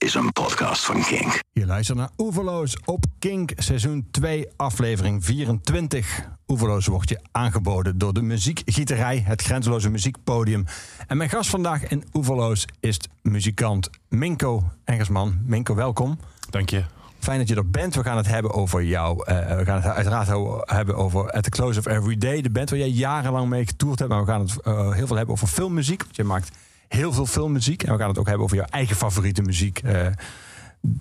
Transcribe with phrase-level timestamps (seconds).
[0.00, 1.40] is een podcast van Kink.
[1.52, 6.28] Je luistert naar Oeverloos op Kink, seizoen 2, aflevering 24.
[6.48, 10.64] Oeverloos wordt je aangeboden door de muziekgieterij, het grenzeloze muziekpodium.
[11.06, 15.38] En mijn gast vandaag in Oeverloos is muzikant Minko Engersman.
[15.44, 16.18] Minko, welkom.
[16.50, 16.84] Dank je.
[17.18, 17.94] Fijn dat je er bent.
[17.94, 19.24] We gaan het hebben over jou.
[19.26, 20.28] Eh, we gaan het uiteraard
[20.64, 22.40] hebben over At the Close of Every Day.
[22.40, 24.10] De band waar jij jarenlang mee getoerd hebt.
[24.10, 26.02] Maar we gaan het uh, heel veel hebben over filmmuziek.
[26.02, 26.50] Want je maakt
[26.90, 27.82] heel veel filmmuziek.
[27.82, 29.82] En we gaan het ook hebben over jouw eigen favoriete muziek.
[29.82, 30.06] Uh,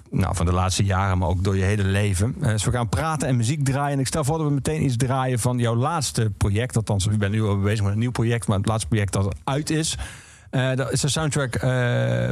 [0.09, 2.35] nou, van de laatste jaren, maar ook door je hele leven.
[2.39, 3.93] Uh, dus we gaan praten en muziek draaien.
[3.93, 6.75] En ik stel voor dat we meteen iets draaien van jouw laatste project.
[6.75, 9.35] Althans, ik ben nu al bezig met een nieuw project, maar het laatste project dat
[9.43, 9.97] uit is.
[10.51, 11.59] Uh, dat is de soundtrack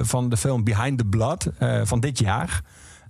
[0.05, 1.49] van de film Behind the Blood
[1.83, 2.61] van dit jaar.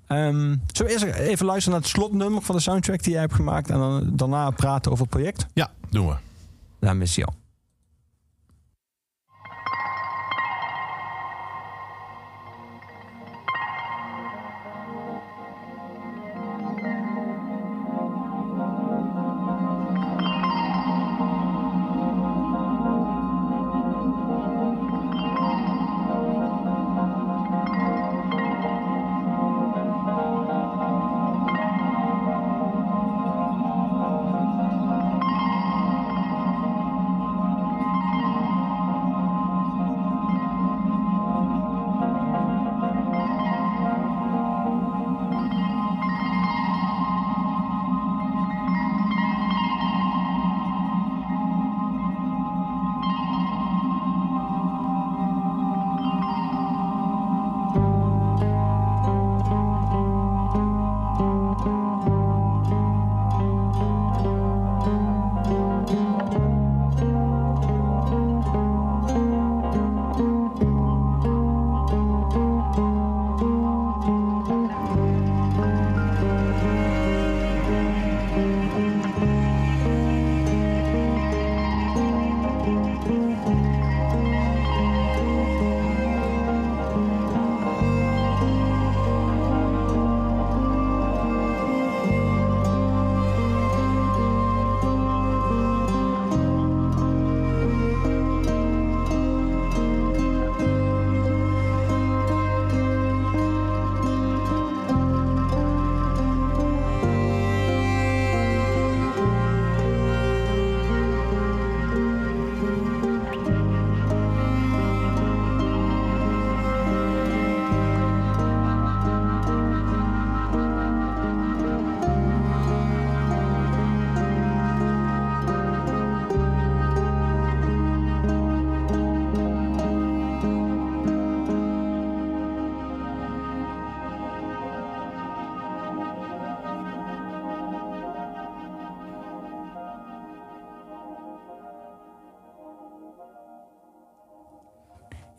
[0.07, 3.33] Um, zullen we eerst even luisteren naar het slotnummer van de soundtrack die jij hebt
[3.33, 5.45] gemaakt en dan daarna praten over het project?
[5.53, 6.15] Ja, doen we.
[6.79, 7.46] La Mission.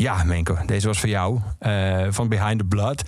[0.09, 1.41] Ja, Menko, deze was voor jou.
[1.61, 3.03] Uh, van Behind the Blood.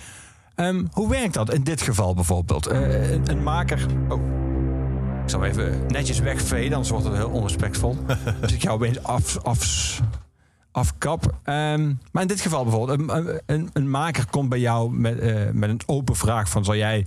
[0.55, 2.71] Um, hoe werkt dat in dit geval bijvoorbeeld?
[2.71, 3.85] Uh, een, een, maker.
[4.09, 4.21] Oh.
[5.23, 7.97] Ik zal even netjes wegveden, anders wordt het heel onrespectvol.
[8.41, 10.01] dus ik jou opeens af, af,
[10.71, 11.23] afkap.
[11.25, 15.49] Um, maar in dit geval bijvoorbeeld, een, een, een maker komt bij jou met, uh,
[15.51, 16.63] met een open vraag van...
[16.63, 17.05] zal jij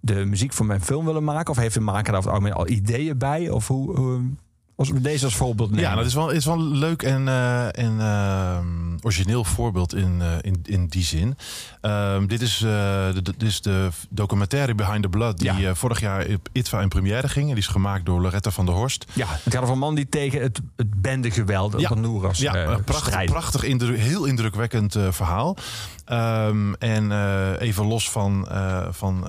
[0.00, 1.50] de muziek voor mijn film willen maken?
[1.50, 3.50] Of heeft de maker daar al ideeën bij?
[3.50, 4.22] Of hoe, hoe,
[4.76, 5.84] als we deze als voorbeeld nemen.
[5.84, 8.58] Ja, dat is wel, is wel een leuk en, uh, en uh,
[9.02, 11.36] origineel voorbeeld in, uh, in, in die zin.
[11.80, 15.38] Ehm, dit, is, de, dit is de documentaire Behind the Blood...
[15.38, 15.74] die ja.
[15.74, 17.48] vorig jaar op ITVA in première ging.
[17.48, 19.04] En die is gemaakt door Loretta van der Horst.
[19.12, 21.80] Ja, het gaat over een man die tegen het, het bendegeweld...
[21.80, 25.56] Ja, van Noeras ja prachtig, prachtig heel indrukwekkend verhaal.
[26.12, 27.12] Um, en
[27.58, 28.48] even los van,
[28.90, 29.24] van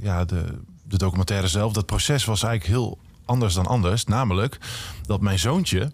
[0.00, 0.44] ja, de,
[0.82, 1.72] de documentaire zelf...
[1.72, 4.04] dat proces was eigenlijk heel anders dan anders.
[4.04, 4.58] Namelijk
[5.02, 5.90] dat mijn zoontje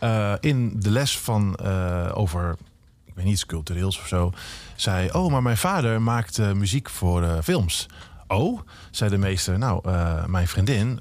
[0.00, 2.56] uh, in de les van uh, over,
[3.04, 4.32] ik weet niet, iets cultureels of zo,
[4.76, 7.86] zei: Oh, maar mijn vader maakt uh, muziek voor films.
[8.26, 8.60] Oh,
[8.90, 9.58] zei de meester.
[9.58, 9.88] Nou,
[10.28, 11.00] mijn vriendin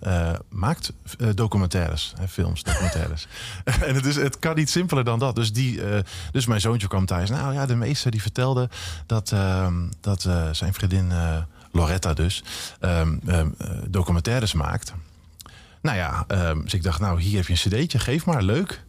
[0.49, 0.93] maakt
[1.33, 3.27] documentaires, hè, films, documentaires.
[3.87, 5.35] en het, is, het kan niet simpeler dan dat.
[5.35, 5.81] Dus, die,
[6.31, 7.29] dus mijn zoontje kwam thuis.
[7.29, 8.69] Nou ja, de meester die vertelde
[9.05, 9.33] dat,
[9.99, 10.21] dat
[10.51, 11.11] zijn vriendin
[11.71, 12.43] Loretta dus
[12.79, 13.49] ehm, ehm,
[13.87, 14.93] documentaires maakt.
[15.83, 18.83] Nou ja, um, dus ik dacht, nou, hier heb je een cd'tje, geef maar, leuk.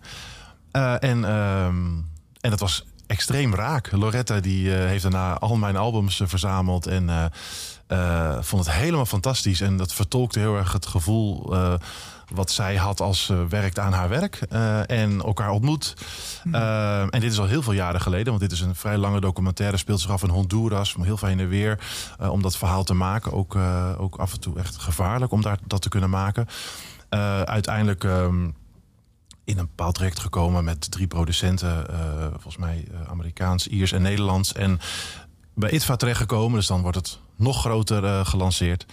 [0.73, 2.07] Uh, en, um,
[2.41, 3.93] en dat was extreem raak.
[3.93, 7.33] Loretta die uh, heeft daarna al mijn albums uh, verzameld en
[8.41, 9.61] vond het helemaal fantastisch.
[9.61, 11.57] En dat vertolkte heel erg het gevoel
[12.35, 15.95] wat zij had als ze werkt aan haar werk eh, en elkaar ontmoet.
[16.53, 19.21] Eh, en dit is al heel veel jaren geleden, want dit is een vrij lange
[19.21, 19.77] documentaire.
[19.77, 21.79] Speelt zich af in Honduras, heel veel heen en weer.
[22.19, 23.33] eh, om dat verhaal te maken.
[23.33, 26.47] Ook, eh, ook af en toe echt gevaarlijk om daar, dat te kunnen maken.
[27.09, 28.45] Eh, uiteindelijk ehm,
[29.45, 31.89] in een bepaald traject gekomen met drie producenten.
[31.89, 34.53] eh, volgens mij eh, Amerikaans, Iers en Nederlands.
[34.53, 34.81] En
[35.55, 36.59] bij ITVA terechtgekomen.
[36.59, 38.87] Dus dan wordt het nog groter eh, gelanceerd.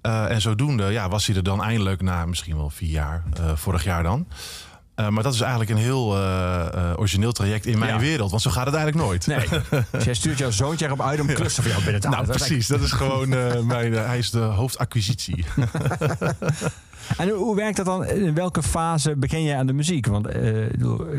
[0.00, 3.22] Eh, en zodoende ja, was hij er dan eindelijk na misschien wel vier jaar.
[3.32, 4.26] eh, vorig jaar dan.
[4.94, 6.16] Eh, maar dat is eigenlijk een heel
[6.96, 7.98] origineel traject in mijn Ja.
[8.00, 8.30] wereld.
[8.30, 9.26] Want zo gaat het eigenlijk nooit.
[9.26, 9.46] Nee.
[9.90, 12.32] Dus jij stuurt jouw zoontje erop uit om klussen voor jou binnen te Nou, halen.
[12.38, 12.66] Dat is precies.
[12.68, 13.28] Dat is gewoon
[13.66, 13.92] mijn.
[13.92, 15.44] hij is de hoofdacquisitie.
[17.16, 18.06] En hoe werkt dat dan?
[18.06, 20.06] In welke fase begin jij aan de muziek?
[20.06, 20.26] Want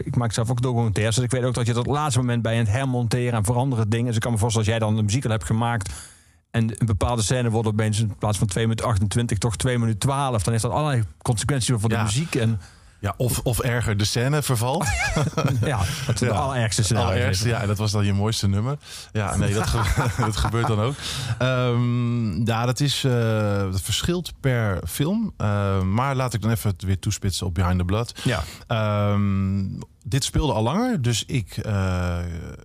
[0.05, 1.15] ik maak zelf ook documentaires.
[1.15, 3.89] Dus ik weet ook dat je tot het laatste moment bij het hermonteren en veranderen
[3.89, 4.05] dingen.
[4.05, 5.89] Dus ik kan me voorstellen als jij dan de muziek al hebt gemaakt.
[6.51, 9.99] En een bepaalde scène wordt opeens in plaats van 2 minuten 28 toch 2 minuten
[9.99, 10.43] 12.
[10.43, 12.03] Dan heeft dat allerlei consequenties voor de Ja.
[12.03, 12.35] muziek.
[12.35, 12.59] En
[13.01, 14.85] Ja, of, of erger, de scène vervalt.
[15.65, 15.79] ja,
[16.19, 16.31] de Ja.
[16.31, 17.31] allerergste scenario.
[17.43, 18.77] Ja, dat was dan je mooiste nummer.
[19.11, 20.95] Ja, nee, dat, ge- dat gebeurt dan ook.
[21.37, 23.11] Ehm, ja, dat is eh,
[23.71, 25.33] dat verschilt per film.
[25.37, 28.13] Ehm, maar laat ik dan even het weer toespitsen op Behind the Blood.
[28.23, 28.43] Ja.
[28.67, 29.63] Ehm,
[30.03, 32.17] dit speelde al langer, dus ik, eh,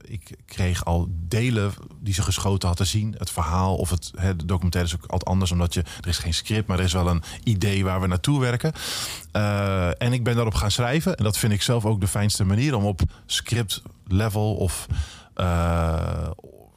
[0.04, 3.14] ik kreeg al delen die ze geschoten had te zien.
[3.18, 6.18] Het verhaal of het hè, de documentaire is ook altijd anders, omdat je er is
[6.18, 8.72] geen script, maar er is wel een idee waar we naartoe werken.
[9.32, 11.16] Eh, en ik ben daarop gaan schrijven.
[11.16, 14.86] En dat vind ik zelf ook de fijnste manier om op script level of
[15.34, 15.44] eh,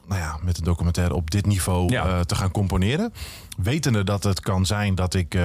[0.08, 2.24] nou ja, met een documentaire op dit niveau Ja.
[2.24, 3.12] te gaan componeren.
[3.58, 5.38] Wetende dat het kan zijn dat ik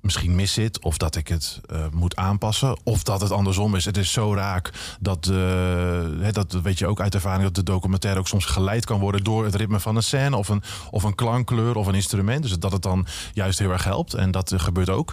[0.00, 0.82] misschien mis zit.
[0.82, 2.78] Of dat ik het eh, moet aanpassen.
[2.84, 3.84] Of dat het andersom is.
[3.84, 4.70] Het is zo raak
[5.00, 7.42] dat, eh, dat weet je ook uit ervaring...
[7.42, 9.24] dat de documentaire ook soms geleid kan worden...
[9.24, 12.42] door het ritme van een scène of een, of een klankkleur of een instrument.
[12.42, 14.14] Dus dat het dan juist heel erg helpt.
[14.14, 15.12] En dat eh, gebeurt ook.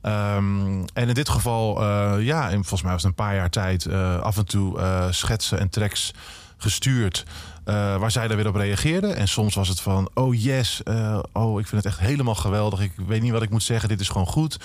[0.00, 1.84] Ehm, en in dit geval,
[2.18, 3.92] ja, en volgens mij was het een paar jaar tijd...
[4.22, 4.78] af en toe
[5.10, 6.12] schetsen en tracks
[6.56, 7.24] gestuurd...
[7.66, 9.16] eh, waar zij daar weer op reageerden.
[9.16, 12.80] En soms was het van, oh yes, eh, oh ik vind het echt helemaal geweldig.
[12.80, 14.58] Ik weet niet wat ik moet zeggen, dit is gewoon goed.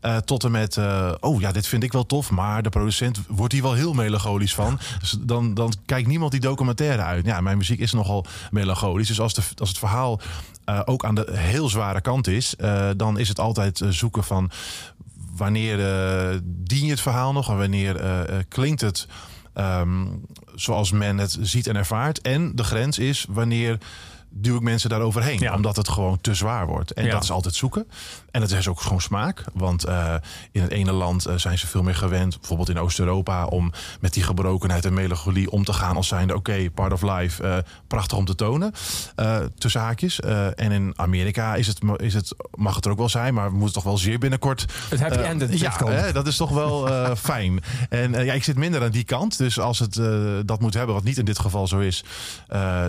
[0.00, 0.78] Eh, tot en met,
[1.20, 2.30] oh ja, dit vind ik wel tof.
[2.30, 4.78] Maar de producent wordt hier wel heel melancholisch van.
[5.00, 7.24] Dus dan, dan kijkt niemand die documentaire uit.
[7.24, 9.08] Ja, mijn muziek is nogal melancholisch.
[9.08, 10.20] Dus als, de, als het verhaal
[10.84, 12.54] ook aan de heel zware kant is...
[12.96, 14.50] dan is het altijd zoeken van
[15.36, 15.76] wanneer
[16.44, 18.00] dien je het verhaal nog en wanneer
[18.48, 19.06] klinkt het
[19.52, 20.06] ehm,
[20.54, 22.20] zoals men het ziet en ervaart.
[22.20, 23.78] En de grens is wanneer
[24.28, 25.38] duw ik mensen daar overheen.
[25.40, 25.54] Ja.
[25.54, 26.90] Omdat het gewoon te zwaar wordt.
[26.90, 27.10] En Ja.
[27.10, 27.86] dat is altijd zoeken.
[28.32, 29.44] En het is ook gewoon smaak.
[29.52, 30.14] Want eh,
[30.52, 34.12] in het ene land eh, zijn ze veel meer gewend, bijvoorbeeld in Oost-Europa, om met
[34.12, 37.56] die gebrokenheid en melancholie om te gaan als zijnde oké, part of life, eh,
[37.86, 38.72] prachtig om te tonen.
[39.58, 40.20] tussen haakjes.
[40.54, 43.56] En in Amerika is het, is het, mag het er ook wel zijn, maar we
[43.56, 47.60] moeten toch wel zeer binnenkort Het happy end ja, hè, dat is toch wel fijn.
[47.88, 49.38] En ja, ik zit minder aan die kant.
[49.38, 50.00] Dus als het
[50.46, 52.04] dat moet hebben, wat niet in dit geval zo is,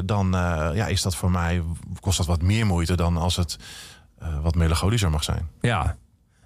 [0.06, 0.28] dan
[0.74, 1.62] ja, is dat voor mij
[2.00, 3.58] kost dat wat meer moeite dan als het
[4.42, 5.48] wat melancholischer mag zijn.
[5.62, 5.96] Ja.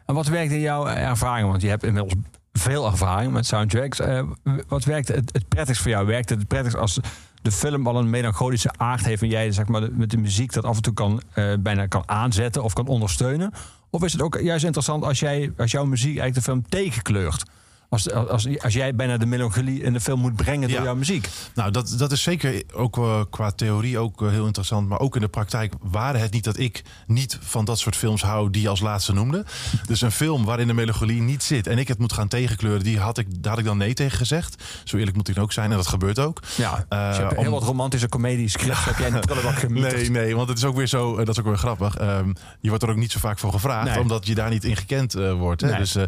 [0.05, 1.49] En wat werkt in jouw ervaring?
[1.49, 2.13] Want je hebt inmiddels
[2.53, 3.99] veel ervaring met soundtracks.
[3.99, 4.23] Eh,
[4.67, 6.05] wat werkt het, het prettigst voor jou?
[6.05, 6.99] Werkt het prettigst als
[7.41, 9.21] de film al een melancholische aard heeft...
[9.21, 12.03] en jij zeg maar, met de muziek dat af en toe kan, eh, bijna kan
[12.05, 13.51] aanzetten of kan ondersteunen?
[13.89, 17.43] Of is het ook juist interessant als, jij, als jouw muziek eigenlijk de film tegenkleurt?
[17.89, 20.83] Als, als, als jij bijna de melancholie in de film moet brengen door Ja.
[20.83, 21.29] jouw muziek.
[21.55, 24.87] Nou, dat, dat is zeker ook eh, qua theorie ook eh, heel interessant.
[24.87, 28.21] Maar ook in de praktijk waren het niet dat ik niet van dat soort films
[28.21, 29.45] hou die je als laatste noemde.
[29.85, 32.99] Dus een film waarin de melancholie niet zit en ik het moet gaan tegenkleuren, die
[32.99, 34.63] had ik, daar had ik dan nee tegen gezegd.
[34.83, 36.39] Zo eerlijk moet ik ook zijn en dat gebeurt ook.
[36.55, 39.11] Ja, Eh, dus je hebt heel wat romantische comedie scripts heb jij
[39.53, 39.95] gemieterd.
[39.95, 41.97] Nee, nee, want het is ook weer zo, eh, dat is ook weer grappig.
[41.97, 43.99] Ehm, je wordt er ook niet zo vaak voor gevraagd, Nee.
[43.99, 45.61] omdat je daar niet in gekend eh, wordt.
[45.61, 45.69] Hè?
[45.69, 45.77] Nee.
[45.79, 46.03] Dus, eh,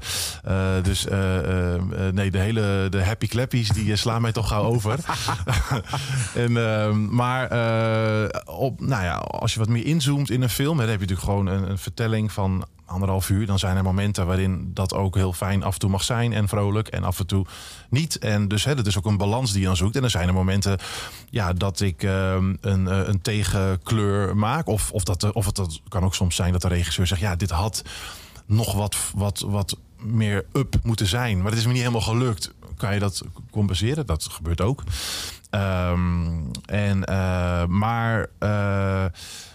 [0.77, 1.67] eh, dus eh, eh, eh,
[2.11, 4.99] nee, de hele de happy clappies die eh, slaan mij toch gauw over.
[6.35, 10.77] en, ehm, maar eh, op, nou ja, als je wat meer inzoomt in een film,
[10.77, 13.45] dan heb je natuurlijk gewoon een, een vertelling van anderhalf uur.
[13.45, 16.47] Dan zijn er momenten waarin dat ook heel fijn af en toe mag zijn en
[16.47, 17.45] vrolijk en af en toe
[17.89, 18.17] niet.
[18.17, 19.95] En dus hè, dat is ook een balans die je dan zoekt.
[19.95, 20.77] En er zijn er momenten
[21.29, 24.67] ja, dat ik ehm, een, eh, een tegenkleur maak.
[24.67, 27.35] Of, of, dat, of het dat kan ook soms zijn dat de regisseur zegt: ja,
[27.35, 27.83] dit had
[28.45, 31.37] nog wat, wat, wat meer up moeten zijn.
[31.41, 32.53] Maar het is me niet helemaal gelukt.
[32.77, 34.05] Kan je dat compenseren?
[34.05, 34.83] Dat gebeurt ook.
[35.49, 36.27] Ehm,
[36.65, 39.05] en, eh, maar eh,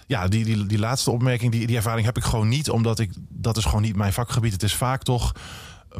[0.06, 2.70] ja, die, die, die laatste opmerking, die, die ervaring heb ik gewoon niet.
[2.70, 4.52] Omdat ik, dat is gewoon niet mijn vakgebied.
[4.52, 5.32] Het is vaak toch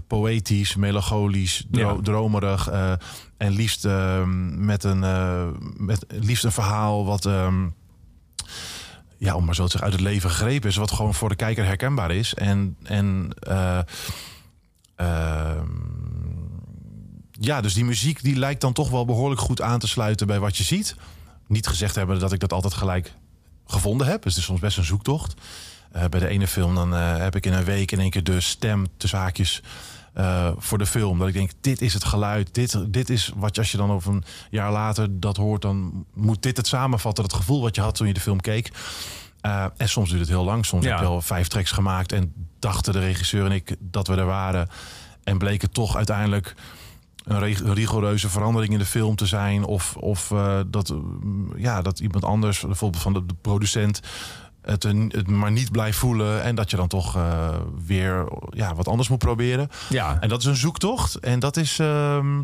[0.07, 2.03] poëtisch, melancholisch, dro- Ja.
[2.03, 2.69] dromerig.
[2.69, 2.93] eh,
[3.37, 5.47] en liefst, ehm, met een, eh,
[5.77, 7.27] met liefst een verhaal wat...
[7.27, 7.67] ehm,
[9.19, 10.77] ja, om maar zo te zeggen, uit het leven gegrepen is.
[10.77, 12.35] Wat gewoon voor de kijker herkenbaar is.
[12.35, 13.79] En, en eh,
[17.31, 20.39] ja, dus die muziek die lijkt dan toch wel behoorlijk goed aan te sluiten bij
[20.39, 20.97] wat je ziet.
[21.47, 23.15] Niet gezegd hebben dat ik dat altijd gelijk
[23.67, 24.23] gevonden heb.
[24.23, 25.35] Dus het is soms best een zoektocht.
[25.93, 28.25] Eh, bij de ene film dan eh, heb ik in een week in één keer
[28.25, 29.63] de stem tussen haakjes
[30.13, 31.19] eh, voor de film.
[31.19, 32.55] Dat ik denk, dit is het geluid.
[32.55, 36.43] Dit, dit is wat als je dan over een jaar later dat hoort, dan moet
[36.43, 37.25] dit het samenvatten.
[37.25, 38.71] Het gevoel wat je had toen je de film keek.
[39.47, 40.67] Uh, en soms duurt het heel lang.
[40.67, 40.91] Soms Ja.
[40.91, 44.25] heb je al vijf tracks gemaakt en dachten de regisseur en ik dat we er
[44.27, 44.69] waren.
[45.25, 46.55] En bleek het toch uiteindelijk
[47.25, 49.65] een rig- een rigoureuze verandering in de film te zijn.
[49.65, 50.97] Of, of eh, dat, eh,
[51.57, 54.01] ja, dat iemand anders, bijvoorbeeld van de, de producent,
[54.63, 56.43] het, een- het maar niet blijft voelen.
[56.43, 57.49] En dat je dan toch eh,
[57.87, 59.69] weer ja, wat anders moet proberen.
[59.89, 61.15] Ja, En dat is een zoektocht.
[61.15, 62.43] En dat is ehm,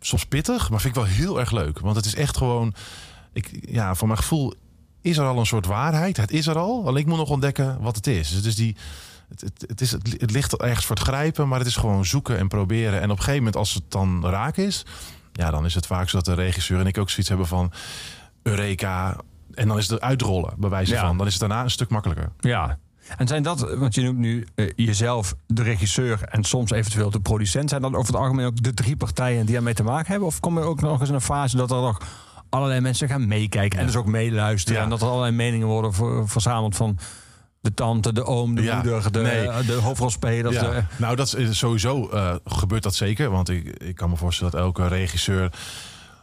[0.00, 1.78] soms pittig, maar vind ik wel heel erg leuk.
[1.78, 2.74] Want het is echt gewoon,
[3.32, 4.54] ik, ja, voor mijn gevoel
[5.00, 6.16] is er al een soort waarheid.
[6.16, 6.86] Het is er al.
[6.86, 8.28] Alleen ik moet nog ontdekken wat het is.
[8.28, 8.76] Dus het is die.
[9.28, 12.38] Het, het, het, is, het, ligt ergens voor het grijpen, maar het is gewoon zoeken
[12.38, 13.00] en proberen.
[13.00, 14.86] En op een gegeven moment, als het dan raak is,
[15.32, 17.72] ja, dan is het vaak zo dat de regisseur en ik ook zoiets hebben van
[18.42, 19.16] Eureka.
[19.54, 21.06] En dan is het uitrollen, bij wijze Ja.
[21.06, 21.16] van.
[21.18, 22.32] Dan is het daarna een stuk makkelijker.
[22.40, 22.78] ja.
[23.16, 27.20] En zijn dat, want je noemt nu eh, jezelf de regisseur en soms eventueel de
[27.20, 27.68] producent.
[27.70, 30.28] Zijn dat over het algemeen ook de drie partijen die ermee te maken hebben?
[30.28, 32.00] Of kom je ook nog eens in een fase dat er nog
[32.50, 34.78] allerlei mensen gaan meekijken en dus ook meeluisteren?
[34.78, 34.84] Ja.
[34.84, 36.98] En dat er allerlei meningen worden ver- verzameld van
[37.60, 39.64] de tante, de oom, de Ja, moeder, de, nee.
[39.64, 40.52] de hoofdrolspeler.
[40.52, 40.60] Ja.
[40.70, 43.30] De, Nou, dat is sowieso eh, gebeurt dat zeker.
[43.30, 45.52] Want ik, ik kan me voorstellen dat elke regisseur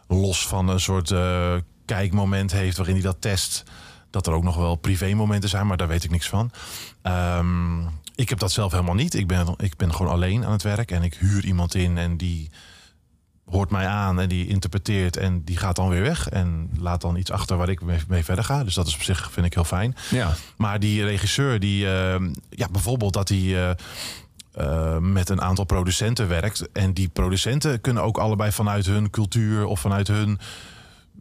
[0.08, 1.54] los van een soort eh,
[1.84, 3.62] kijkmoment heeft waarin hij dat test.
[4.10, 6.50] Dat er ook nog wel privémomenten zijn, maar daar weet ik niks van.
[7.02, 7.80] Ehm,
[8.14, 9.14] ik heb dat zelf helemaal niet.
[9.14, 12.16] Ik ben, ik ben gewoon alleen aan het werk en ik huur iemand in en
[12.16, 12.50] die
[13.50, 17.16] hoort mij aan en die interpreteert en die gaat dan weer weg en laat dan
[17.16, 18.64] iets achter waar ik mee, mee verder ga.
[18.64, 19.96] Dus dat is op zich vind ik heel fijn.
[20.10, 20.34] ja.
[20.56, 23.70] Maar die regisseur, die, eh, ja, bijvoorbeeld dat hij eh,
[24.52, 26.72] eh, met een aantal producenten werkt.
[26.72, 30.38] En die producenten kunnen ook allebei vanuit hun cultuur of vanuit hun.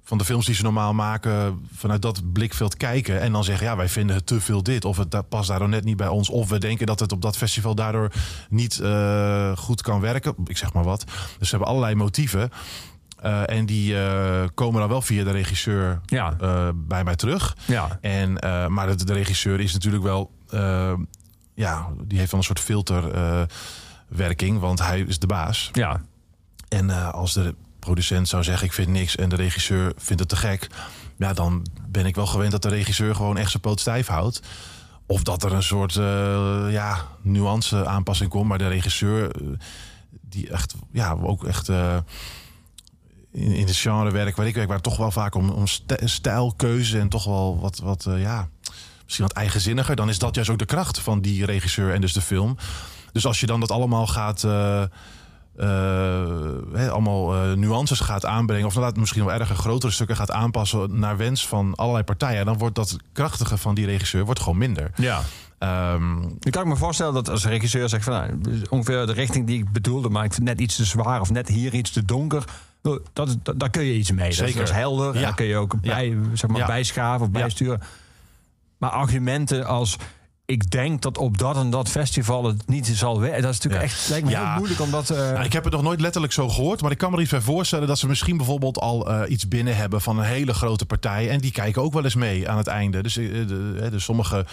[0.07, 3.21] Van de films die ze normaal maken, vanuit dat blikveld kijken.
[3.21, 4.85] En dan zeggen: ja, wij vinden het te veel dit.
[4.85, 6.29] Of het past daardoor net niet bij ons.
[6.29, 8.11] Of we denken dat het op dat festival daardoor
[8.49, 10.35] niet eh, goed kan werken.
[10.45, 11.03] Ik zeg maar wat.
[11.39, 12.49] Dus ze hebben allerlei motieven.
[13.21, 16.35] Eh, en die eh, komen dan wel via de regisseur Ja.
[16.75, 17.57] bij mij terug.
[17.65, 17.97] Ja.
[18.01, 18.33] En,
[18.73, 20.31] maar de, de regisseur is natuurlijk wel,
[21.53, 25.69] ja, die heeft wel een soort filterwerking, want hij is de baas.
[25.73, 26.01] Ja.
[26.67, 27.55] En als de
[27.88, 30.67] producent zou zeggen: Ik vind niks, en de regisseur vindt het te gek,
[31.17, 34.41] ja, dan ben ik wel gewend dat de regisseur gewoon echt zijn poot stijf houdt.
[35.06, 39.48] Of dat er een soort eh, ja, nuance aanpassing komt, maar de regisseur, eh,
[40.29, 41.70] die echt, ja, ook echt.
[41.70, 41.98] eh,
[43.32, 47.00] in, in het genrewerk waar ik werk, waar toch wel vaak om, om st- stijlkeuze
[47.00, 48.50] en toch wel wat, wat ja,
[49.03, 49.96] misschien wat eigenzinniger.
[49.96, 52.58] Dan is dat juist ook de kracht van die regisseur en dus de film.
[53.12, 54.44] Dus als je dan dat allemaal gaat,
[55.57, 60.99] eh, allemaal eh, nuances gaat aanbrengen, of inderdaad misschien wel erger grotere stukken gaat aanpassen
[60.99, 64.91] naar wens van allerlei partijen, dan wordt dat krachtige van die regisseur wordt gewoon minder.
[64.95, 65.21] Ja.
[65.57, 69.57] Ehm, Ik kan me voorstellen dat als regisseur zegt van nou, ongeveer de richting die
[69.59, 72.43] ik bedoelde, maar ik vind net iets te zwaar of net hier iets te donker.
[72.81, 74.19] Dat, dat, daar kun je iets mee.
[74.19, 74.57] Dat is- Zeker.
[74.59, 75.13] Dat is helder.
[75.15, 75.21] Ja.
[75.21, 75.93] Daar kun je ook Ja.
[75.95, 76.65] bij, zeg maar, Ja.
[76.65, 77.39] bijschaven of Ja.
[77.39, 77.81] bijsturen.
[78.77, 79.97] Maar argumenten als
[80.50, 83.42] ik denk dat op dat en dat festival het niet zal werken.
[83.42, 83.98] Dat is natuurlijk Ja.
[83.98, 84.48] echt lijkt me Ja.
[84.50, 85.10] heel moeilijk om dat.
[85.10, 87.22] eh, Nou, ik heb het nog nooit letterlijk zo gehoord, maar ik kan me er
[87.22, 90.54] iets bij voorstellen dat ze misschien bijvoorbeeld al eh, iets binnen hebben van een hele
[90.54, 91.30] grote partij.
[91.30, 93.01] En die kijken ook wel eens mee aan het einde.
[93.04, 94.46] Dus, de, dus sommige,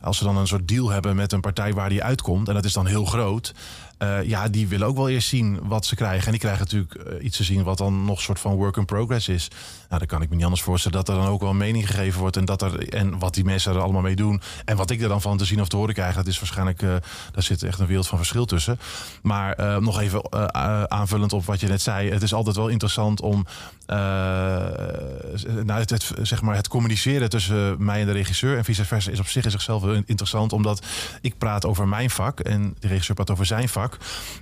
[0.00, 2.64] als ze dan een soort deal hebben met een partij waar die uitkomt, en dat
[2.64, 3.54] is dan heel groot.
[4.00, 6.24] Eh, ja, die willen ook wel eerst zien wat ze krijgen.
[6.24, 8.76] En die krijgen natuurlijk eh, iets te zien wat dan nog een soort van work
[8.76, 9.48] in progress is.
[9.88, 11.86] Nou, dan kan ik me niet anders voorstellen dat er dan ook wel een mening
[11.86, 12.36] gegeven wordt.
[12.36, 14.40] En, dat er, en wat die mensen er allemaal mee doen.
[14.64, 16.82] En wat ik er dan van te zien of te horen krijg, dat is waarschijnlijk,
[16.82, 16.88] eh,
[17.32, 18.78] daar zit echt een wereld van verschil tussen.
[19.22, 20.50] Maar nog even
[20.90, 22.10] aanvullend op wat je net zei.
[22.10, 23.46] Het is altijd wel interessant om
[25.64, 29.20] nou, het, zeg maar het communiceren tussen mij en de regisseur en vice versa is
[29.20, 30.52] op zich in zichzelf heel interessant.
[30.52, 30.86] Omdat
[31.20, 33.89] ik praat over mijn vak en de regisseur praat over zijn vak.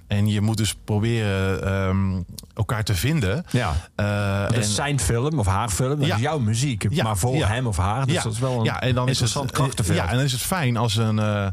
[0.07, 2.23] En je moet dus proberen ehm,
[2.55, 3.45] elkaar te vinden.
[3.51, 3.75] ja.
[3.95, 5.99] Eh, Dat is en- zijn film of haar film.
[5.99, 6.15] Dat Ja.
[6.15, 6.87] is jouw muziek.
[6.91, 7.03] Ja.
[7.03, 8.07] Maar voor hem of haar.
[8.07, 9.87] Dus dat is wel een ja, en dan is het interessant.
[9.87, 11.47] Ja, en dan is het fijn als een, eh,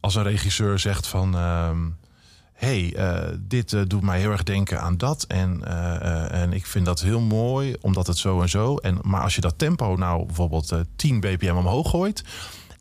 [0.00, 1.34] als een regisseur zegt van...
[1.36, 1.76] ehm,
[2.52, 5.24] hey, eh, dit eh, doet mij heel erg denken aan dat.
[5.28, 8.76] En, eh, eh, en ik vind dat heel mooi, omdat het zo en zo.
[8.76, 12.24] En, maar als je dat tempo nou bijvoorbeeld eh 10 bpm omhoog gooit...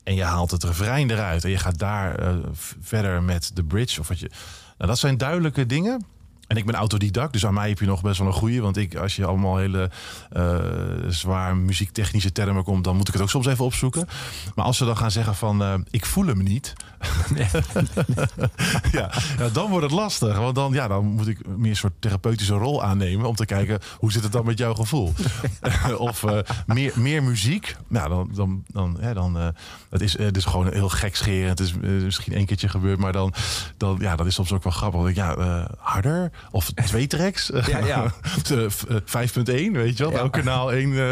[0.06, 1.44] en je haalt het refrein eruit...
[1.44, 2.36] en je gaat daar eh,
[2.82, 4.00] verder met de bridge...
[4.00, 4.30] of wat je,
[4.78, 6.06] nou, dat zijn duidelijke dingen...
[6.48, 8.62] En ik ben autodidact, dus aan mij heb je nog best wel een goede.
[8.62, 9.90] Want ik, als je allemaal hele
[10.38, 10.60] uh,
[11.08, 14.08] zwaar muziektechnische termen komt, dan moet ik het ook soms even opzoeken.
[14.56, 16.74] Maar als ze dan gaan zeggen van uh, ik voel hem niet.
[18.92, 19.12] ja,
[19.54, 20.38] dan wordt het lastig.
[20.38, 23.80] Want dan, ja, dan moet ik meer een soort therapeutische rol aannemen om te kijken
[23.98, 25.14] hoe zit het dan met jouw gevoel.
[25.98, 27.76] of uh, meer, meer muziek.
[27.88, 29.54] Nou, dan, dan, dan, ja, dan
[29.90, 31.60] het is, het is gewoon heel gekscherend.
[31.60, 33.34] Het is misschien één keertje gebeurd, maar dan,
[33.78, 35.16] dan ja, dat is soms ook wel grappig.
[35.16, 37.52] Ja, harder of twee tracks.
[37.66, 38.12] Ja, ja.
[38.12, 40.12] 5.1, weet je wel.
[40.12, 40.18] Ja.
[40.18, 40.90] Elk kanaal één.
[40.90, 41.12] Uh,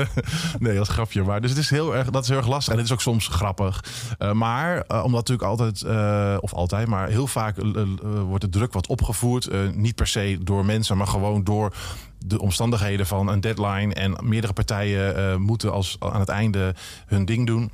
[0.60, 1.24] nee, dat is grapje.
[1.24, 2.74] Maar dus het is heel erg, dat is heel erg lastig.
[2.74, 3.84] En het is ook soms grappig.
[4.20, 5.73] Uh, maar uh, omdat natuurlijk altijd,
[6.40, 7.56] of altijd, maar heel vaak
[8.28, 9.76] wordt de druk wat opgevoerd.
[9.76, 11.76] niet per se door mensen, maar gewoon door
[12.26, 13.94] de omstandigheden van een deadline.
[13.94, 16.76] En meerdere partijen moeten als, aan het einde
[17.06, 17.72] hun ding doen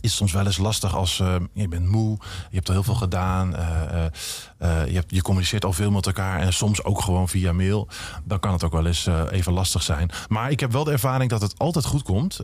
[0.00, 1.16] is soms wel eens lastig als
[1.52, 2.18] je bent moe,
[2.50, 3.50] je hebt al heel veel gedaan,
[4.60, 7.88] je, hebt, je communiceert al veel met elkaar en soms ook gewoon via mail.
[8.24, 10.10] Dan kan het ook wel eens even lastig zijn.
[10.28, 12.40] Maar ik heb wel de ervaring dat het altijd goed komt.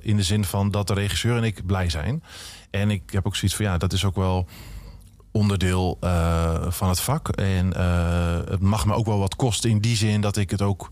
[0.00, 2.22] in de zin van dat de regisseur en ik blij zijn.
[2.72, 4.46] En ik heb ook zoiets van ja, dat is ook wel
[5.30, 5.98] onderdeel
[6.68, 7.28] van het vak.
[7.28, 7.76] En
[8.50, 10.88] het mag me ook wel wat kosten in die zin dat ik het ook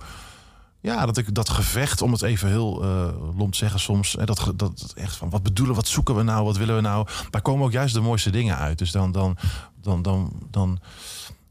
[0.81, 4.27] ja, dat ik dat gevecht, om het even heel uh, lomp te zeggen soms, en
[4.27, 7.43] dat, dat echt van wat bedoelen, wat zoeken we nou, wat willen we nou, daar
[7.43, 8.79] komen ook juist de mooiste dingen uit.
[8.79, 9.37] Dus dan, dan,
[9.81, 10.81] dan, dan, dan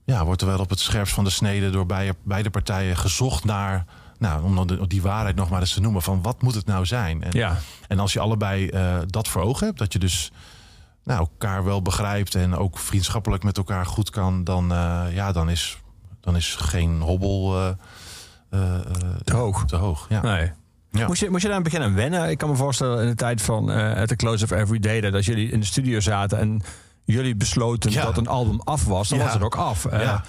[0.04, 3.44] ja, wordt er wel op het scherpst van de snede door beide, beide partijen gezocht
[3.44, 3.86] naar,
[4.20, 6.86] nou, om dan die waarheid nog maar eens te noemen, van wat moet het nou
[6.86, 7.24] zijn?
[7.24, 7.58] En, ja.
[7.88, 10.32] en als je allebei uh, dat voor ogen hebt, dat je dus
[11.04, 15.50] nou, elkaar wel begrijpt en ook vriendschappelijk met elkaar goed kan, dan, uh, ja, dan
[15.50, 15.78] is,
[16.22, 17.70] dan is geen hobbel uh,
[19.24, 19.66] te hoog.
[19.66, 20.22] Te hoog, ja.
[20.22, 20.52] Nee.
[20.92, 21.08] Ja.
[21.08, 22.30] Moest, je, moest je daar aan het begin aan wennen?
[22.30, 25.02] Ik kan me voorstellen in de tijd van At the Close of Every Day...
[25.02, 26.62] dat jullie in de studio zaten en
[27.04, 29.10] jullie besloten dat een album af was.
[29.10, 29.92] Dan was het ook af.
[29.92, 30.24] Ja.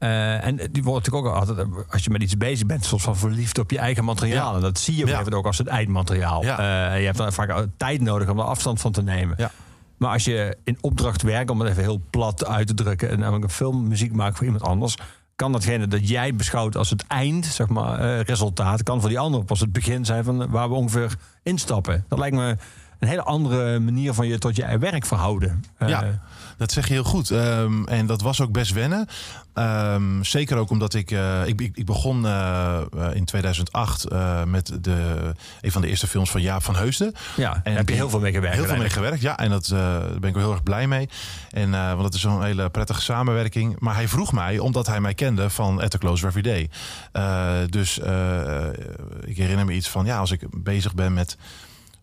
[0.00, 3.16] Uh, en die wordt natuurlijk ook altijd, als je met iets bezig bent, soms van
[3.16, 4.54] verliefd op je eigen materiaal.
[4.54, 5.24] En dat zie je ja.
[5.30, 6.44] ook als het eindmateriaal.
[6.44, 6.48] Uh,
[6.98, 9.36] je hebt dan vaak tijd nodig om er afstand van te nemen.
[9.96, 13.18] Maar als je in opdracht werkt, om het even heel plat uit te drukken, en
[13.18, 14.96] namelijk een filmmuziek maken voor iemand anders,
[15.36, 19.18] kan datgene dat jij beschouwt als het eind, zeg maar, uh, resultaat, kan voor die
[19.18, 22.04] ander pas het begin zijn van waar we ongeveer instappen.
[22.08, 22.56] Dat lijkt me
[22.98, 25.64] een hele andere manier van je tot je werk verhouden.
[25.78, 26.20] Uh, ja.
[26.56, 27.30] Dat zeg je heel goed.
[27.30, 29.08] Um, en dat was ook best wennen.
[29.54, 31.10] Um, zeker ook omdat ik...
[31.10, 32.80] Uh, ik, ik, begon uh,
[33.14, 35.16] in 2008 uh, met de,
[35.60, 37.14] een van de eerste films van Jaap van Heusden.
[37.36, 38.56] Ja, en heb je heel veel mee gewerkt.
[38.56, 39.38] Heel veel mee gewerkt, ja.
[39.38, 41.08] En dat, daar ben ik wel heel erg blij mee.
[41.50, 43.76] En, want dat is een hele prettige samenwerking.
[43.78, 46.70] Maar hij vroeg mij, omdat hij mij kende van At the Close Every Day.
[47.70, 47.98] dus
[49.24, 50.04] ik herinner me iets van...
[50.04, 51.36] Ja, als ik bezig ben met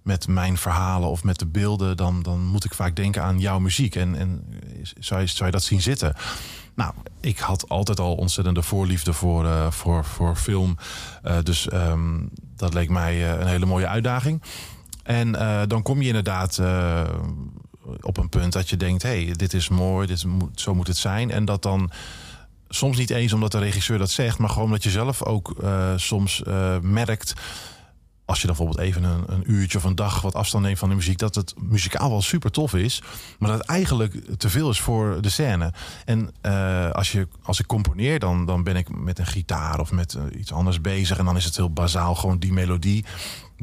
[0.04, 3.60] met mijn verhalen of met de beelden, dan, dan moet ik vaak denken aan jouw
[3.60, 3.96] muziek.
[3.96, 4.60] En, en
[5.00, 6.16] zou, je, zou je dat zien zitten?
[6.76, 10.78] Nou, ik had altijd al ontzettende voorliefde voor, uh, voor, voor film.
[11.26, 14.42] Uh, dus um, dat leek mij uh, een hele mooie uitdaging.
[15.04, 15.32] En
[15.68, 16.62] dan kom je inderdaad
[18.02, 20.88] op een punt dat je denkt: hé, hey, dit is mooi, dit moet, zo moet
[20.88, 21.32] het zijn.
[21.32, 21.92] En dat dan
[22.70, 25.56] soms niet eens omdat de regisseur dat zegt, maar gewoon dat je zelf ook
[25.96, 26.44] soms
[26.82, 27.34] merkt
[28.26, 30.90] als je dan bijvoorbeeld even een, een, uurtje of een dag wat afstand neemt van
[30.90, 33.02] de muziek, dat het muzikaal wel super tof is,
[33.40, 35.74] maar dat het eigenlijk te veel is voor de scène.
[36.06, 39.92] En uh, als, je, als ik componeer, dan, dan ben ik met een gitaar of
[39.92, 41.18] met uh, iets anders bezig.
[41.18, 43.06] En dan is het heel bazaal, gewoon die melodie.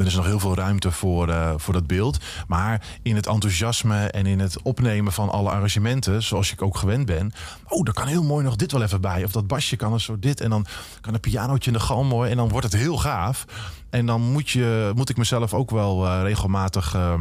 [0.01, 2.19] Er is nog heel veel ruimte voor, uh, voor dat beeld.
[2.49, 7.07] Maar in het enthousiasme en in het opnemen van alle arrangementen, zoals ik ook gewend
[7.07, 7.33] ben.
[7.69, 9.25] Oh, daar kan heel mooi nog dit wel even bij.
[9.25, 10.41] Of dat basje kan er zo dit.
[10.41, 10.67] En dan
[11.01, 12.31] kan een pianootje in de gal mooi.
[12.31, 13.45] En dan wordt het heel gaaf.
[13.91, 16.95] En dan moet, je, moet ik mezelf ook wel uh, regelmatig.
[16.95, 17.15] Uh,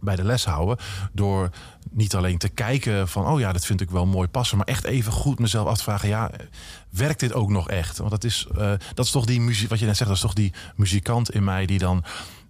[0.00, 0.76] bij de les houden.
[1.12, 1.50] Door
[1.90, 4.56] niet alleen te kijken van, oh ja, dat vind ik wel mooi passen.
[4.56, 6.30] Maar echt even goed mezelf af te vragen, ja,
[6.90, 7.98] werkt dit ook nog echt?
[7.98, 10.24] Want dat is, uh, dat is toch die muziek, wat je net zegt, dat is
[10.24, 12.04] toch die muzikant in mij die dan.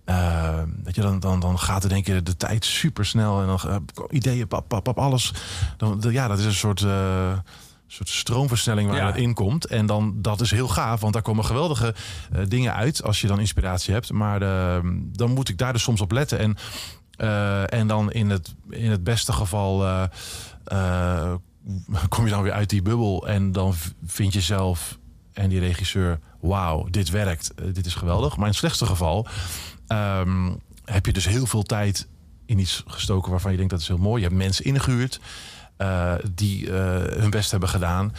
[0.07, 3.46] Uh, dat je dan, dan, dan gaat er denk je de tijd super snel en
[3.46, 3.76] dan uh,
[4.09, 5.33] ideeën, pap, pap, pap, alles.
[5.76, 6.85] Dan, ja, dat is een soort
[7.92, 9.07] soort stroomversnelling waar ja.
[9.07, 9.66] dat in komt.
[9.66, 11.94] En dan dat is heel gaaf, want daar komen geweldige
[12.37, 14.12] uh, dingen uit als je dan inspiratie hebt.
[14.12, 16.38] Maar uh, dan moet ik daar dus soms op letten.
[16.38, 16.57] En,
[17.20, 19.78] uh, en dan in het, in het beste geval
[22.09, 23.28] kom je dan weer uit die bubbel.
[23.28, 24.98] En dan vind je zelf
[25.33, 28.37] en die regisseur, wauw, dit werkt, dit is geweldig.
[28.37, 29.26] Maar in het slechtste geval
[29.88, 32.09] um, heb je dus heel veel tijd
[32.46, 34.22] in iets gestoken waarvan je denkt dat is heel mooi.
[34.22, 35.20] Je hebt mensen ingehuurd.
[36.35, 38.12] Die hun best hebben gedaan.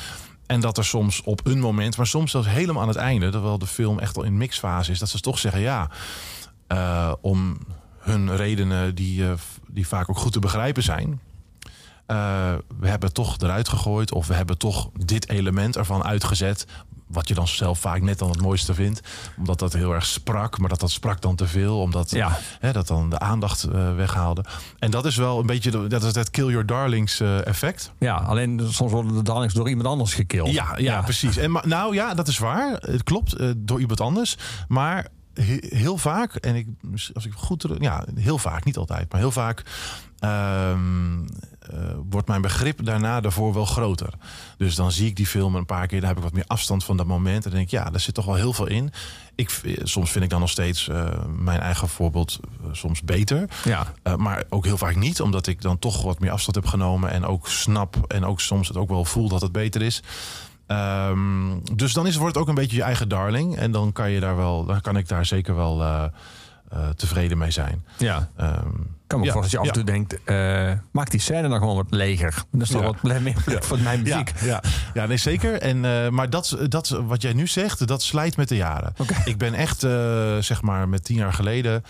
[0.46, 3.58] En dat er soms op een moment, maar soms zelfs helemaal aan het einde, terwijl
[3.58, 5.90] de film echt al in mixfase is, dat ze toch zeggen ja,
[7.22, 7.58] om
[8.02, 9.24] hun redenen die,
[9.68, 11.20] die vaak ook goed te begrijpen zijn.
[12.06, 14.14] eh, we hebben toch eruit gegooid.
[14.14, 16.66] Of we hebben toch dit element ervan uitgezet.
[17.08, 19.02] Wat je dan zelf vaak net dan het mooiste vindt.
[19.38, 20.58] Omdat dat heel erg sprak.
[20.60, 21.80] Maar dat dat sprak dan te veel.
[21.82, 22.38] Omdat Ja.
[22.60, 24.44] hè, dat dan de aandacht eh, weghaalde.
[24.80, 27.92] En dat is wel een beetje de- dat is het kill your darlings eh, effect.
[28.00, 30.52] Ja, alleen soms worden de darlings door iemand anders gekild.
[30.52, 31.38] Ja, ja, precies.
[31.38, 32.72] En, maar, nou ja, dat is waar.
[32.82, 34.38] Het klopt, eh, door iemand anders.
[34.68, 35.08] Maar
[35.70, 36.68] heel vaak, en ik,
[37.14, 37.68] als ik goed...
[37.80, 39.64] Ja, heel vaak, niet altijd, maar heel vaak...
[40.20, 41.24] ehm,
[41.60, 44.14] eh, wordt mijn begrip daarna daarvoor wel groter.
[44.58, 46.84] Dus dan zie ik die film een paar keer, dan heb ik wat meer afstand
[46.84, 47.36] van dat moment.
[47.36, 48.92] En dan denk ik, ja, daar zit toch wel heel veel in.
[49.36, 53.50] Ik, v- soms vind ik dan nog steeds eh, mijn eigen voorbeeld eh, soms beter.
[53.64, 53.94] Ja.
[54.18, 57.12] Maar ook heel vaak niet, omdat ik dan toch wat meer afstand heb genomen.
[57.12, 60.04] En ook snap en ook soms het ook wel voel dat het beter is.
[60.72, 63.58] Ehm, dus dan is, wordt het ook een beetje je eigen darling.
[63.58, 66.04] En dan kan, je daar wel, dan kan ik daar zeker wel eh,
[66.70, 67.86] eh, tevreden mee zijn.
[67.98, 68.30] ja.
[68.38, 70.08] Ehm, Ik kan me ja, voorstellen dat je af en ja.
[70.08, 70.24] toe denkt...
[70.24, 72.44] eh, maak die scène dan gewoon wat leger.
[72.52, 72.88] Dat is toch Ja.
[73.02, 74.32] wat meer voor mijn muziek.
[74.42, 74.62] Ja,
[74.94, 75.06] ja.
[75.06, 75.62] nee, zeker.
[75.62, 75.80] En,
[76.14, 78.94] maar dat, dat, wat jij nu zegt, dat slijt met de jaren.
[79.26, 79.80] Ik ben echt,
[80.40, 81.84] zeg maar, met tien jaar geleden...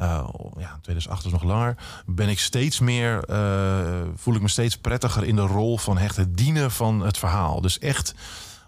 [0.00, 1.76] eh, ja, 2008 is nog langer.
[2.06, 6.16] Ben ik steeds meer, eh, voel ik me steeds prettiger in de rol van echt
[6.16, 7.60] het dienen van het verhaal.
[7.60, 8.14] Dus echt,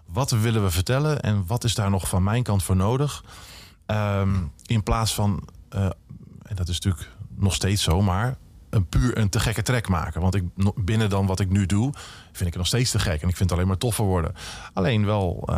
[0.06, 3.24] wat willen we vertellen en wat is daar nog van mijn kant voor nodig?
[3.86, 4.34] Ehm,
[4.66, 5.84] in plaats van, eh,
[6.42, 8.36] en dat is natuurlijk nog steeds zo, maar
[8.70, 10.20] een puur een te gekke track maken.
[10.20, 11.92] Want ik, binnen dan wat ik nu doe,
[12.24, 13.22] vind ik het nog steeds te gek.
[13.22, 14.34] En ik vind het alleen maar toffer worden.
[14.72, 15.48] Alleen wel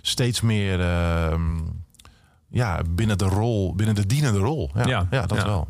[0.00, 1.58] steeds meer ehm,
[2.52, 4.70] ja, binnen de rol, binnen de dienende rol.
[4.74, 5.44] Ja, Ja, ja, dat ja.
[5.44, 5.68] wel.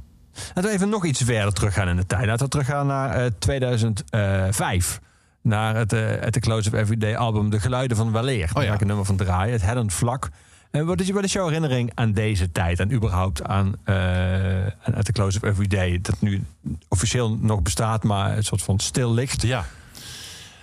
[0.55, 2.27] Laten we even nog iets verder teruggaan in de tijd.
[2.27, 5.01] Laten we teruggaan naar eh, 2005.
[5.43, 8.51] Naar het, eh het The Close of Everyday album De Geluiden van Waleer.
[8.53, 8.69] Daar ja.
[8.69, 9.53] ga ik een nummer van draaien.
[9.53, 10.29] Het Hellend Vlak.
[10.71, 12.81] En wat is, wat is jouw herinnering aan deze tijd?
[12.81, 15.99] En überhaupt aan, eh aan At The Close of Everyday?
[16.01, 16.45] Dat nu
[16.89, 19.43] officieel nog bestaat, maar een soort van stil ligt.
[19.43, 19.65] Ja.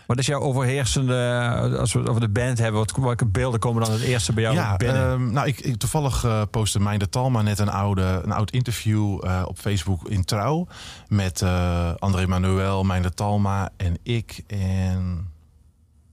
[0.09, 1.49] Wat is jouw overheersende...
[1.79, 4.43] Als we het over de band hebben, wat, welke beelden komen dan het eerste bij
[4.43, 5.11] jou Ja, binnen?
[5.11, 8.51] ehm, nou, ik, ik, toevallig eh postte Mijn de Talma net een, oude, een oud
[8.51, 10.67] interview eh, op Facebook in Trouw.
[11.07, 15.31] Met eh, André Manuel, Mijn de Talma en ik en...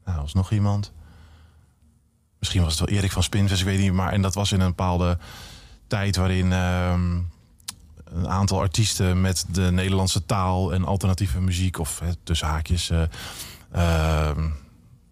[0.05, 0.93] Nou, was nog iemand.
[2.39, 3.93] Misschien was het wel Erik van Spinvis, ik weet niet.
[3.93, 5.19] Maar en dat was in een bepaalde
[5.87, 7.19] tijd waarin ehm,
[8.05, 13.03] een aantal artiesten met de Nederlandse taal en alternatieve muziek, of tussen haakjes, eh,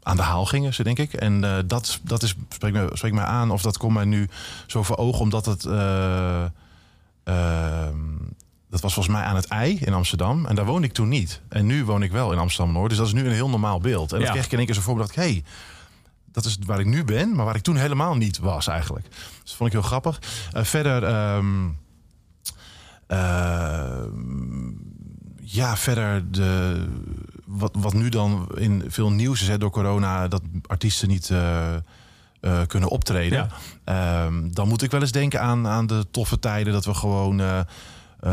[0.02, 1.12] aan de haal gingen, ze denk ik.
[1.12, 4.28] En eh, dat, dat is, spreekt, me, spreekt mij aan, of dat komt mij nu
[4.66, 5.64] zo voor ogen, omdat het.
[5.64, 6.44] eh,
[7.24, 7.96] ehm,
[8.70, 10.46] dat was volgens mij aan het ei in Amsterdam.
[10.46, 11.40] En daar woonde ik toen niet.
[11.48, 12.88] En nu woon ik wel in Amsterdam-Noord.
[12.88, 14.12] Dus dat is nu een heel normaal beeld.
[14.12, 14.24] En Ja.
[14.24, 14.98] dat kreeg ik in één keer zo voor.
[14.98, 15.44] dacht hey,
[16.32, 17.34] dat is waar ik nu ben.
[17.34, 19.06] Maar waar ik toen helemaal niet was eigenlijk.
[19.10, 20.20] Dus dat vond ik heel grappig.
[20.52, 21.04] Eh, verder...
[21.04, 21.68] ehm,
[23.06, 24.70] ehm,
[25.40, 26.84] ja, verder de,
[27.54, 30.28] wat, wat nu dan in veel nieuws is hè, door corona...
[30.28, 31.30] dat artiesten niet...
[31.30, 31.74] eh,
[32.44, 33.48] eh, kunnen optreden.
[33.84, 37.40] Ehm, dan moet ik wel eens denken aan, aan de toffe tijden dat we gewoon
[37.40, 37.60] eh,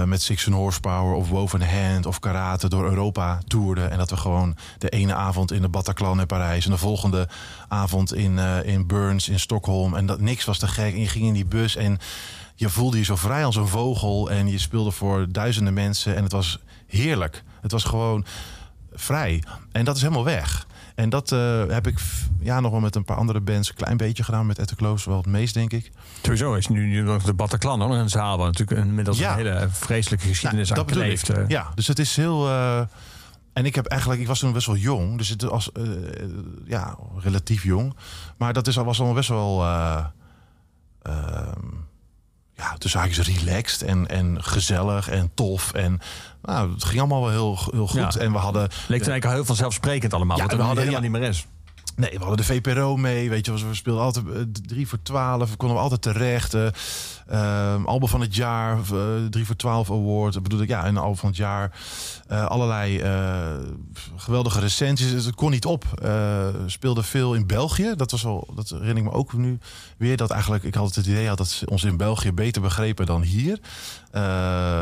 [0.06, 3.92] met Six and Horsepower of Woven Hand of Karate door Europa toerden.
[3.92, 7.28] En dat we gewoon de ene avond in de Bataclan in Parijs en de volgende
[7.68, 9.96] avond in, in Burns in Stockholm.
[9.96, 10.94] En dat niks was te gek.
[10.94, 11.98] En je ging in die bus en
[12.56, 14.32] je voelde je zo vrij als een vogel.
[14.32, 17.44] En je speelde voor duizenden mensen en het was heerlijk.
[17.62, 18.26] Het was gewoon
[18.94, 19.44] vrij.
[19.72, 20.68] En dat is helemaal weg.
[20.96, 22.00] En dat eh, heb ik
[22.40, 24.46] ja, nog wel met een paar andere bands een klein beetje gedaan.
[24.46, 25.92] Met Close wel het meest, denk ik.
[26.22, 28.38] Sowieso is nu, nu nog de Bataclan nog een zaal...
[28.38, 29.32] waar natuurlijk inmiddels Ja.
[29.32, 31.30] een hele vreselijke geschiedenis Nou, aan bedoel kleeft.
[31.30, 31.36] ik.
[31.38, 31.48] eh.
[31.48, 32.48] Ja, dus het is heel.
[32.48, 32.82] eh,
[33.54, 35.70] en ik heb eigenlijk, ik was toen best wel jong, dus het was
[36.66, 37.96] ja relatief jong,
[38.38, 39.62] maar dat is al was al best wel.
[39.64, 40.06] eh,
[41.02, 41.66] ehm,
[42.54, 45.74] ja, dus eigenlijk relaxed en, en gezellig en tof.
[45.74, 46.00] En
[46.44, 48.14] nou, het ging allemaal wel heel, heel goed.
[48.14, 48.20] Ja.
[48.20, 50.38] En we hadden Leek toen eigenlijk heel vanzelfspannend allemaal.
[50.38, 51.46] Ja, wat we hadden- helemaal niet meer is.
[51.96, 53.30] Nee, we hadden de VPRO mee.
[53.30, 55.50] Weet je, we speelden altijd eh, drie voor twaalf.
[55.50, 56.54] We konden altijd terecht.
[56.54, 56.68] eh
[57.28, 60.36] ehm, album van het jaar, eh, drie voor twaalf award.
[60.36, 61.72] Ik bedoel ik, ja, een album van het jaar.
[62.28, 63.56] Eh, allerlei eh,
[64.16, 65.12] geweldige recensies.
[65.12, 65.86] Dus het kon niet op.
[66.02, 67.94] Eh speelde veel in België.
[67.96, 69.60] Dat was wel, dat herinner ik me ook nu
[69.98, 70.18] weer.
[70.18, 73.22] Dat eigenlijk, ik had het idee had dat ze ons in België beter begrepen dan
[73.22, 73.60] hier.
[74.12, 74.22] Eh,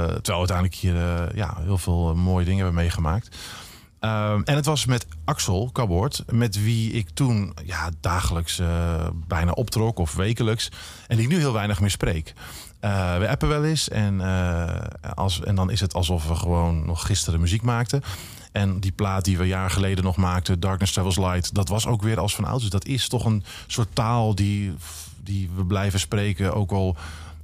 [0.05, 3.35] terwijl we uiteindelijk hier eh, ja, heel veel eh, mooie dingen hebben meegemaakt.
[3.99, 9.51] Ehm, en het was met Axel Kabort, met wie ik toen ja, dagelijks eh, bijna
[9.51, 10.71] optrok of wekelijks.
[11.07, 12.33] En die ik nu heel weinig meer spreek.
[12.79, 16.85] Eh, we appen wel eens en, eh, als, en dan is het alsof we gewoon
[16.85, 18.03] nog gisteren muziek maakten.
[18.51, 22.01] En die plaat die we jaar geleden nog maakten, Darkness Travels Light, dat was ook
[22.01, 22.59] weer als van oud.
[22.59, 24.73] Dus dat is toch een soort taal die,
[25.23, 26.95] die we blijven spreken, ook al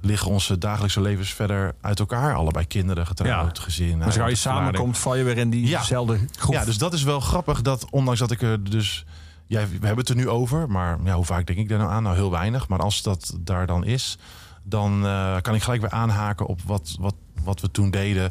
[0.06, 2.34] liggen onze dagelijkse levens verder uit elkaar.
[2.34, 3.62] Allebei kinderen, getrouwd, Ja.
[3.62, 3.98] gezin.
[3.98, 6.54] Maar als je samenkomt, val je weer in diezelfde groep.
[6.54, 9.04] Ja, dus dat is wel grappig dat ondanks dat ik er dus...
[9.46, 11.90] Ja, we hebben het er nu over, maar ja, hoe vaak denk ik daar nou
[11.90, 12.02] aan?
[12.02, 12.68] Nou, heel weinig.
[12.68, 14.18] Maar als dat daar dan is,
[14.62, 17.14] dan eh, kan ik gelijk weer aanhaken op wat, wat,
[17.44, 18.30] wat we toen deden.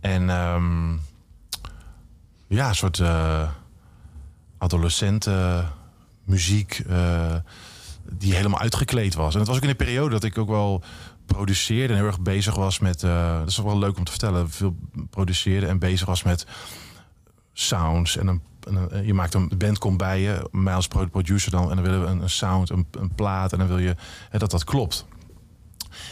[0.00, 0.92] En ehm,
[2.46, 3.48] ja, een soort eh
[4.58, 5.68] adolescenten
[6.24, 7.34] muziek eh,
[8.12, 9.32] die helemaal uitgekleed was.
[9.32, 10.82] En het was ook in een periode dat ik ook wel
[11.26, 13.02] produceerde en heel erg bezig was met...
[13.02, 14.50] eh, dat is wel leuk om te vertellen.
[14.50, 14.76] Veel
[15.10, 16.46] produceerde en bezig was met
[17.52, 18.16] sounds.
[18.16, 21.70] En een, een- je maakt een band komt bij je, mij als pro- producer dan...
[21.70, 23.52] en dan willen we een, sound, een, een plaat...
[23.52, 23.96] en dan wil je
[24.30, 25.06] hè, dat dat klopt.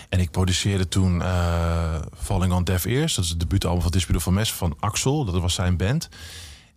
[0.09, 3.15] En ik produceerde toen eh, Falling on Deaf Ears.
[3.15, 5.25] Dat is het debuutalbum van Dispute van Mes van Axel.
[5.25, 6.09] Dat was zijn band.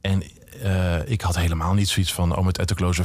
[0.01, 0.23] En
[0.61, 2.35] eh, ik had helemaal niet zoiets van...
[2.35, 3.01] oh, met the Close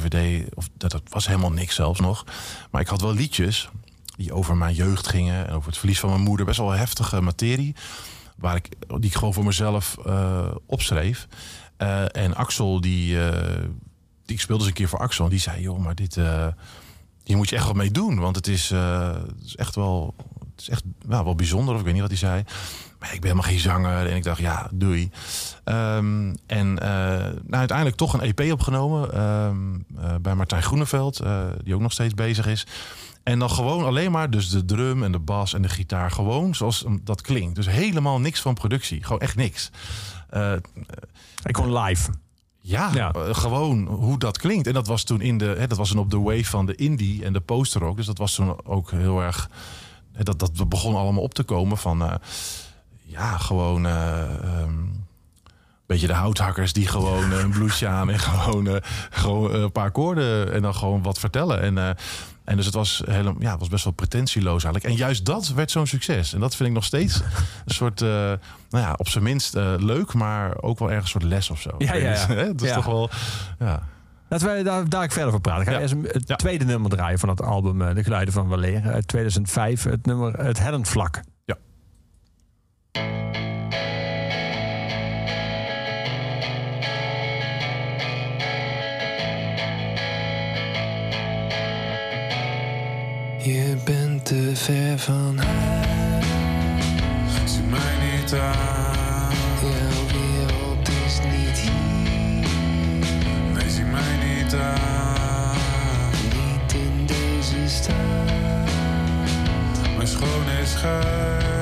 [0.54, 2.24] of dat, dat was helemaal niks zelfs nog.
[2.70, 3.68] Maar ik had wel liedjes
[4.16, 5.46] die over mijn jeugd gingen...
[5.46, 6.46] en over het verlies van mijn moeder.
[6.46, 7.74] Best wel heftige materie.
[8.36, 11.28] Waar ik, die ik gewoon voor mezelf eh, opschreef.
[11.76, 13.16] Eh, en Axel, die,
[14.24, 14.36] die...
[14.36, 15.24] Ik speelde eens een keer voor Axel.
[15.24, 16.14] En die zei, joh, maar dit...
[17.24, 18.18] hier moet je echt wat mee doen.
[18.18, 20.14] Want het is, het is echt wel...
[20.50, 21.74] Het is echt nou, wel bijzonder.
[21.74, 22.44] Of ik weet niet wat hij zei.
[23.02, 24.06] Ik ben helemaal geen zanger.
[24.06, 25.10] En ik dacht, ja, doei.
[25.64, 26.88] Ehm, en eh,
[27.24, 29.12] nou, uiteindelijk toch een EP opgenomen.
[29.12, 31.20] ehm, eh, bij Martijn Groeneveld.
[31.20, 32.66] eh, die ook nog steeds bezig is.
[33.22, 36.10] En dan gewoon alleen maar dus de drum en de bas en de gitaar.
[36.10, 37.54] Gewoon zoals um, dat klinkt.
[37.54, 39.04] Dus helemaal niks van productie.
[39.04, 39.70] Gewoon echt niks.
[41.44, 42.10] Ik kon live.
[42.60, 43.12] ja, Ja.
[43.14, 44.66] gewoon hoe dat klinkt.
[44.66, 46.74] En dat was toen in de, hè, dat was een op de wave van de
[46.74, 47.96] indie en de poster rock.
[47.96, 49.50] Dus dat was toen ook heel erg.
[50.12, 52.20] hè, Dat, dat begon allemaal op te komen van.
[53.12, 53.86] Ja, gewoon.
[53.86, 54.72] ehm,
[55.86, 58.76] beetje de houthakkers die gewoon eh, een blouseje aan en gewoon, eh,
[59.10, 61.60] gewoon een paar akkoorden en dan gewoon wat vertellen.
[61.60, 61.96] En,
[62.44, 64.84] en dus het was, helemaal, ja, het was best wel pretentieloos eigenlijk.
[64.94, 66.32] En juist dat werd zo'n succes.
[66.32, 67.16] En dat vind ik nog steeds
[67.64, 68.38] een soort, eh, nou
[68.70, 71.70] ja, op zijn minst leuk, maar ook wel ergens een soort les of zo.
[71.78, 72.26] Ja, ja, ja.
[72.44, 72.74] Dat is Ja.
[72.74, 73.10] toch wel,
[73.58, 73.82] ja.
[74.28, 75.62] Laten wij daar, daar ik verder over praten.
[75.62, 75.80] Ik ga Ja.
[75.80, 76.36] eerst het Ja.
[76.36, 79.82] tweede nummer draaien van het album De Geluiden van Waleer uit 2005.
[79.82, 81.20] Het nummer Het Hellend Vlak.
[93.44, 96.24] Je bent te ver van huis.
[97.44, 102.48] Zie mij niet aan, Jouw wereld is niet hier.
[103.52, 105.56] nee, zie mij niet aan.
[106.22, 107.94] Niet in deze stad.
[109.96, 111.61] Mijn schoon is schuin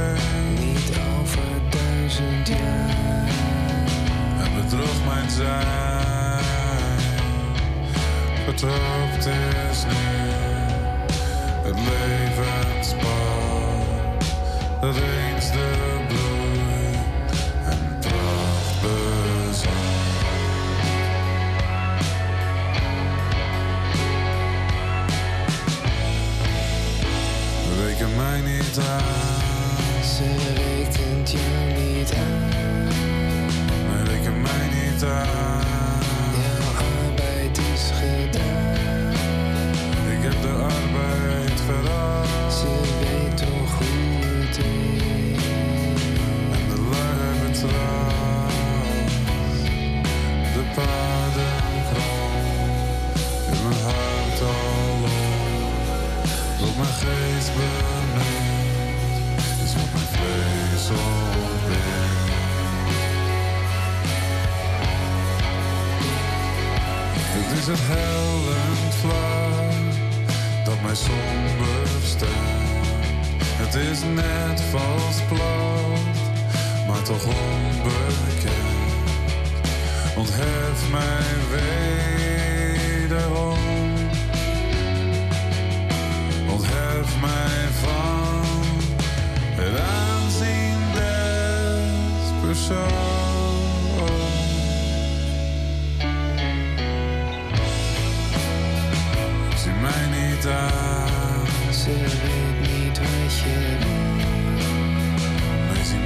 [4.71, 6.99] bedrog mijn zijn.
[8.45, 10.31] Vertrapt is nu
[11.63, 13.09] het levenspad
[14.81, 16.95] dat eens de bloei
[17.65, 19.69] en pracht bezat.
[27.85, 32.70] Reken mij niet aan, Ze rekent jou niet aan.
[35.01, 35.65] Nee, reken mij niet aan.
[36.41, 39.13] Jouw arbeid is gedaan.
[40.13, 44.65] Ik heb de arbeid verrast Ze weet toch hoe het is.
[46.53, 48.49] en de lui betrapt.
[50.55, 51.59] De paden
[51.91, 53.17] grond
[53.51, 55.79] in mijn hart al op.
[56.61, 58.23] Wat mijn geest bemind,
[59.65, 62.10] is wat mijn vlees ontbindt.
[67.73, 69.95] Het hellend vlak
[70.65, 72.31] dat mij somber stemt.
[73.63, 76.17] Het is net vals plat,
[76.87, 78.55] maar toch onbekend.
[80.17, 81.35] Onthef mij
[83.11, 83.59] wederom.
[86.49, 88.45] Onthef mij van
[89.57, 93.20] het aanzien des persoons.
[101.91, 103.99] Aan, Ze weet niet wat je wil.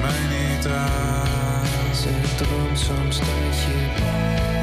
[0.01, 1.95] mij niet aan.
[1.95, 4.54] Ze droomt soms dat je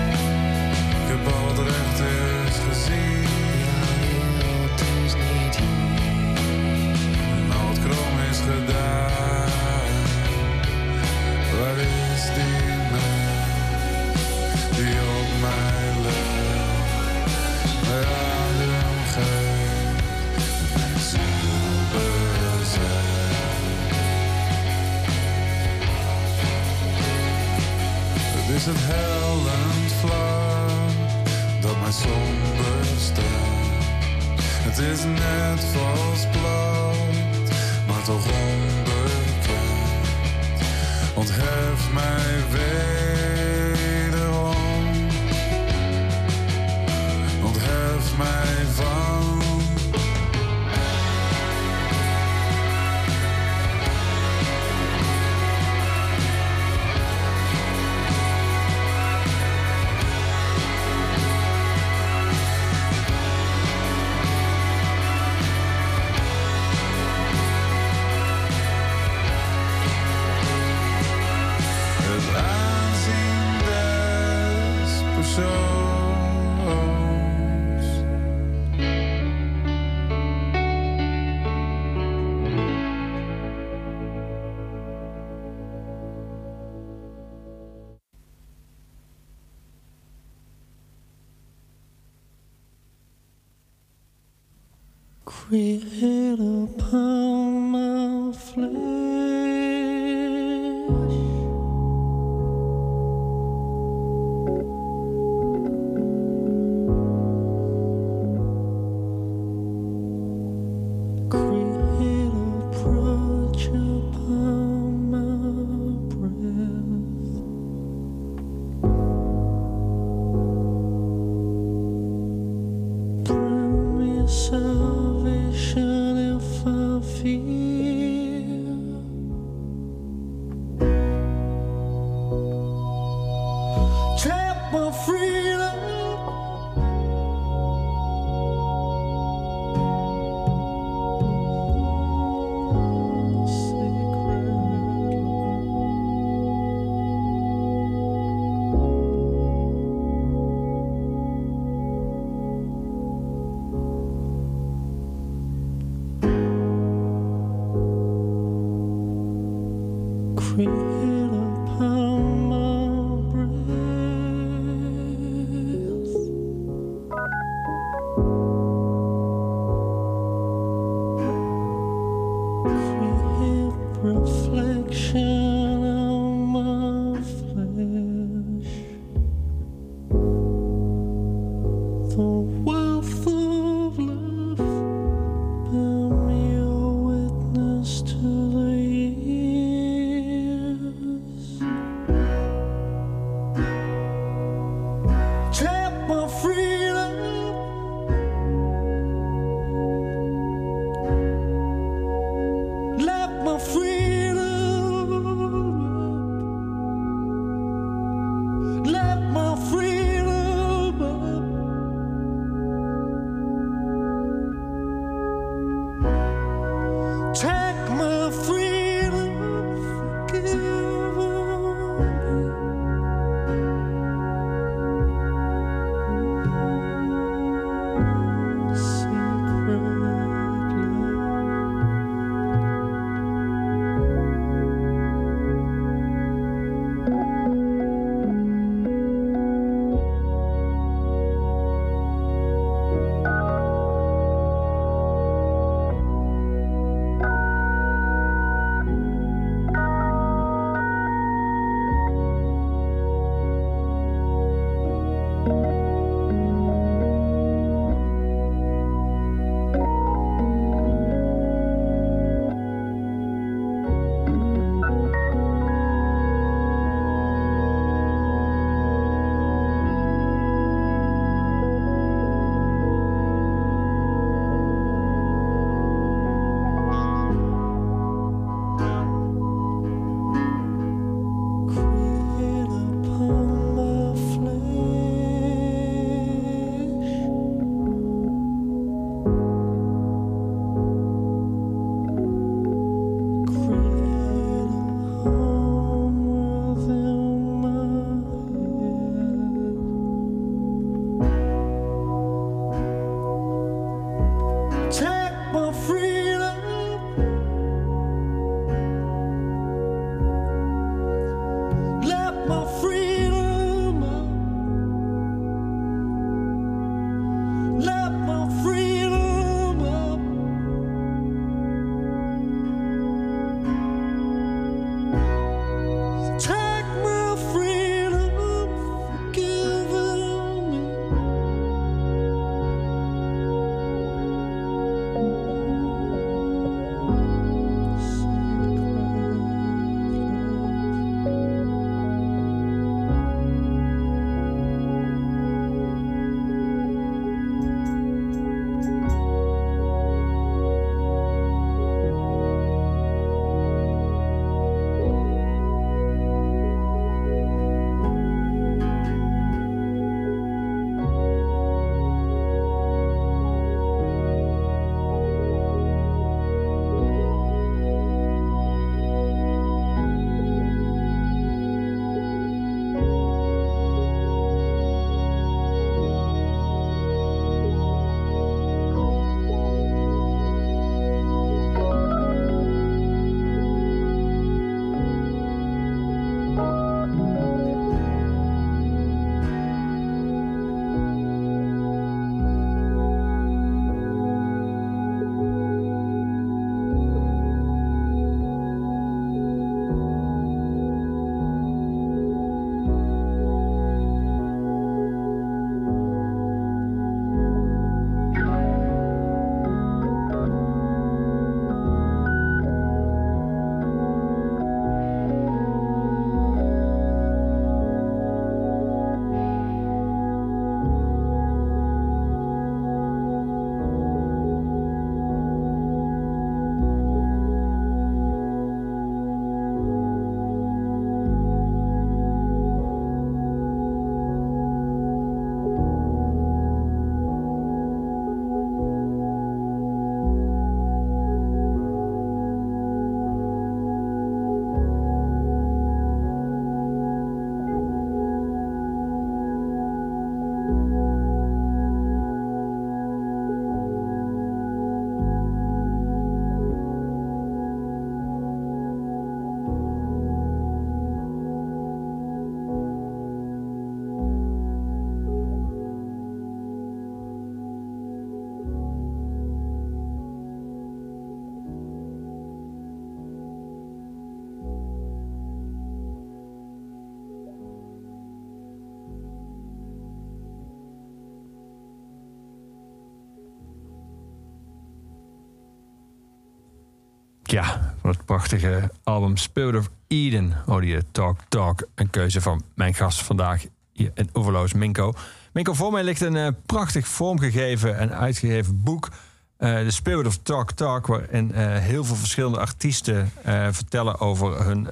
[487.52, 491.88] Ja, het prachtige album Spirit of Eden hoorde je Talk Talk.
[491.95, 495.14] Een keuze van mijn gast vandaag in Overloos, Minko.
[495.54, 499.10] Minko, voor mij ligt een eh, prachtig vormgegeven en uitgegeven boek.
[499.58, 503.32] eh The Spirit of Talk Talk, waarin eh, heel veel verschillende artiesten
[503.72, 504.88] vertellen over hun,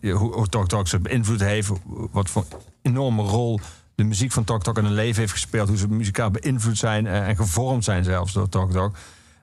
[0.00, 1.70] hoe, hoe Talk Talk ze beïnvloed heeft.
[2.10, 2.44] Wat voor
[2.82, 3.60] enorme rol
[3.94, 5.68] de muziek van Talk Talk in hun leven heeft gespeeld.
[5.68, 8.96] Hoe ze muzikaal beïnvloed zijn en gevormd zijn zelfs door Talk Talk.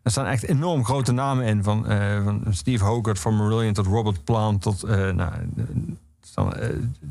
[0.03, 1.63] Er staan echt enorm grote namen in.
[1.63, 5.63] Van, eh, van Steve Hogarth, van Marillion tot Robert Plant tot eh, nou, eh,
[6.21, 6.53] staan,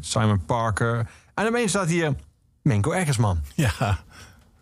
[0.01, 0.99] Simon Parker.
[1.35, 2.15] En daarmee staat hier
[2.63, 3.39] Menko Eggersman.
[3.55, 3.99] Ja,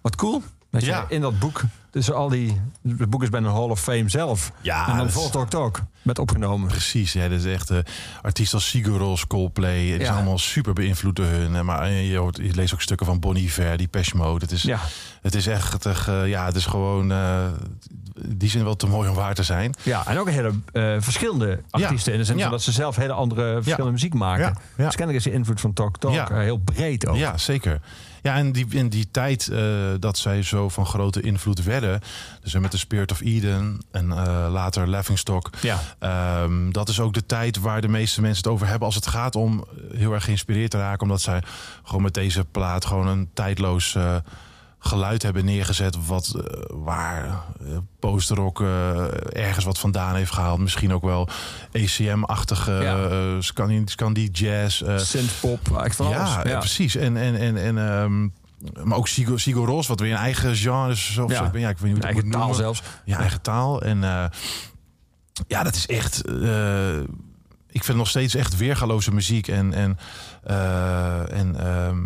[0.00, 0.42] Wat cool.
[0.70, 1.60] Dat je in dat boek,
[1.90, 2.60] tussen al die...
[2.98, 4.52] Het boek is bijna een Hall of Fame zelf.
[4.60, 6.68] Ja, en dan volgt Talk Talk met opgenomen.
[6.68, 7.12] precies.
[7.12, 7.78] Ja, dat is echt eh
[8.22, 9.86] artiesten als Sigur Coldplay.
[9.88, 10.14] Het is Ja.
[10.14, 11.64] allemaal super beïnvloed door hun.
[11.64, 14.44] Maar je, hoort, je leest ook stukken van Bonnie Iver, die Mode.
[14.44, 14.80] Het is, Ja,
[15.22, 17.12] het is echt, eh, ja, het is gewoon...
[18.36, 19.74] die zin wel te mooi om waar te zijn.
[19.82, 22.12] ja, en ook hele eh, verschillende artiesten.
[22.12, 24.56] In de zin van dat ze zelf hele andere verschillende muziek maken.
[24.76, 27.16] Dus kennelijk is die invloed van Talk Talk eh, heel breed ook.
[27.16, 27.80] Ja, zeker.
[28.22, 29.60] Ja, en die, in die tijd eh,
[30.00, 32.00] dat zij zo van grote invloed werden...
[32.42, 34.14] dus met de Spirit of Eden en
[34.50, 35.50] later Laughingstock...
[35.60, 35.78] Ja.
[35.98, 39.06] Ehm, dat is ook de tijd waar de meeste mensen het over hebben als het
[39.06, 39.64] gaat om
[39.94, 41.02] heel erg geïnspireerd te raken.
[41.02, 41.42] Omdat zij
[41.82, 43.96] gewoon met deze plaat gewoon een tijdloos
[44.78, 46.06] geluid hebben neergezet.
[46.06, 50.58] Wat, eh, waar eh, posterrock eh, ergens wat vandaan heeft gehaald.
[50.58, 51.28] Misschien ook wel
[51.72, 53.40] ACM-achtige, Ja.
[53.40, 54.82] Scandi, Scandi jazz.
[54.96, 56.34] Synthpop, echt alles.
[56.44, 56.96] ja, precies.
[56.96, 58.28] En, en, en, en, ehm,
[58.88, 61.18] maar ook Sigur, Sigur Ros, wat weer een eigen genre is.
[61.18, 61.50] Of Ja.
[61.52, 62.56] zo, ja, ik weet niet hoe ik het Eigen taal noemen.
[62.56, 62.82] zelfs.
[63.04, 63.82] Ja, eigen taal.
[63.82, 64.00] En
[65.46, 66.18] ja, dat is echt.
[67.70, 69.48] ik vind nog steeds echt weergaloze muziek.
[69.48, 69.98] En, en,
[70.44, 71.98] eh, en ehm,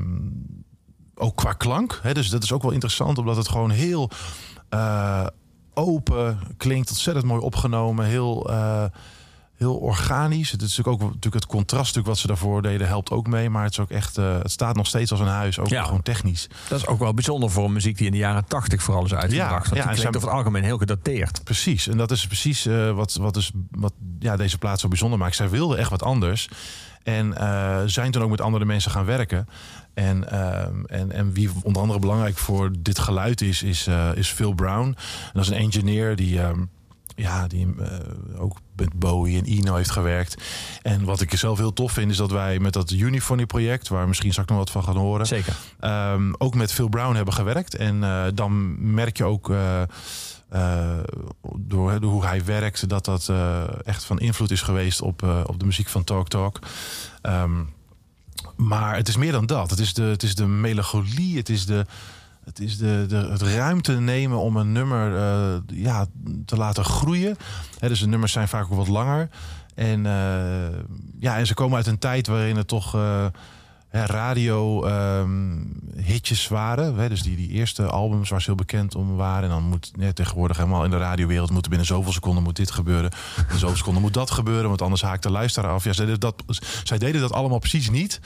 [1.22, 1.98] ook qua klank.
[2.02, 4.10] Hè, dus dat is ook wel interessant, omdat het gewoon heel
[4.68, 5.26] eh,
[5.74, 6.88] open klinkt.
[6.90, 8.04] Ontzettend mooi opgenomen.
[8.06, 8.50] Heel.
[8.50, 8.84] eh,
[9.56, 10.50] Heel organisch.
[10.50, 13.50] Het is natuurlijk ook natuurlijk het contraststuk wat ze daarvoor deden helpt ook mee.
[13.50, 14.18] Maar het is ook echt.
[14.18, 15.58] eh, het staat nog steeds als een huis.
[15.58, 15.84] Ook Ja.
[15.84, 16.48] gewoon technisch.
[16.68, 19.14] Dat is ook wel bijzonder voor een muziek die in de jaren tachtig vooral is
[19.14, 19.68] uitgebracht.
[19.70, 21.44] Ja, ja, klinkt over het algemeen heel gedateerd.
[21.44, 21.88] Precies.
[21.88, 22.64] En dat is precies
[22.94, 25.36] wat, wat, dus, wat ja, deze plaats zo bijzonder maakt.
[25.36, 26.48] Zij wilden echt wat anders.
[27.02, 27.34] En
[27.86, 29.48] zijn toen ook met andere mensen gaan werken.
[29.94, 34.28] En, ehm, en, en wie onder andere belangrijk voor dit geluid is, is, eh, is
[34.28, 34.86] Phil Brown.
[34.86, 36.64] En dat is een engineer die, ehm,
[37.14, 37.98] ja, die eh,
[38.42, 40.42] ook met Bowie en Eno heeft gewerkt.
[40.82, 44.08] En wat ik zelf heel tof vind, is dat wij met dat Uniphony project, waar
[44.08, 45.56] misschien straks nog wat van gaan horen, Zeker.
[45.80, 47.74] Ehm, ook met Phil Brown hebben gewerkt.
[47.74, 49.52] En eh, dan merk je ook
[51.58, 52.88] door, door hoe hij werkt...
[52.88, 53.32] dat dat
[53.84, 56.58] echt van invloed is geweest op, op de muziek van Talk Talk.
[57.22, 57.60] Ehm,
[58.66, 59.70] maar het is meer dan dat.
[59.70, 61.86] Het is de, het is de melancholie, het is de...
[62.44, 66.06] Het is de, de, het ruimte nemen om een nummer eh, ja,
[66.44, 67.36] te laten groeien.
[67.78, 69.28] Dus de nummers zijn vaak ook wat langer.
[69.74, 70.78] En, eh,
[71.18, 72.96] ja, en ze komen uit een tijd waarin het toch
[73.92, 75.64] eh, hè, radio ehm,
[76.48, 76.94] waren.
[76.94, 79.42] Hè, dus die, die eerste albums waar ze heel bekend om waren.
[79.42, 83.10] En dan moet tegenwoordig helemaal in de radiowereld moeten binnen zoveel seconden moet dit gebeuren.
[83.50, 85.84] In zoveel seconden moet dat gebeuren, want anders haakt de luisteraar af.
[85.84, 86.42] Ja, zij deden dat,
[86.82, 88.20] zij deden dat allemaal precies niet.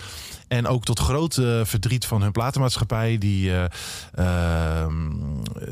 [0.48, 3.64] En ook tot groot verdriet van hun platenmaatschappij, die, eh,
[4.14, 4.94] ehm,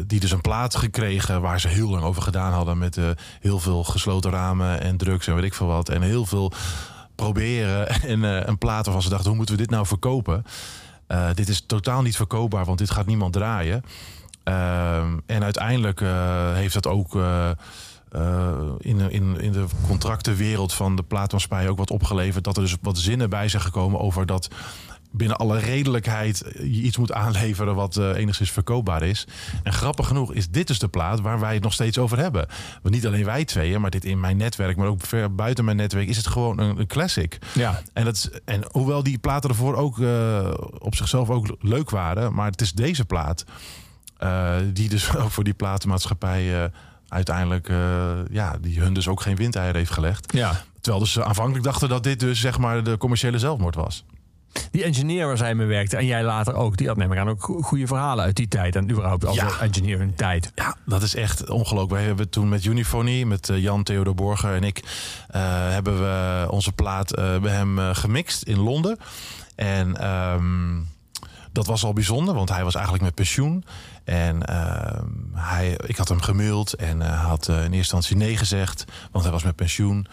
[0.07, 2.79] die dus een plaat gekregen waar ze heel lang over gedaan hadden.
[2.79, 3.05] Met eh,
[3.41, 5.89] heel veel gesloten ramen en drugs en weet ik veel wat.
[5.89, 6.53] En heel veel
[7.15, 7.89] proberen.
[7.89, 10.45] En eh, een plaat waarvan ze dachten, hoe moeten we dit nou verkopen?
[11.07, 13.83] Eh, dit is totaal niet verkoopbaar, want dit gaat niemand draaien.
[14.43, 17.15] Ehm, en uiteindelijk eh, heeft dat ook
[18.79, 22.45] in, in, in de contractenwereld van de plaatmaatschappij ook wat opgeleverd.
[22.45, 24.49] Dat er dus wat zinnen bij zijn gekomen over dat
[25.17, 29.27] binnen alle redelijkheid je iets moet aanleveren wat eh, enigszins verkoopbaar is.
[29.63, 32.47] En grappig genoeg is dit dus de plaat waar wij het nog steeds over hebben.
[32.83, 35.77] Want niet alleen wij tweeën, maar dit in mijn netwerk, maar ook ver buiten mijn
[35.77, 37.39] netwerk, is het gewoon een, een classic.
[37.55, 37.83] Ja.
[37.93, 42.35] En, dat is, en hoewel die platen ervoor ook eh, op zichzelf ook leuk waren,
[42.35, 43.45] maar het is deze plaat
[44.25, 46.71] eh, die dus ook voor die platenmaatschappij eh,
[47.09, 50.33] uiteindelijk, eh, ja, die hun dus ook geen windeieren heeft gelegd.
[50.33, 50.63] ja.
[50.81, 54.05] Terwijl dus aanvankelijk dachten dat dit dus zeg maar de commerciële zelfmoord was.
[54.71, 57.29] Die engineer waar zij mee werkte, en jij later ook, die had neem ik aan
[57.29, 58.77] ook go- goede verhalen uit die tijd.
[58.77, 59.49] En überhaupt als Ja.
[59.61, 60.53] engineer in die tijd.
[60.55, 61.93] Ja, dat is echt ongelooflijk.
[61.93, 64.79] Wij hebben toen met Uniphony, met eh, Jan Theodor Borger en ik,
[65.29, 68.99] eh, hebben we onze plaat eh, bij hem gemixt in Londen.
[69.57, 70.81] En ehm,
[71.53, 73.65] dat was al bijzonder, want hij was eigenlijk met pensioen.
[74.05, 79.25] En ehm, hij, ik had hem gemaild en had in eerste instantie nee gezegd, want
[79.25, 80.07] hij was met pensioen.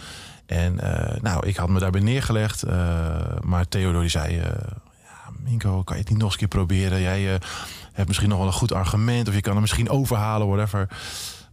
[0.52, 2.64] En eh, nou, ik had me daarbij neergelegd.
[2.64, 2.76] eh,
[3.42, 4.46] maar Theodor die zei, eh,
[5.04, 7.02] ja, Minko, kan je het niet nog eens een keer proberen?
[7.02, 7.40] Jij
[7.94, 10.88] hebt misschien nog wel een goed argument of je kan hem misschien overhalen, whatever.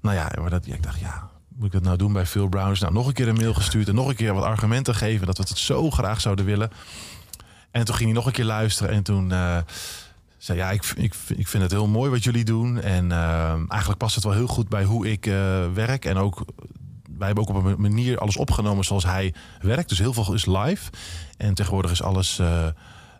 [0.00, 2.68] Nou ja, maar dat, ik dacht, ja, moet ik dat nou doen bij Phil Brown?
[2.68, 5.26] Dus nou, nog een keer een mail gestuurd en nog een keer wat argumenten geven
[5.26, 6.70] dat we het zo graag zouden willen.
[7.70, 9.58] En toen ging hij nog een keer luisteren en toen eh,
[10.38, 12.80] zei ja, ik, ik, ik vind het heel mooi wat jullie doen.
[12.80, 13.12] En
[13.68, 15.24] eigenlijk past het wel heel goed bij hoe ik
[15.74, 16.04] werk.
[16.04, 16.44] En ook,
[17.18, 19.88] wij hebben ook op een manier alles opgenomen zoals hij werkt.
[19.88, 20.90] Dus heel veel is live.
[21.36, 22.66] En tegenwoordig is alles eh,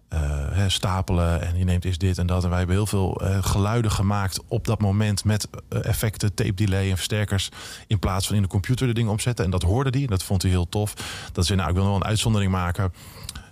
[0.08, 2.42] eh, stapelen en je neemt eens dit en dat.
[2.42, 6.90] En wij hebben heel veel eh, geluiden gemaakt op dat moment met effecten, tape delay
[6.90, 7.48] en versterkers.
[7.86, 9.44] In plaats van in de computer de dingen opzetten.
[9.44, 10.94] En dat hoorde hij en dat vond hij heel tof.
[11.32, 12.92] Dat zei, nou, ik wil nog wel een uitzondering maken.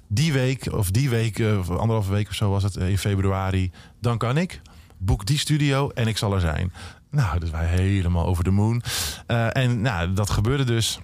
[0.09, 3.71] Die week, of die week, of anderhalve week of zo was het, in februari.
[4.01, 4.61] Dan kan ik.
[4.99, 6.73] Boek die studio en ik zal er zijn.
[7.11, 8.83] Nou, dus wij helemaal over de moon.
[9.27, 10.99] Eh, en nou, dat gebeurde dus.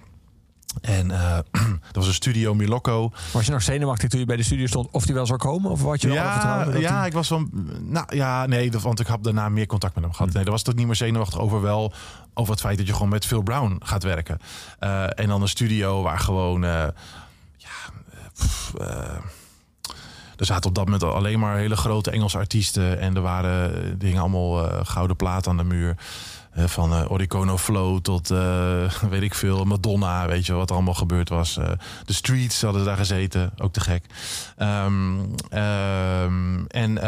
[0.81, 3.13] En eh dat was een studio Milocco.
[3.33, 5.71] Was je nog zenuwachtig toen je bij de studio stond of die wel zou komen?
[5.71, 7.51] Of wat je wel Ja, dat ja, die- ik was van.
[7.83, 10.33] Nou ja, nee, dat- want ik had daarna meer contact met hem gehad.
[10.33, 11.61] Nee, daar was het niet meer zenuwachtig over.
[11.63, 11.93] Wel
[12.35, 14.39] over het feit dat je gewoon met Phil Brown gaat werken.
[14.79, 16.65] Eh, en dan een studio waar gewoon.
[16.65, 16.71] eh,
[17.57, 17.69] ja,
[18.11, 19.17] eh, pff, eh,
[20.43, 22.99] er zaten op dat moment alleen maar hele grote Engelse artiesten.
[23.01, 25.97] En er waren eh, dingen allemaal eh, gouden plaat aan de muur.
[26.53, 28.29] Eh, van eh Oricono Flow tot,
[29.11, 30.27] weet ik veel, Madonna.
[30.27, 31.55] Weet je wat er allemaal gebeurd was.
[32.05, 33.53] De Streets hadden daar gezeten.
[33.59, 34.05] Ook te gek.
[34.57, 35.19] Ehm,
[35.51, 36.99] ehm, en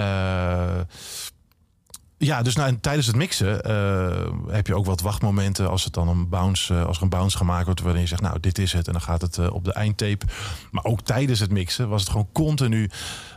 [2.18, 5.92] ja, dus nou, en tijdens het mixen eh, heb je ook wat wachtmomenten als het
[5.92, 8.58] dan een bounce, eh, als er een bounce gemaakt wordt, waarin je zegt, nou, dit
[8.58, 10.26] is het, en dan gaat het eh, op de eindtape.
[10.70, 12.90] Maar ook tijdens het mixen was het gewoon continu.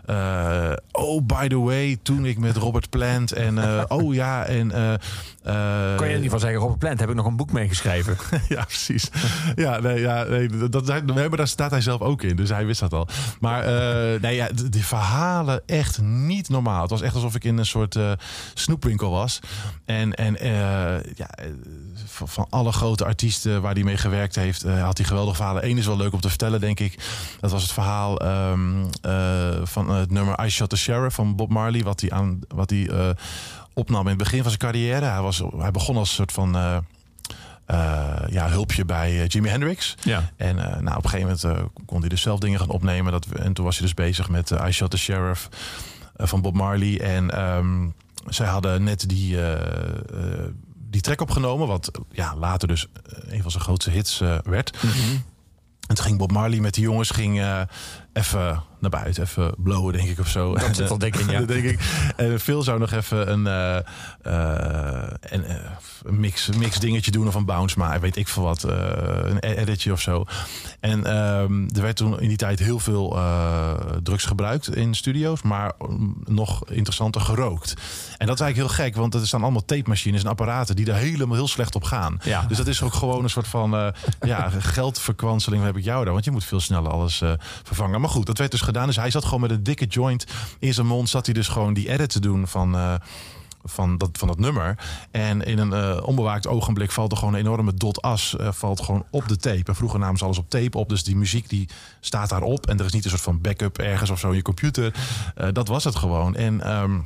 [0.07, 4.71] Eh, oh, by the way, toen ik met Robert Plant en eh, oh ja, en
[4.71, 4.93] eh,
[5.95, 8.17] Kan je ieder geval zeggen, Robert Plant heb ik nog een boek meegeschreven.
[8.49, 9.09] ja, precies.
[9.55, 12.65] Ja, nee, ja, nee dat, we hebben, daar staat hij zelf ook in, dus hij
[12.65, 13.07] wist dat al.
[13.39, 13.65] Maar
[14.19, 16.81] nee, ja, de, die verhalen echt niet normaal.
[16.81, 17.97] Het was echt alsof ik in een soort
[18.53, 19.39] snoepwinkel was.
[19.85, 20.35] En, en
[21.15, 21.45] ja, eh,
[22.17, 25.69] van, van alle grote artiesten waar hij mee gewerkt heeft, eh, had hij geweldige verhalen.
[25.69, 26.97] Eén is wel leuk om te vertellen, denk ik.
[27.39, 31.49] Dat was het verhaal ehm, eh, van het nummer I Shot the Sheriff van Bob
[31.49, 33.09] Marley, wat hij, aan, wat hij eh,
[33.73, 35.05] opnam in het begin van zijn carrière.
[35.05, 36.83] Hij, was, hij begon als een soort van.
[38.29, 39.95] ja, hulpje bij Jimi Hendrix.
[40.03, 40.31] Ja.
[40.35, 43.11] En nou, op een gegeven moment kon hij dus zelf dingen gaan opnemen.
[43.11, 45.49] Dat, en toen was hij dus bezig met I Shot the Sheriff
[46.15, 47.01] van Bob Marley.
[47.01, 47.87] En ehm,
[48.25, 49.37] zij hadden net die,
[50.97, 51.67] die track opgenomen.
[51.67, 54.77] Wat ja, later dus eh, een van zijn grootste hits eh, werd.
[55.87, 57.61] En toen ging Bob Marley met die jongens ging, eh,
[58.17, 59.23] even naar buiten.
[59.23, 60.55] Even blowen, denk ik, of zo.
[60.55, 61.41] Dat zit wel dik in, ja.
[61.41, 61.79] Denk ik.
[62.15, 63.77] En Phil zou nog even een, eh,
[64.21, 68.63] eh, een, mix, mix dingetje doen of een bounce maar weet ik veel wat.
[68.63, 70.25] een editje of zo.
[70.79, 73.19] En ehm, er werd toen in die tijd heel veel
[74.03, 77.73] drugs gebruikt in studio's, maar mm, nog interessanter gerookt.
[78.17, 80.85] En dat is eigenlijk heel gek, want er staan allemaal tape machines en apparaten die
[80.85, 82.19] daar helemaal heel slecht op gaan.
[82.23, 82.45] Ja.
[82.47, 86.13] Dus dat is ook gewoon een soort van ja, geldverkwanseling heb ik jou daar.
[86.13, 87.21] Want je moet veel sneller alles
[87.63, 88.01] vervangen.
[88.01, 88.87] Maar goed, dat werd dus gedaan.
[88.87, 90.25] Dus hij zat gewoon met een dikke joint
[90.59, 91.09] in zijn mond.
[91.09, 92.75] Zat hij dus gewoon die edit te doen van...
[92.75, 92.93] eh,
[93.63, 94.77] van dat, van dat nummer.
[95.11, 98.81] En in een eh, onbewaakt ogenblik valt er gewoon een enorme dot as eh, valt
[98.81, 99.63] gewoon op de tape.
[99.63, 100.89] En vroeger namen ze alles op tape op.
[100.89, 102.67] Dus die muziek die staat daarop.
[102.67, 104.93] En er is niet een soort van backup ergens of zo in je computer.
[105.53, 106.35] Dat was het gewoon.
[106.35, 106.61] En...
[106.61, 106.99] ehm,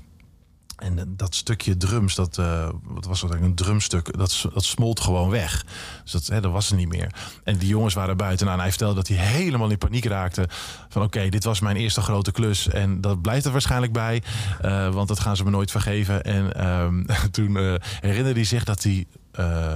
[0.82, 4.99] en dat stukje drums, dat eh, wat was dat eigenlijk, een drumstuk, dat, dat smolt
[4.99, 5.65] gewoon weg.
[6.03, 7.13] Dus dat, hè, dat was er niet meer.
[7.43, 8.45] En die jongens waren buiten.
[8.45, 10.49] Nou, en hij vertelde dat hij helemaal in paniek raakte.
[10.89, 12.67] Van oké, dit was mijn eerste grote klus.
[12.69, 14.23] En dat blijft er waarschijnlijk bij.
[14.61, 16.23] eh, want dat gaan ze me nooit vergeven.
[16.23, 19.05] En ehm, toen eh, herinnerde hij zich dat hij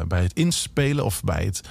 [0.08, 1.62] bij het inspelen of bij het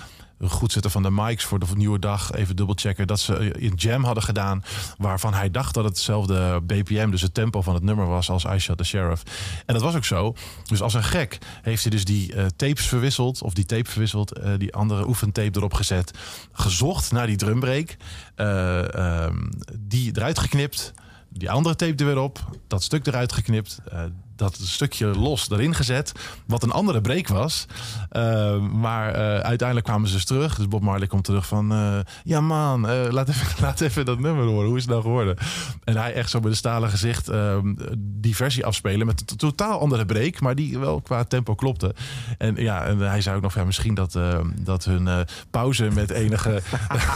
[0.41, 2.33] goed zetten van de mics voor de nieuwe dag.
[2.33, 4.63] Even dubbelchecken dat ze een jam hadden gedaan.
[4.99, 8.45] Waarvan hij dacht dat het hetzelfde BPM, dus het tempo van het nummer was als
[8.45, 9.23] I Shot the Sheriff.
[9.67, 10.35] En dat was ook zo.
[10.65, 13.43] Dus als een gek heeft hij dus die eh, tapes verwisseld.
[13.43, 14.33] Of die tape verwisseld.
[14.33, 16.19] eh, die andere oefentape erop gezet.
[16.53, 17.97] Gezocht naar die drumbreak.
[18.35, 19.37] eh, ehm,
[19.79, 20.93] die eruit geknipt.
[21.29, 22.45] Die andere tape er weer op.
[22.69, 23.79] Dat stuk eruit geknipt.
[23.91, 24.01] eh,
[24.37, 26.13] dat stukje los erin gezet.
[26.47, 27.67] Wat een andere break was.
[28.15, 30.57] Eh, maar eh, uiteindelijk kwamen ze dus terug.
[30.57, 31.73] Dus Bob Marley komt terug van...
[31.73, 34.67] eh, ja man, eh, laat, even, laat even dat nummer horen.
[34.69, 35.37] Hoe is het nou geworden?
[35.85, 37.29] En hij echt zo met een stalen gezicht...
[37.29, 37.57] eh,
[37.99, 40.41] die versie afspelen met een totaal andere break.
[40.41, 41.95] Maar die wel qua tempo klopte.
[42.39, 43.55] En ja, en hij zei ook nog...
[43.55, 46.63] Ja, misschien dat, eh, dat hun pauze met enige,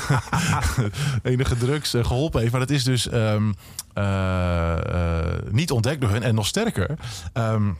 [1.22, 2.52] enige drugs eh, geholpen heeft.
[2.52, 3.08] Maar dat is dus...
[3.08, 3.52] ehm,
[5.50, 6.22] niet ontdekt door hun.
[6.22, 6.94] En nog sterker,
[7.32, 7.70] ehm,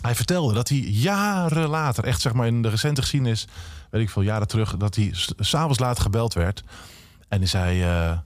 [0.00, 3.46] hij vertelde dat hij jaren later, echt zeg maar in de recente geschiedenis,
[3.90, 6.62] weet ik veel jaren terug, dat hij s'avonds laat gebeld werd.
[7.28, 8.18] En hij zei, eh, eh,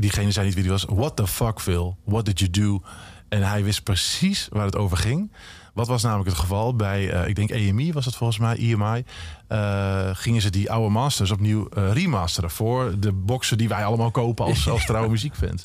[0.00, 0.84] diegene zei niet wie die was.
[0.88, 1.96] What the fuck, Phil?
[2.04, 2.82] What did you do?
[3.28, 5.32] En hij wist precies waar het over ging.
[5.74, 9.04] Wat was namelijk het geval bij, eh, ik denk EMI was het volgens mij, EMI.
[9.48, 14.10] eh, gingen ze die oude masters opnieuw eh, remasteren voor de boxen die wij allemaal
[14.10, 15.64] kopen als, als trouwe muziekfans.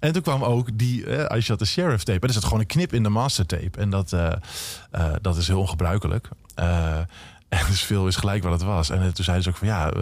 [0.00, 2.20] En toen kwam ook die eh I Shot the Sheriff tape.
[2.20, 3.78] En er zit gewoon een knip in de mastertape.
[3.78, 4.16] En dat,
[5.20, 6.28] dat is heel ongebruikelijk.
[7.50, 8.90] En dus veel is gelijk wat het was.
[8.90, 9.92] En toen zeiden ze ook van ja,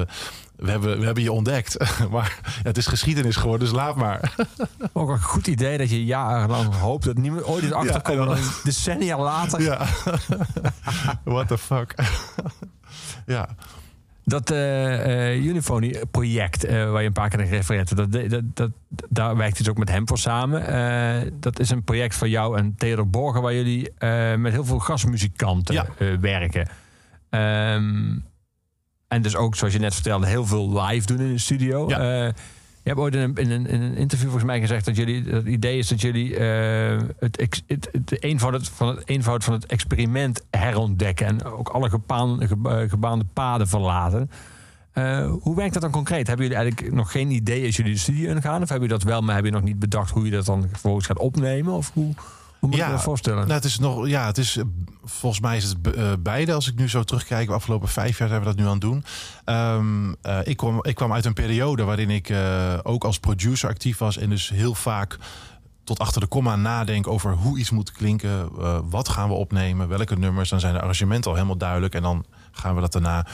[0.58, 1.76] we, hebben, we hebben je ontdekt.
[2.10, 4.34] maar ja, het is geschiedenis geworden, dus laat maar.
[4.92, 8.18] Ook een goed idee dat je jarenlang hoopt dat niemand ooit is achterkomt.
[8.18, 9.62] en dan- en dan decennia later.
[9.62, 9.86] ja.
[11.24, 11.94] What the fuck.
[13.26, 13.48] ja.
[14.24, 18.70] Dat eh eh Unifony-project eh, waar je een paar keer naar refereert, dat, dat, dat,
[19.08, 21.32] daar werkt dus ook met hem voor samen.
[21.40, 23.92] Dat is een project van jou en Theodor Borgen waar jullie
[24.38, 25.86] met heel veel gastmuzikanten Ja.
[26.20, 26.68] werken.
[27.30, 28.16] Ehm,
[29.08, 31.88] en dus ook, zoals je net vertelde, heel veel live doen in de studio.
[31.88, 31.98] Ja.
[31.98, 32.32] Eh,
[32.82, 35.22] je hebt ooit in een, in, een, in een interview volgens mij gezegd dat jullie
[35.22, 39.44] dat het idee is dat jullie eh, het, het, het eenvoud, het- van het eenvoud
[39.44, 44.30] van het experiment herontdekken en ook alle gebaande, geba- gebaande paden verlaten.
[44.92, 46.26] Eh, hoe werkt dat dan concreet?
[46.26, 48.62] Hebben jullie eigenlijk nog geen idee als jullie de studio ingaan?
[48.62, 50.66] Of hebben jullie dat wel, maar hebben jullie nog niet bedacht hoe je dat dan
[50.70, 51.72] vervolgens gaat opnemen?
[51.72, 52.14] Of hoe,
[52.58, 53.40] hoe moet Ja, je dat voorstellen?
[53.40, 54.58] Nou, het is nog, ja, het is,
[55.04, 56.52] volgens mij is het eh, beide.
[56.52, 58.80] Als ik nu zo terugkijk, de afgelopen vijf jaar zijn we dat nu aan het
[58.80, 59.04] doen.
[59.44, 63.68] Ehm, eh, ik, kwam, ik kwam uit een periode waarin ik eh, ook als producer
[63.68, 64.18] actief was.
[64.18, 65.18] En dus heel vaak
[65.84, 68.48] tot achter de komma nadenk over hoe iets moet klinken.
[68.90, 70.48] wat gaan we opnemen, welke nummers.
[70.48, 71.94] Dan zijn de arrangementen al helemaal duidelijk.
[71.94, 73.26] En dan gaan we dat daarna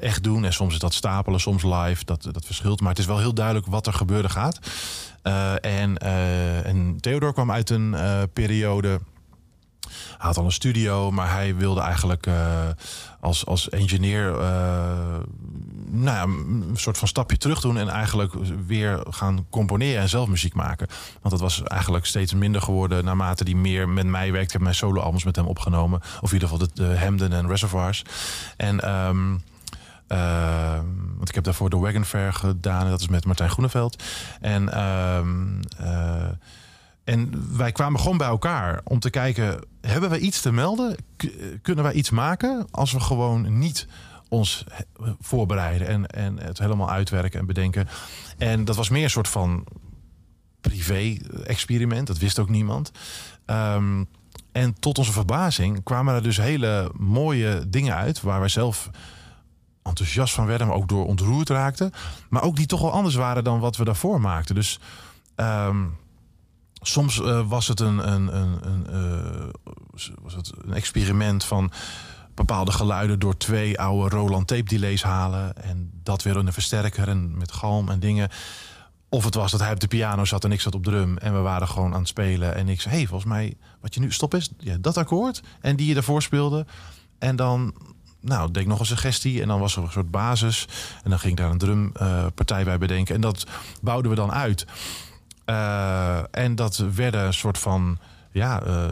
[0.00, 0.44] echt doen.
[0.44, 2.04] En soms is dat stapelen, soms live.
[2.04, 2.80] Dat, dat verschilt.
[2.80, 4.58] Maar het is wel heel duidelijk wat er gebeuren gaat.
[5.24, 9.00] Eh, en, eh, en Theodor kwam uit een eh, periode.
[9.88, 12.28] Hij had al een studio, maar hij wilde eigenlijk
[13.20, 14.30] als, als engineer
[15.90, 18.32] nou ja, een soort van stapje terug doen en eigenlijk
[18.66, 20.86] weer gaan componeren en zelf muziek maken.
[21.20, 24.46] Want dat was eigenlijk steeds minder geworden naarmate hij meer met mij werkte.
[24.46, 27.48] Ik heb mijn solo-albums met hem opgenomen, of in ieder geval de, de Hemden en
[27.48, 28.04] Reservoirs.
[28.56, 29.34] En ehm,
[30.06, 30.86] ehm,
[31.16, 32.84] want ik heb daarvoor de Wagon Fair gedaan.
[32.84, 34.02] En dat is met Martijn Groeneveld.
[34.40, 36.28] En, ehm, eh,
[37.04, 39.64] en wij kwamen gewoon bij elkaar om te kijken...
[39.80, 40.96] hebben we iets te melden?
[41.16, 41.32] K-
[41.62, 43.86] kunnen wij iets maken als we gewoon niet
[44.28, 44.64] ons
[45.20, 45.86] voorbereiden...
[45.88, 47.88] en, en het helemaal uitwerken en bedenken.
[48.38, 49.66] En dat was meer een soort van
[50.60, 52.06] privé-experiment.
[52.06, 52.90] Dat wist ook niemand.
[53.46, 54.04] Ehm,
[54.52, 58.20] en tot onze verbazing kwamen er dus hele mooie dingen uit...
[58.20, 58.90] waar wij zelf
[59.84, 61.92] enthousiast van werden, maar ook door ontroerd raakten.
[62.28, 64.54] Maar ook die toch wel anders waren dan wat we daarvoor maakten.
[64.54, 64.80] Dus
[65.34, 65.84] ehm,
[66.80, 69.46] soms eh, was het een, een, een, een, eh,
[70.22, 71.72] was het een experiment van
[72.34, 75.62] bepaalde geluiden door twee oude Roland tape delays halen.
[75.62, 78.28] En dat weer een versterker en met galm en dingen.
[79.08, 81.16] Of het was dat hij op de piano zat en ik zat op drum.
[81.18, 82.54] En we waren gewoon aan het spelen.
[82.54, 85.42] En ik zei, hey, volgens mij, wat je nu stop is, ja, dat akkoord.
[85.60, 86.66] En die je daarvoor speelde.
[87.18, 87.74] En dan,
[88.24, 89.42] nou, deed ik nog een suggestie.
[89.42, 90.68] En dan was er een soort basis.
[91.02, 93.14] En dan ging ik daar een drumpartij bij bedenken.
[93.14, 93.46] En dat
[93.80, 94.66] bouwden we dan uit.
[95.44, 97.98] Eh, en dat werden een soort van
[98.32, 98.84] ja, eh,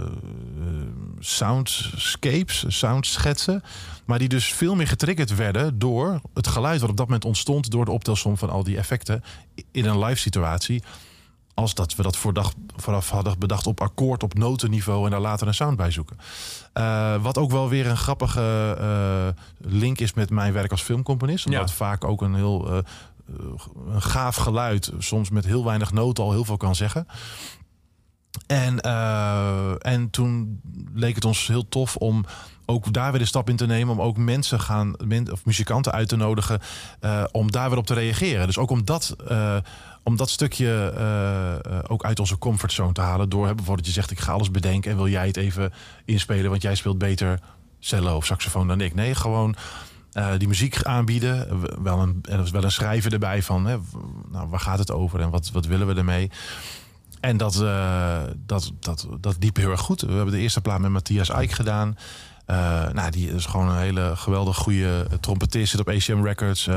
[1.19, 3.63] soundscapes, soundschetsen.
[4.05, 7.71] Maar die dus veel meer getriggerd werden door het geluid wat op dat moment ontstond.
[7.71, 9.23] Door de optelsom van al die effecten
[9.71, 10.83] in een live situatie.
[11.55, 12.19] Als dat we dat
[12.77, 16.17] vooraf hadden bedacht op akkoord, op notenniveau en daar later een sound bij zoeken.
[16.73, 21.47] Eh, wat ook wel weer een grappige eh, link is met mijn werk als filmcomponist.
[21.47, 21.75] Omdat Ja.
[21.75, 22.79] vaak ook een heel eh,
[23.89, 27.07] een gaaf geluid, soms met heel weinig noten al heel veel kan zeggen.
[28.47, 28.81] En,
[29.81, 30.61] en toen
[30.95, 32.25] leek het ons heel tof om
[32.67, 33.95] ook daar weer de stap in te nemen.
[33.95, 34.95] Om ook mensen gaan,
[35.33, 36.61] of muzikanten uit te nodigen.
[37.33, 38.47] om daar weer op te reageren.
[38.47, 39.17] Dus ook om dat,
[40.03, 43.29] om dat stukje eh, eh, ook uit onze comfortzone te halen.
[43.29, 44.91] Door hè, bijvoorbeeld je zegt ik ga alles bedenken.
[44.91, 45.73] En wil jij het even
[46.05, 46.51] inspelen.
[46.51, 47.41] Want jij speelt beter
[47.79, 48.95] cello of saxofoon dan ik.
[48.95, 49.57] Nee, gewoon
[50.13, 51.61] eh, die muziek aanbieden.
[51.83, 53.77] Wel een, wel een schrijven erbij van hè,
[54.31, 56.31] nou, waar gaat het over en wat, wat willen we ermee.
[57.21, 60.01] En dat, eh, dat, dat, dat liep heel erg goed.
[60.01, 61.97] We hebben de eerste plaat met Matthias Eik gedaan.
[62.93, 65.71] Nou, die is gewoon een hele geweldig goede trompetist.
[65.71, 66.69] Zit op ACM Records.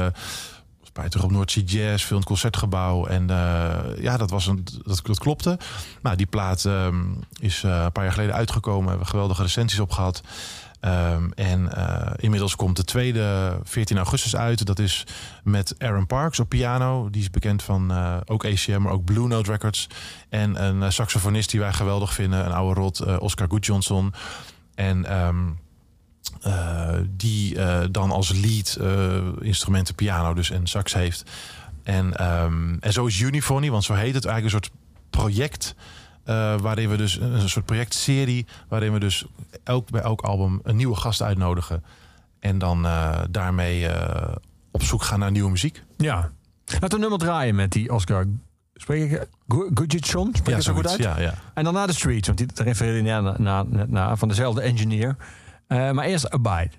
[0.95, 3.05] Bij terug op Noordzee Jazz, veel in het concertgebouw.
[3.05, 5.57] En eh, ja, dat, was een, dat, dat klopte.
[6.01, 7.03] Nou, die plaat ehm,
[7.39, 8.87] is eh, een paar jaar geleden uitgekomen.
[8.87, 10.21] Hebben we geweldige recensies op gehad.
[10.79, 14.65] Ehm, en eh, inmiddels komt de tweede 14 augustus uit.
[14.65, 15.03] Dat is
[15.43, 17.09] met Aaron Parks op piano.
[17.09, 17.93] Die is bekend van
[18.25, 19.87] ook ACM, maar ook Blue Note Records.
[20.29, 22.45] En een saxofonist die wij geweldig vinden.
[22.45, 24.13] Een oude rot, Oscar Goodjohnson.
[24.75, 25.64] En ehm, eh,
[27.09, 31.23] die eh, dan als lead eh, instrumenten piano dus en sax heeft.
[31.83, 34.71] En, ehm, en zo is Unifony, want zo heet het eigenlijk een soort
[35.09, 35.75] project
[36.25, 38.45] Eh, waarin we dus een, soort projectserie.
[38.67, 39.25] Waarin we dus
[39.63, 41.83] elk, bij elk album een nieuwe gast uitnodigen.
[42.39, 44.35] En dan eh, daarmee eh,
[44.71, 45.83] op zoek gaan naar nieuwe muziek.
[45.97, 46.31] Ja.
[46.65, 48.25] Laten we nummer draaien met die Oscar.
[48.73, 50.29] Spreek ik Gudjitsson?
[50.33, 50.97] Spreek ik het zo goed uit?
[50.97, 51.33] Ja, ja.
[51.53, 55.15] En dan naar de Streets, want die refereerde naar, naar, naar, naar, van dezelfde engineer.
[55.67, 56.71] Eh, maar eerst Abide.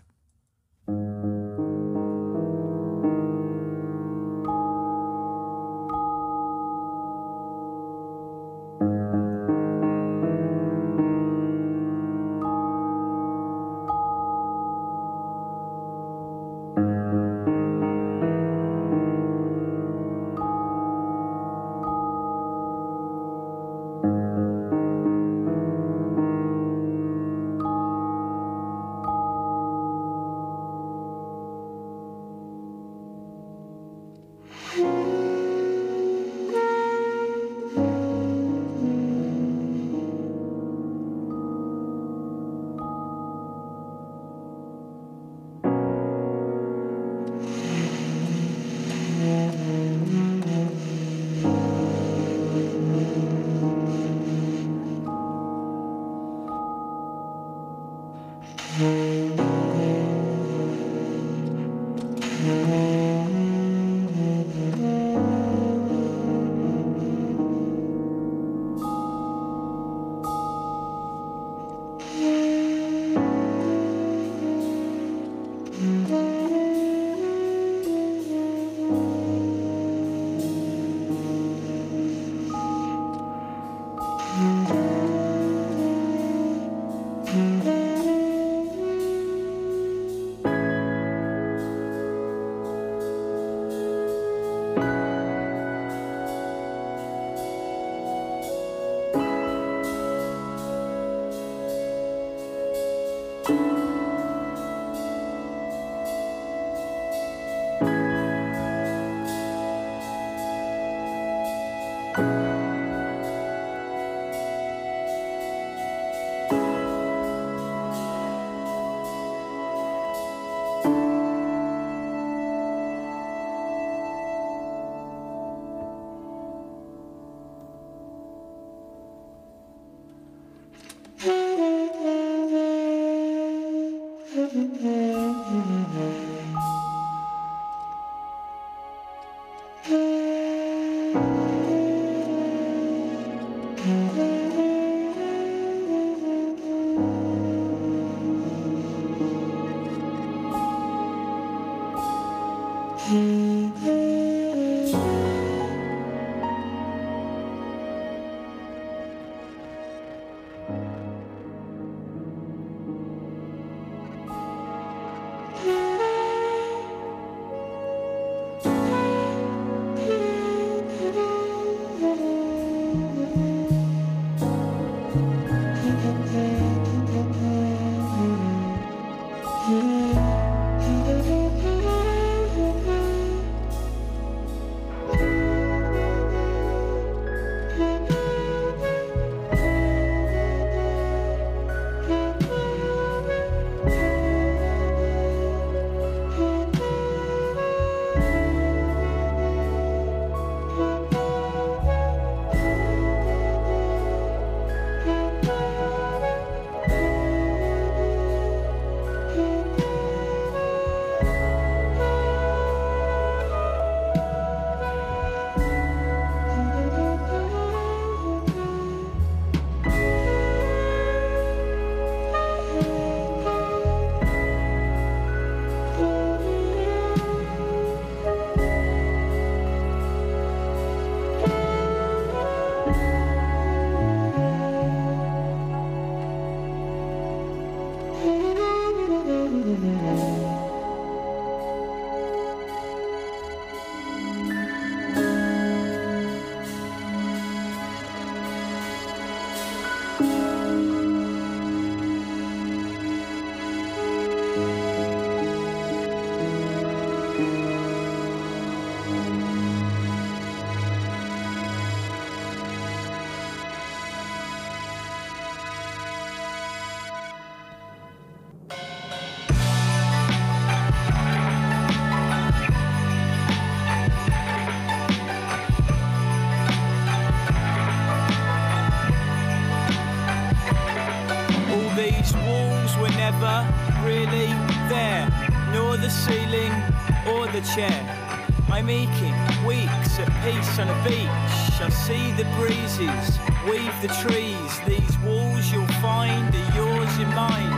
[287.61, 288.53] The chair.
[288.69, 289.33] I'm aching,
[289.65, 291.81] weeks at peace on a beach.
[291.81, 294.81] I see the breezes, weave the trees.
[294.87, 297.73] These walls you'll find are yours and mine.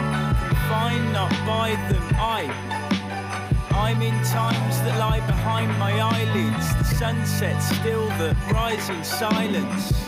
[0.49, 2.51] Confined not by them, I.
[3.71, 6.75] I'm in times that lie behind my eyelids.
[6.79, 10.08] The sunset still that rise in silence.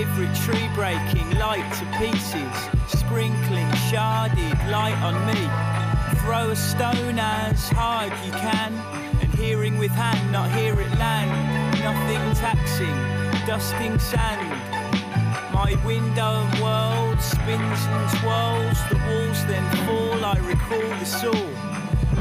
[0.00, 2.56] Favourite tree breaking light to pieces,
[2.98, 5.40] sprinkling sharded light on me.
[6.20, 8.72] Throw a stone as hard you can,
[9.20, 11.30] and hearing with hand, not hear it land.
[11.84, 12.96] Nothing taxing,
[13.46, 14.48] dusting sand.
[15.52, 18.78] My window and world spins and twirls.
[18.88, 20.24] The walls then fall.
[20.24, 21.44] I recall the saw.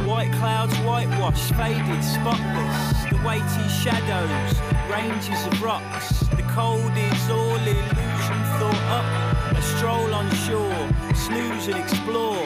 [0.05, 3.05] White clouds, whitewash, faded, spotless.
[3.09, 4.59] The weighty shadows,
[4.91, 6.28] ranges of rocks.
[6.59, 9.57] Cold is all illusion thought up.
[9.57, 12.43] A stroll on shore, snooze and explore.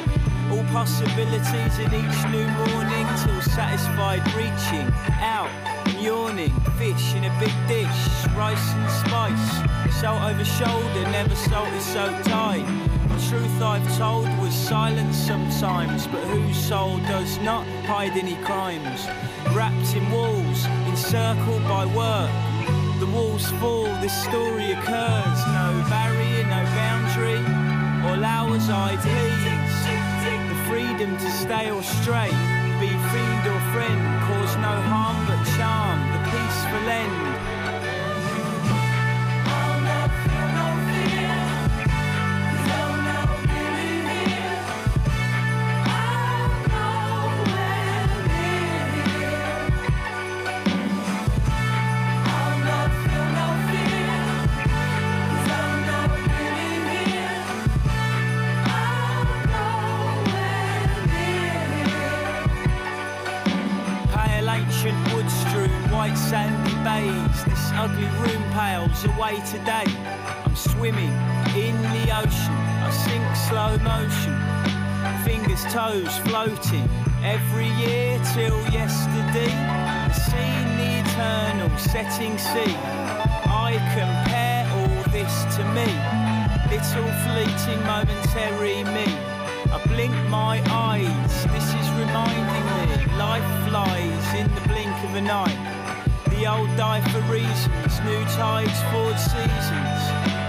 [0.52, 4.88] All possibilities in each new morning till satisfied reaching
[5.20, 5.50] out
[5.88, 6.54] and yawning.
[6.78, 8.02] Fish in a big dish,
[8.38, 9.50] rice and spice.
[10.00, 12.68] Salt over shoulder, never salted so tight.
[13.10, 19.08] The truth I've told was silence sometimes, but whose soul does not hide any crimes?
[19.56, 22.53] Wrapped in walls, encircled by work.
[23.04, 25.40] The walls fall, this story occurs.
[25.52, 27.44] No barrier, no boundary,
[28.08, 29.76] all hours I please.
[30.48, 32.32] The freedom to stay or stray,
[32.80, 37.53] be fiend or friend, cause no harm but charm, the peaceful end.
[67.84, 69.84] Ugly room pales away today.
[70.46, 71.12] I'm swimming
[71.52, 72.56] in the ocean.
[72.80, 74.36] I sink slow motion.
[75.28, 76.88] Fingers, toes floating.
[77.24, 79.52] Every year till yesterday.
[80.08, 82.74] The scene, the eternal setting sea.
[83.68, 85.90] I compare all this to me.
[86.72, 89.12] Little fleeting momentary me.
[89.76, 91.34] I blink my eyes.
[91.52, 95.73] This is reminding me life flies in the blink of an eye.
[96.44, 100.02] The old die for reasons, new tides, forward seasons.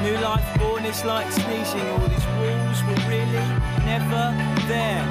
[0.03, 1.87] New life born is like sneezing.
[1.87, 3.47] All these walls were really
[3.87, 4.35] never
[4.67, 5.07] there,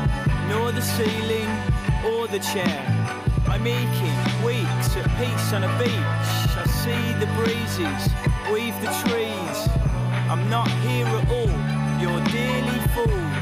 [0.49, 1.47] nor the ceiling
[2.11, 2.83] or the chair.
[3.47, 6.27] I'm aching, weeks at peace on a beach.
[6.59, 8.03] I see the breezes,
[8.51, 9.57] weave the trees.
[10.27, 11.55] I'm not here at all,
[12.03, 13.33] you're dearly fooled.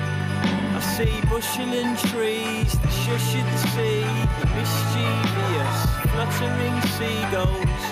[0.78, 4.06] I see bushel and trees, the shush of the sea,
[4.42, 7.84] the mischievous, fluttering seagulls.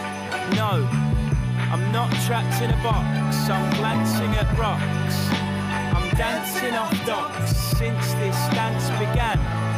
[0.56, 0.88] No,
[1.72, 5.18] I'm not trapped in a box, I'm glancing at rocks.
[5.96, 9.69] I'm dancing off docks since this dance began.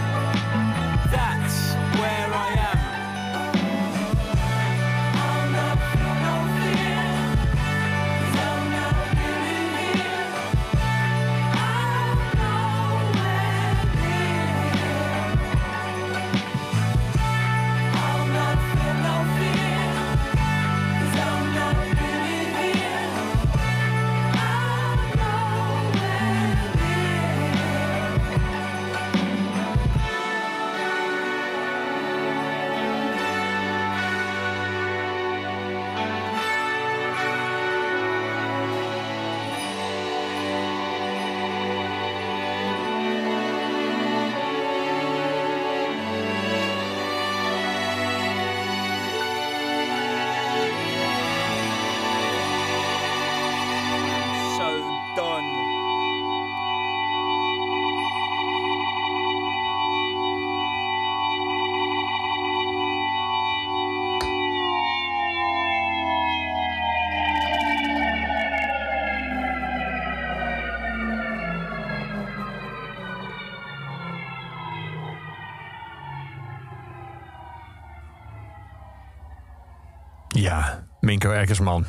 [81.12, 81.86] Minko Erkersman.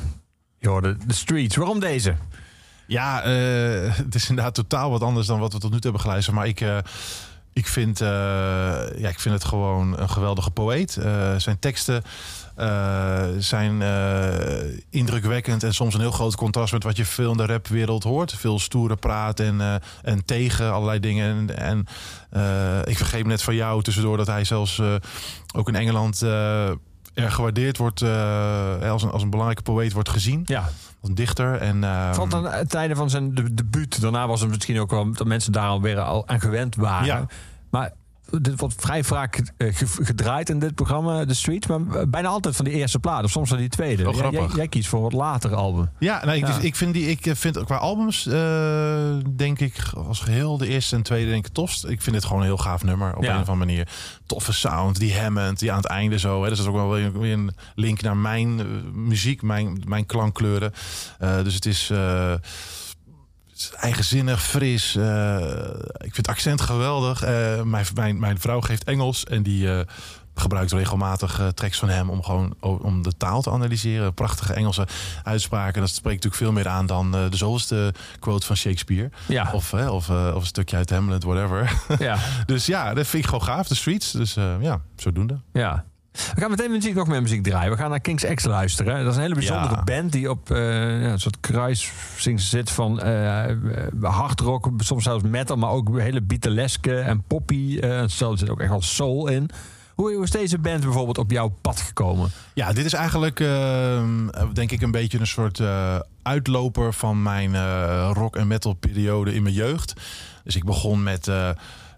[0.59, 1.55] Je hoorde de streets.
[1.55, 2.15] Waarom deze?
[2.87, 6.01] Ja, eh, het is inderdaad totaal wat anders dan wat we tot nu toe hebben
[6.01, 6.35] geluisterd.
[6.35, 6.77] Maar ik, eh,
[7.53, 8.07] ik, vind, eh,
[8.97, 10.91] ja, ik vind het gewoon een geweldige poëet.
[11.37, 12.03] Zijn teksten
[13.37, 13.81] zijn
[14.89, 18.33] indrukwekkend en soms een heel groot contrast met wat je veel in de rapwereld hoort.
[18.33, 21.49] Veel stoere praat en, en tegen allerlei dingen.
[21.49, 21.85] En, en
[22.83, 24.81] ik vergeet net van jou tussendoor dat hij zelfs
[25.55, 26.21] ook in Engeland
[27.13, 28.01] eh, erg gewaardeerd wordt.
[28.01, 30.41] eh, als, een, als een belangrijke poëet wordt gezien.
[30.45, 30.59] Ja,
[31.01, 31.55] Als een dichter.
[31.55, 34.01] En, ehm, Valt aan het tijden van zijn de- debuut.
[34.01, 37.05] Daarna was het misschien ook wel dat mensen daar alweer al aan gewend waren.
[37.05, 37.25] Ja.
[37.69, 37.91] Maar
[38.41, 41.67] dit wordt vrij vaak eh, ge- gedraaid in dit programma, The Street.
[41.67, 43.23] Maar eh, bijna altijd van die eerste plaat.
[43.23, 44.09] Of soms van die tweede.
[44.09, 45.89] Oh, Jij- jij, kiest voor wat later album.
[45.99, 46.55] Ja, nee, ik, Ja.
[46.55, 49.75] Dus ik vind die, ik vind qua albums, eh, denk ik
[50.07, 51.85] als geheel de eerste en tweede denk ik tofst.
[51.85, 53.33] Ik vind dit gewoon een heel gaaf nummer op Ja.
[53.35, 53.87] een of andere manier.
[54.25, 56.43] Toffe sound, die Hammond, die aan het einde zo.
[56.43, 59.81] Hè, dus dat is ook wel weer, weer een link naar mijn eh, muziek, mijn,
[59.87, 60.73] mijn klankkleuren.
[61.19, 62.41] Eh, dus het is, eh, het
[62.82, 62.82] is
[63.71, 64.95] eigenzinnig, fris.
[64.95, 65.37] eh,
[65.93, 67.23] ik vind het accent geweldig.
[67.23, 69.79] Eh, mijn, mijn, mijn vrouw geeft Engels en die eh,
[70.35, 74.13] gebruikt regelmatig tracks van hem om gewoon om de taal te analyseren.
[74.13, 74.87] Prachtige Engelse
[75.23, 75.81] uitspraken.
[75.81, 79.09] Dat spreekt natuurlijk veel meer aan dan de zoveelste quote van Shakespeare.
[79.27, 79.49] Ja.
[79.53, 81.73] Of, of, of een stukje uit Hamlet, whatever.
[81.99, 82.17] Ja.
[82.45, 83.67] dus ja, dat vind ik gewoon gaaf.
[83.67, 84.11] De streets.
[84.11, 85.39] Dus ja, zodoende.
[85.53, 85.85] ja.
[86.13, 87.71] We gaan meteen muziek, nog meer muziek draaien.
[87.71, 88.97] We gaan naar King's X luisteren.
[89.03, 89.83] Dat is een hele bijzondere Ja.
[89.83, 90.57] band die op eh,
[91.01, 93.45] ja, een soort kruising zit van eh
[94.01, 97.77] hardrock, soms zelfs metal, maar ook hele Beatleske en poppy.
[97.79, 99.49] er zit ook echt wel soul in.
[99.95, 102.31] Hoe, is deze band bijvoorbeeld op jouw pad gekomen?
[102.53, 105.61] Ja, dit is eigenlijk ehm, denk ik een beetje een soort
[106.21, 107.55] uitloper van mijn
[108.13, 109.93] rock en metal periode in mijn jeugd.
[110.43, 111.31] Dus ik begon met,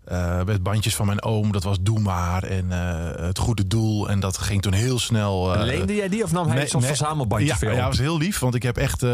[0.06, 1.52] eh, met bandjes van mijn oom.
[1.52, 4.10] Dat was Doe Maar en eh, Het Goede Doel.
[4.10, 5.54] En dat ging toen heel snel...
[5.54, 8.18] eh, Leende jij die of nam hij nee, zo'n verzamelbandje ja, ja, dat was heel
[8.18, 8.40] lief.
[8.40, 9.06] Want ik heb echt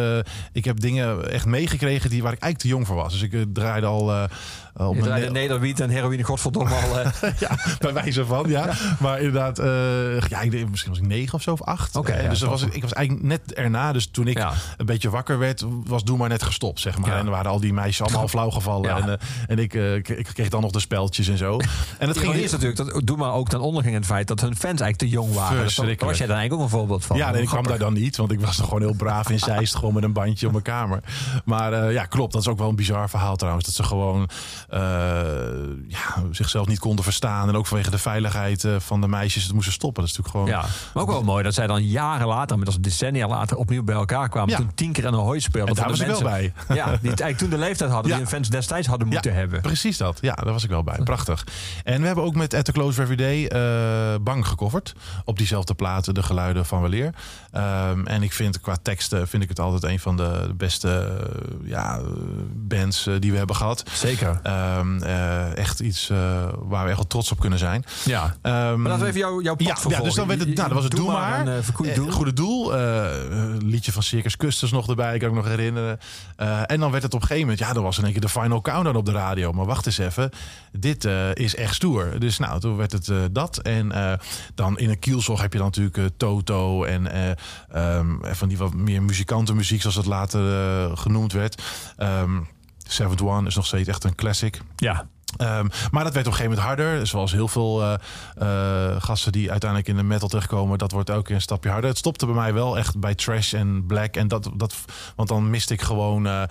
[0.51, 3.11] ik heb dingen echt meegekregen die, waar ik eigenlijk te jong voor was.
[3.11, 4.27] Dus ik draaide al
[4.75, 6.99] op Je draaide Nederwiet en heroïne, godverdomme al.
[6.99, 7.11] eh.
[7.39, 8.73] ja, bij wijze van, ja.
[8.99, 11.95] Maar inderdaad, eh, ja, ik misschien was ik negen of zo of acht.
[11.95, 13.91] Oké, ja, dus dat was, ik was eigenlijk net erna.
[13.91, 14.53] Dus toen ik Ja.
[14.77, 17.17] een beetje wakker werd, was Doe maar net gestopt, zeg maar.
[17.17, 18.89] En er waren al die meisjes allemaal flauw gevallen.
[18.95, 21.59] En, en ik, ik, kreeg dan nog de speltjes en zo.
[21.97, 24.27] En het ging is natuurlijk dat Doe maar ook ten onder ging in het feit
[24.27, 25.57] dat hun fans eigenlijk te jong waren.
[25.57, 26.01] Verschrikkelijk.
[26.01, 27.17] was jij dan eigenlijk ook een voorbeeld van.
[27.17, 29.39] Ja, nee, ik kwam daar dan niet, want ik was nog gewoon heel braaf in
[29.39, 30.99] Zeist, gewoon met een bandje op mijn kamer.
[31.45, 33.65] Maar ja, klopt, dat is ook wel een bizar verhaal trouwens.
[33.65, 34.29] Dat ze gewoon
[35.87, 37.47] ja, zichzelf niet konden verstaan.
[37.49, 40.03] En ook vanwege de veiligheid eh, van de meisjes het moesten stoppen.
[40.03, 40.61] Dat is natuurlijk gewoon...
[40.61, 43.83] Ja, maar ook wel mooi dat zij dan jaren later, met als decennia later, opnieuw
[43.83, 44.49] bij elkaar kwamen.
[44.49, 44.57] Ja.
[44.57, 45.69] Toen tien keer aan een hooi speelden.
[45.69, 48.17] En daar de was ik wel mensen- Ja, die eigenlijk toen de leeftijd hadden Ja.
[48.17, 49.61] die hun fans destijds hadden moeten hebben.
[49.61, 50.17] Precies dat.
[50.21, 50.99] Ja, daar was ik wel bij.
[51.03, 51.45] Prachtig.
[51.83, 54.93] En we hebben ook met At the Close Every Day eh, Bang gecoverd.
[55.25, 57.13] Op diezelfde platen, de geluiden van Weleer.
[57.51, 61.69] Ehm, en ik vind qua teksten vind ik het altijd een van de beste eh,
[61.69, 62.03] ja, eh,
[62.53, 63.83] bands eh, die we hebben gehad.
[63.93, 64.39] Zeker.
[64.43, 64.60] Eh,
[65.55, 66.17] echt iets eh,
[66.59, 67.83] waar we echt wel trots op kunnen zijn.
[68.05, 68.35] Ja.
[68.41, 70.67] Ehm, Maar laten we even jou, jouw pad ja, ja, dus dan werd het, nou,
[70.67, 71.39] dat was het Doe, maar.
[71.39, 72.11] Een, uh, goede Eh, doel.
[72.11, 72.75] Goede doel.
[72.75, 75.99] eh, een liedje van Circus Custers nog erbij, kan ik nog herinneren.
[76.35, 78.21] Eh, en dan werd het op een gegeven moment, ja, er was in één keer
[78.21, 79.51] de Final Countdown op de radio.
[79.51, 80.29] Maar wacht eens even,
[80.71, 82.19] dit eh, is echt stoer.
[82.19, 83.57] Dus nou, toen werd het eh, dat.
[83.57, 84.13] En eh,
[84.55, 87.31] dan in een kielzog heb je dan natuurlijk eh, Toto en eh,
[87.71, 91.61] ehm, van die wat meer muzikantenmuziek, zoals het later eh, genoemd werd.
[91.97, 92.31] Ehm
[92.91, 94.61] Seventh One is nog steeds echt een classic.
[94.75, 95.05] Ja.
[95.37, 97.07] Ehm, maar dat werd op een gegeven moment harder.
[97.07, 100.77] Zoals heel veel eh, gasten die uiteindelijk in de metal terechtkomen.
[100.77, 101.89] Dat wordt ook een stapje harder.
[101.89, 104.15] Het stopte bij mij wel echt bij trash en black.
[104.15, 104.75] En dat, dat,
[105.15, 106.43] want dan miste ik gewoon eh,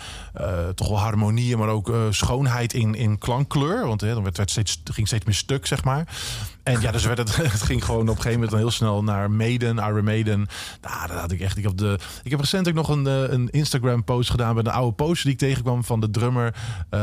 [0.74, 1.58] toch wel harmonieën.
[1.58, 3.86] Maar ook schoonheid in, in klankkleur.
[3.86, 6.06] Want dan werd, werd steeds, ging steeds meer stuk, zeg maar.
[6.62, 9.30] En ja, dus werd het, het ging gewoon op een gegeven moment heel snel naar
[9.30, 10.46] Maiden, Iron Maiden.
[10.80, 11.56] Nou, dat had ik echt.
[11.56, 14.66] Ik heb, de, ik heb recent ook nog een, eh, een Instagram post gedaan met
[14.66, 16.54] een oude poster die ik tegenkwam van de drummer
[16.90, 17.00] eh,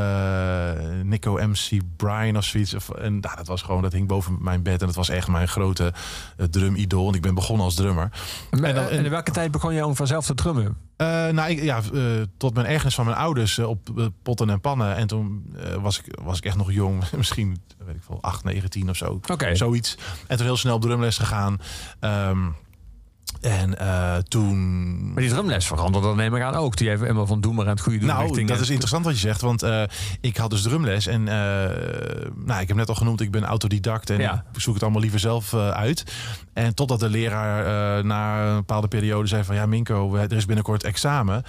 [1.03, 2.76] Nico MC Brian of zoiets.
[3.01, 4.82] En nou, dat was gewoon, dat hing boven mijn bed.
[4.82, 5.93] En dat was echt mijn grote
[6.38, 7.03] uh, drumidool.
[7.03, 8.10] Want ik ben begonnen als drummer.
[8.49, 10.78] En, dan, en in welke tijd begon je om vanzelf te drummen?
[10.97, 14.62] Uh, nou, ik, ja, uh, tot mijn ergernis van mijn ouders uh, op potten en
[14.62, 14.95] pannen.
[14.95, 17.03] En toen was, ik, was ik echt nog jong.
[17.18, 19.20] Misschien, weet ik veel, 8, 9, 10 of zo.
[19.47, 19.59] Okay.
[19.59, 19.97] Zoiets.
[20.27, 21.59] En toen heel snel op drumles gegaan.
[22.01, 22.55] Um,
[23.41, 25.13] en uh, toen.
[25.13, 26.77] Maar die drumles veranderde dan neem ik aan ook.
[26.77, 28.07] Die even helemaal van doe maar aan het goede doen.
[28.07, 29.41] Nou, richting dat is interessant wat je zegt.
[29.41, 29.83] Want uh,
[30.21, 31.07] ik had dus drumles.
[31.07, 31.27] En uh,
[32.45, 34.09] nou, ik heb net al genoemd, ik ben autodidact.
[34.09, 34.45] En ja.
[34.53, 36.03] ik zoek het allemaal liever zelf uit.
[36.53, 39.55] En totdat de leraar na een bepaalde periode zei van...
[39.55, 41.43] Ja, Minko, er is binnenkort examen.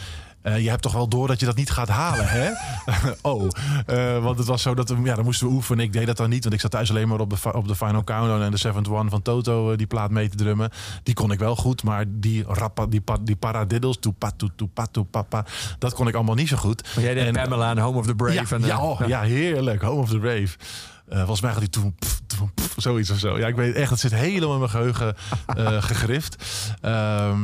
[0.55, 2.51] Eh, je hebt toch wel door dat je dat niet gaat halen, hè?
[3.31, 3.49] oh,
[3.87, 5.85] eh, want het was zo dat we, ja, dan moesten we oefenen.
[5.85, 7.75] Ik deed dat dan niet, want ik zat thuis alleen maar op de, op de
[7.77, 10.71] Final Countdown en de Seventh One van Toto, eh, die plaat mee te drummen.
[11.03, 14.87] Die kon ik wel goed, maar die rappa, die, pa, die paradiddles, toepa, toe, toepa,
[14.87, 15.45] toe, papa,
[15.79, 16.89] dat kon ik allemaal niet zo goed.
[16.95, 18.33] Maar jij deed En- Pamela en Home of the Brave.
[18.35, 19.83] ja, en, ja, oh, ja, heerlijk.
[19.83, 20.57] Home of the Brave.
[21.09, 23.39] Eh, volgens mij gaat hij toen pff, toen pff, zoiets of zo.
[23.39, 26.37] Ja, ik weet echt, het zit helemaal in mijn geheugen eh, gegrift.
[26.81, 27.37] Eh,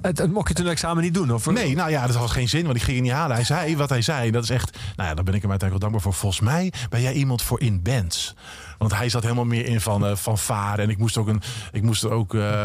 [0.00, 1.32] Het, het mocht je toen het examen niet doen?
[1.32, 1.50] Of?
[1.50, 3.36] nee, nou ja, dat had geen zin, want ik ging het niet halen.
[3.36, 4.30] Hij zei wat hij zei.
[4.30, 6.12] Dat is echt, nou ja, daar ben ik hem uiteindelijk wel dankbaar voor.
[6.12, 8.34] Volgens mij ben jij iemand voor in bands.
[8.78, 10.84] Want hij zat helemaal meer in van, eh, van varen.
[10.84, 12.64] En ik moest ook, een, ik moest ook, eh,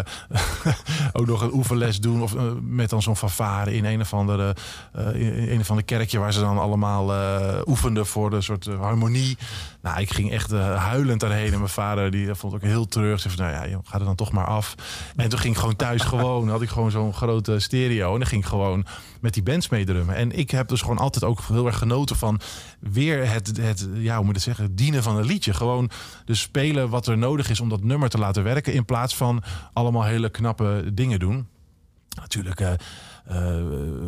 [1.13, 2.21] ook nog een oefenles doen.
[2.21, 4.55] Of eh, met dan zo'n fanfare in een of andere,
[4.93, 6.19] een of andere kerkje.
[6.19, 7.11] Waar ze dan allemaal
[7.67, 9.37] oefenden voor de soort harmonie.
[9.83, 11.53] Nou, ik ging echt eh, huilend daarheen.
[11.53, 13.19] En mijn vader die vond het ook heel terug.
[13.19, 14.75] Zei van, nou ja, joh, ga er dan toch maar af.
[15.15, 16.49] En toen ging ik gewoon thuis gewoon.
[16.49, 18.13] Had ik gewoon zo'n grote stereo.
[18.13, 18.85] En dan ging ik gewoon
[19.21, 20.15] met die bands meedrummen.
[20.15, 22.39] En ik heb dus gewoon altijd ook heel erg genoten van
[22.79, 25.53] weer het, het ja, hoe moet ik het zeggen, dienen van een liedje.
[25.53, 25.89] Gewoon
[26.25, 28.73] dus spelen wat er nodig is om dat nummer te laten werken.
[28.73, 31.47] In plaats van allemaal hele knappe dingen doen.
[32.15, 32.77] Natuurlijk eh, eh,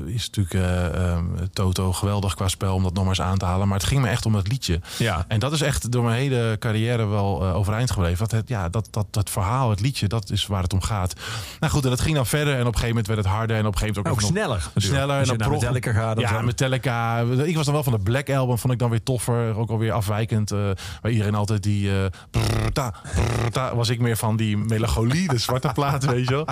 [0.05, 3.45] is natuurlijk eh, ehm, Toto geweldig qua spel om dat nog maar eens aan te
[3.45, 3.67] halen.
[3.67, 4.79] Maar het ging me echt om het liedje.
[4.97, 5.25] Ja.
[5.27, 8.17] En dat is echt door mijn hele carrière wel eh, overeind gebleven.
[8.17, 11.13] Dat, het, ja, dat, dat, dat verhaal, het liedje, dat is waar het om gaat.
[11.59, 12.53] Nou goed, en dat ging dan verder.
[12.53, 13.55] En op een gegeven moment werd het harder.
[13.57, 14.69] En op een gegeven moment Ook ook, nog- sneller.
[14.75, 15.19] Sneller.
[15.19, 16.19] En dan naar Metallica gaat.
[16.19, 16.41] ja.
[16.41, 17.19] Metallica.
[17.19, 19.55] Ik was dan wel van de Black Album, vond ik dan weer toffer.
[19.57, 20.51] Ook alweer afwijkend.
[20.51, 20.59] eh
[21.01, 21.89] waar iedereen altijd die...
[21.91, 26.45] eh brrrta, brrrta, was ik meer van die melancholie, de zwarte plaat, weet je wel.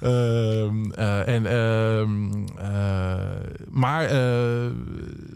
[0.00, 2.03] Ehm, eh, en, eh,
[3.70, 4.70] maar, eh,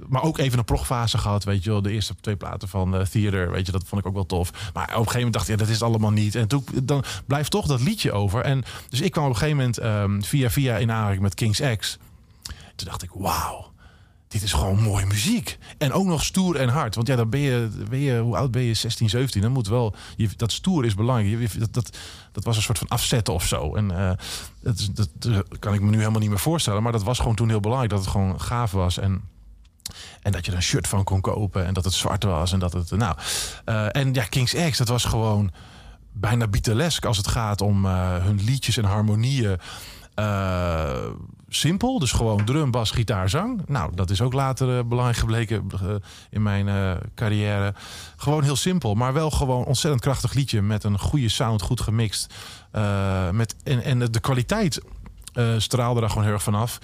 [0.08, 1.82] maar ook even een progfase gehad, weet je wel.
[1.82, 4.50] De eerste twee platen van eh, Theater, weet je, dat vond ik ook wel tof.
[4.50, 6.34] Maar op een gegeven moment dacht ik, ja, dat is het allemaal niet.
[6.34, 8.40] En toen dan blijft toch dat liedje over.
[8.40, 11.60] En dus ik kwam op een gegeven moment ehm, via via in aanraking met King's
[11.76, 11.98] X.
[12.74, 13.72] Toen dacht ik, wauw.
[14.28, 15.58] Dit is gewoon mooie muziek.
[15.78, 16.94] En ook nog stoer en hard.
[16.94, 18.74] Want ja, dan ben je, ben je hoe oud ben je?
[18.74, 19.42] 16, 17.
[19.42, 21.52] Dan moet wel, je, dat stoer is belangrijk.
[21.52, 21.96] Je- Dat, dat,
[22.32, 23.74] dat was een soort van afzetten of zo.
[23.74, 24.10] En eh,
[24.60, 25.08] dat, dat
[25.58, 26.82] kan ik me nu helemaal niet meer voorstellen.
[26.82, 27.90] Maar dat was gewoon toen heel belangrijk.
[27.92, 28.98] Dat het gewoon gaaf was.
[28.98, 29.22] En,
[30.22, 31.66] en dat je er een shirt van kon kopen.
[31.66, 32.52] En dat het zwart was.
[32.52, 33.16] En dat het, nou.
[33.64, 35.50] eh, en ja, King's X, dat was gewoon
[36.12, 39.58] bijna Beatlesk als het gaat om eh, hun liedjes en harmonieën.
[40.18, 41.10] Eh,
[41.48, 43.62] simpel, dus gewoon drum, bas, gitaar, zang.
[43.66, 45.94] Nou, dat is ook later eh, belangrijk gebleken eh,
[46.30, 47.74] in mijn carrière.
[48.16, 52.34] Gewoon heel simpel, maar wel gewoon ontzettend krachtig liedje met een goede sound, goed gemixt.
[53.32, 54.80] Met, en, en de kwaliteit
[55.56, 56.78] straalde daar gewoon heel erg vanaf.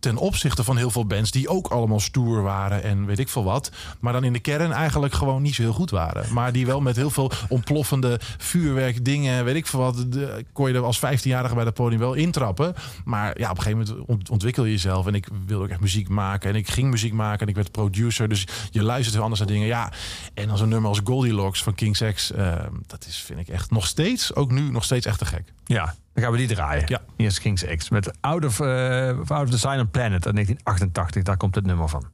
[0.00, 3.44] Ten opzichte van heel veel bands die ook allemaal stoer waren en weet ik veel
[3.44, 3.70] wat.
[4.00, 6.32] Maar dan in de kern eigenlijk gewoon niet zo heel goed waren.
[6.32, 10.04] Maar die wel met heel veel ontploffende vuurwerk dingen, weet ik veel wat.
[10.12, 12.74] De, kon je er als 15-jarige bij dat podium wel intrappen.
[13.04, 15.06] Maar ja, op een gegeven moment ont- ontwikkel je jezelf.
[15.06, 16.50] En ik wilde ook echt muziek maken.
[16.50, 18.28] En ik ging muziek maken en ik werd producer.
[18.28, 19.66] Dus je luistert heel anders naar dingen.
[19.66, 19.92] Ja,
[20.34, 22.32] en als een nummer als Goldilocks van King Sex.
[22.32, 22.54] eh,
[22.86, 25.52] dat is, vind ik echt nog steeds, ook nu, nog steeds echt te gek.
[25.64, 26.84] Ja, dan gaan we die draaien.
[26.86, 27.00] Ja.
[27.16, 31.22] Hier is King's X met Out of, eh, Out of the Silent Planet uit 1988.
[31.22, 32.06] Daar komt het nummer van.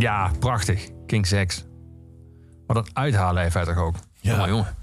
[0.00, 0.88] Ja, prachtig.
[1.06, 1.64] King Sex.
[2.66, 3.94] Maar dat uithalen heeft hij toch ook.
[4.20, 4.30] Ja.
[4.30, 4.74] Jongen, jongen.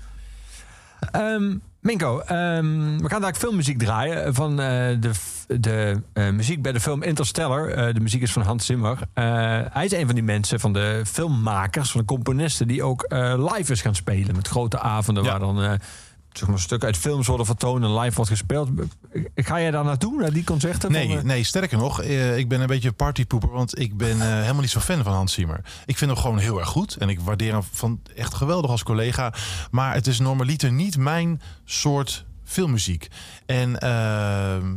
[1.11, 4.67] Ehm, Minko, ehm, we gaan daar filmmuziek draaien van eh,
[4.99, 5.11] de,
[5.59, 7.67] de eh, muziek bij de film Interstellar.
[7.67, 8.97] Eh, de muziek is van Hans Zimmer.
[9.73, 12.67] Hij is een van die mensen, van de filmmakers, van de componisten...
[12.67, 13.05] die ook
[13.37, 15.23] live is gaan spelen met grote avonden...
[15.23, 15.29] Ja.
[15.29, 15.79] waar dan
[16.37, 18.69] zeg maar, stukken uit films worden vertoond en live wordt gespeeld.
[19.35, 20.91] Ga jij daar naartoe, naar die concerten?
[20.91, 24.21] Nee, van, eh, nee, sterker nog, eh, ik ben een beetje partypoeper, want ik ben
[24.21, 25.61] eh, helemaal niet zo fan van Hans Zimmer.
[25.85, 28.83] Ik vind hem gewoon heel erg goed en ik waardeer hem van echt geweldig als
[28.83, 29.33] collega.
[29.71, 33.07] Maar het is normaliter niet mijn soort filmmuziek.
[33.45, 34.75] En ehm,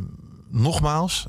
[0.49, 1.27] nogmaals,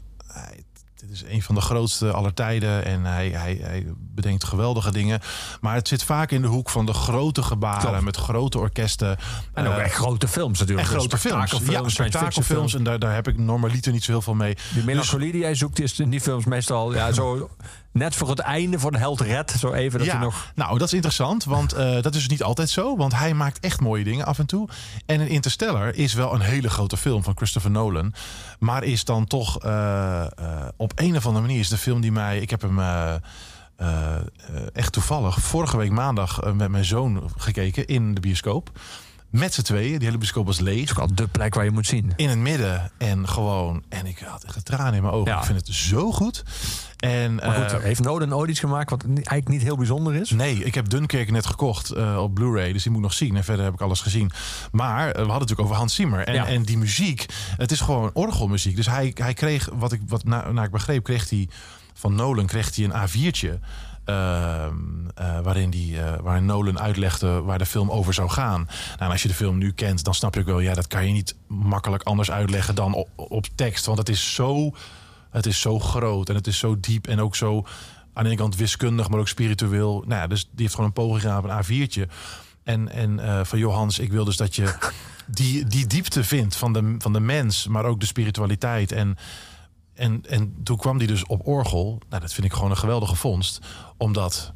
[0.95, 5.21] dit is een van de grootste aller tijden en hij, hij, hij bedenkt geweldige dingen.
[5.61, 8.05] Maar het zit vaak in de hoek van de grote gebaren Klopt.
[8.05, 9.17] met grote orkesten.
[9.55, 10.89] En ook Eh, echt grote films natuurlijk.
[10.89, 11.51] en grote films.
[11.67, 12.75] Ja, spektakelfilms.
[12.75, 14.57] En daar, daar heb ik normaliter niet zo heel veel mee.
[14.75, 17.51] Die melancholie die jij zoekt is in die films meestal ja, zo
[17.93, 19.55] net voor het einde voor de held red.
[19.59, 20.53] Zo even dat ja, hij nog...
[20.55, 22.97] nou dat is interessant, want eh, dat is dus niet altijd zo.
[22.97, 24.69] Want hij maakt echt mooie dingen af en toe.
[25.07, 28.15] En in Interstellar is wel een hele grote film van Christopher Nolan.
[28.59, 30.25] Maar is dan toch eh,
[30.77, 32.39] op een of andere manier is de film die mij...
[32.39, 32.79] Ik heb hem
[33.83, 34.23] eh, eh,
[34.73, 38.71] echt toevallig vorige week maandag eh, met mijn zoon gekeken in de bioscoop.
[39.31, 39.99] Met z'n tweeën.
[39.99, 40.83] Die hele bioscoop was leeg.
[40.83, 42.13] is ook al de plek waar je moet zien.
[42.17, 43.83] in het midden en gewoon.
[43.89, 45.33] En ik had echt tranen in mijn ogen.
[45.33, 45.39] Ja.
[45.39, 46.45] Ik vind het zo goed.
[46.99, 50.31] En, Maar goed, heeft Nolan ooit iets gemaakt wat eigenlijk niet heel bijzonder is?
[50.31, 53.37] Nee, ik heb Dunkirk net gekocht op Blu-ray, dus die moet ik nog zien.
[53.37, 54.31] En verder heb ik alles gezien.
[54.73, 56.27] Maar we hadden het natuurlijk over Hans Zimmer.
[56.27, 56.47] En, Ja.
[56.47, 57.27] en die muziek,
[57.57, 58.77] het is gewoon orgelmuziek.
[58.77, 61.49] Dus hij, hij kreeg, wat ik, wat na, naar ik begreep, kreeg hij
[62.03, 63.59] van Nolan kreeg hij een A4'tje.
[64.05, 64.75] ehm,
[65.15, 68.61] eh, waarin, die, eh, waarin Nolan uitlegde waar de film over zou gaan.
[68.89, 70.61] Nou, en als je de film nu kent, dan snap je ook wel...
[70.61, 73.87] ja, dat kan je niet makkelijk anders uitleggen dan op, tekst.
[73.87, 74.75] Want het is zo
[75.31, 77.67] het is zo groot en het is zo diep en ook zo
[78.13, 80.05] aan de ene kant wiskundig, maar ook spiritueel.
[80.07, 82.11] Nou dus die heeft gewoon een poging gedaan op een A4'tje.
[82.63, 84.75] En, en eh, van Johans, ik wil dus dat je
[85.27, 88.93] die, die diepte vindt van de, van de mens, maar ook de spiritualiteit.
[88.93, 89.17] En,
[90.03, 91.99] en, en toen kwam die dus op orgel.
[92.09, 93.59] Nou, dat vind ik gewoon een geweldige vondst.
[93.97, 94.53] Omdat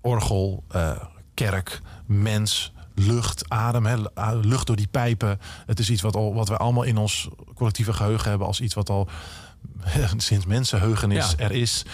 [0.00, 3.96] orgel, eh, kerk, mens, lucht, adem, hè,
[4.40, 5.38] lucht door die pijpen.
[5.66, 8.74] Het is iets wat, al, wat we allemaal in ons collectieve geheugen hebben als iets
[8.74, 9.08] wat al
[10.16, 11.44] sinds mensenheugenis Ja.
[11.44, 11.84] er is.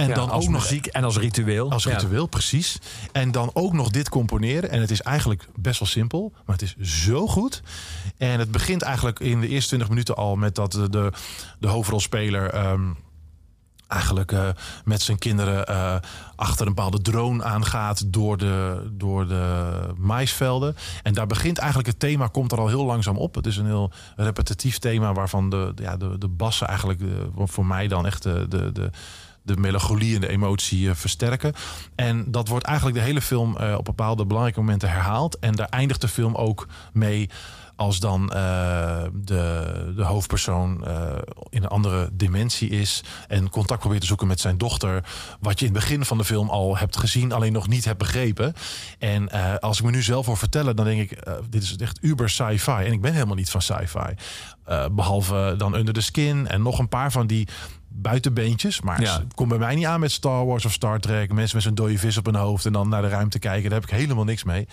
[0.00, 1.70] En Ja, dan ook nog muziek en als ritueel.
[1.70, 1.96] als Ja.
[1.96, 2.78] ritueel, precies.
[3.12, 4.70] En dan ook nog dit componeren.
[4.70, 7.62] En het is eigenlijk best wel simpel, maar het is zo goed.
[8.18, 11.12] En het begint eigenlijk in de eerste 20 minuten al met dat de, de,
[11.58, 12.50] de hoofdrolspeler.
[12.50, 12.82] ehm,
[13.88, 14.48] eigenlijk eh,
[14.84, 15.96] met zijn kinderen eh,
[16.36, 20.76] achter een bepaalde drone aangaat door de, door de maisvelden.
[21.02, 23.34] En daar begint eigenlijk het thema, komt er al heel langzaam op.
[23.34, 27.66] Het is een heel repetitief thema waarvan de, ja, de, de bassen eigenlijk eh, voor
[27.66, 28.90] mij dan echt de, de, de,
[29.54, 31.52] de melancholie en de emotie eh, versterken.
[31.94, 35.38] En dat wordt eigenlijk de hele film eh, op bepaalde belangrijke momenten herhaald.
[35.38, 37.30] En daar eindigt de film ook mee
[37.76, 40.84] als dan eh, de, de hoofdpersoon
[41.50, 45.04] in een andere dimensie is en contact probeert te zoeken met zijn dochter,
[45.40, 47.98] wat je in het begin van de film al hebt gezien, alleen nog niet hebt
[47.98, 48.52] begrepen.
[48.98, 52.30] En als ik me nu zelf hoor vertellen, dan denk ik, dit is echt uber
[52.30, 52.70] sci-fi.
[52.70, 54.14] En ik ben helemaal niet van sci-fi.
[54.70, 57.48] Eh, behalve dan Under the Skin en nog een paar van die
[57.92, 58.80] buitenbeentjes.
[58.80, 59.18] Maar Ja.
[59.18, 61.32] het komt bij mij niet aan met Star Wars of Star Trek.
[61.32, 63.70] Mensen met zo'n dode vis op hun hoofd en dan naar de ruimte kijken.
[63.70, 64.68] Daar heb ik helemaal niks mee.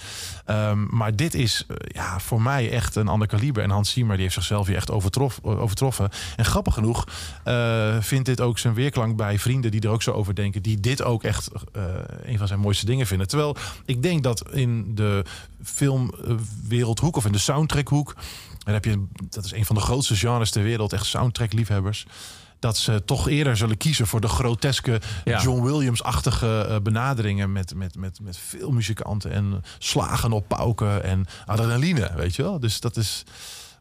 [0.45, 3.63] Ehm, maar dit is eh, ja, voor mij echt een ander kaliber.
[3.63, 6.09] En Hans Zimmer die heeft zichzelf hier echt overtrof, overtroffen.
[6.35, 7.07] En grappig genoeg
[7.43, 10.61] eh, vindt dit ook zijn weerklank bij vrienden die er ook zo over denken.
[10.61, 11.83] Die dit ook echt eh,
[12.23, 13.27] een van zijn mooiste dingen vinden.
[13.27, 15.25] Terwijl ik denk dat in de
[15.63, 18.15] filmwereldhoek of in de soundtrackhoek...
[18.57, 22.05] Dan heb je, dat is een van de grootste genres ter wereld, echt soundtrack-liefhebbers.
[22.59, 25.41] Dat ze toch eerder zullen kiezen voor de groteske Ja.
[25.41, 31.25] John Williams-achtige eh, benaderingen met, met, met, met veel muzikanten en slagen op pauken en
[31.45, 32.59] adrenaline, weet je wel.
[32.59, 33.23] Dus dat is,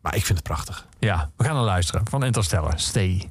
[0.02, 0.86] maar ik vind het prachtig.
[0.98, 2.78] Ja, we gaan naar luisteren van Interstellar.
[2.78, 3.30] Stay.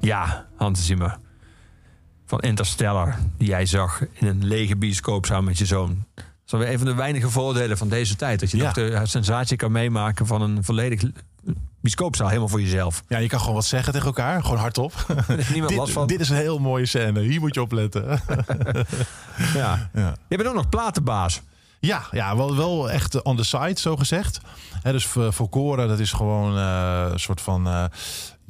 [0.00, 1.18] Ja, Hans Zimmer.
[2.26, 6.04] Van Interstellar, die jij zag in een lege bioscoop samen met je zoon.
[6.14, 8.40] Dat is alweer een van de weinige voordelen van deze tijd.
[8.40, 8.62] Dat je Ja.
[8.64, 11.02] nog de sensatie kan meemaken van een volledig
[11.80, 12.26] bioscoopzaal.
[12.28, 13.02] Helemaal voor jezelf.
[13.08, 14.42] Ja, je kan gewoon wat zeggen tegen elkaar.
[14.42, 14.92] Gewoon hardop.
[15.52, 16.06] Niemand last van.
[16.06, 17.20] dit, dit is een heel mooie scène.
[17.20, 18.04] Hier moet je opletten.
[19.54, 19.90] Ja.
[19.94, 20.14] ja.
[20.28, 21.40] Je bent ook nog platenbaas.
[21.80, 24.40] Ja, ja wel, wel echt on the side, zo gezegd.
[24.82, 27.66] Dus voor, voor Cora, dat is gewoon eh, een soort van...
[27.66, 27.84] eh,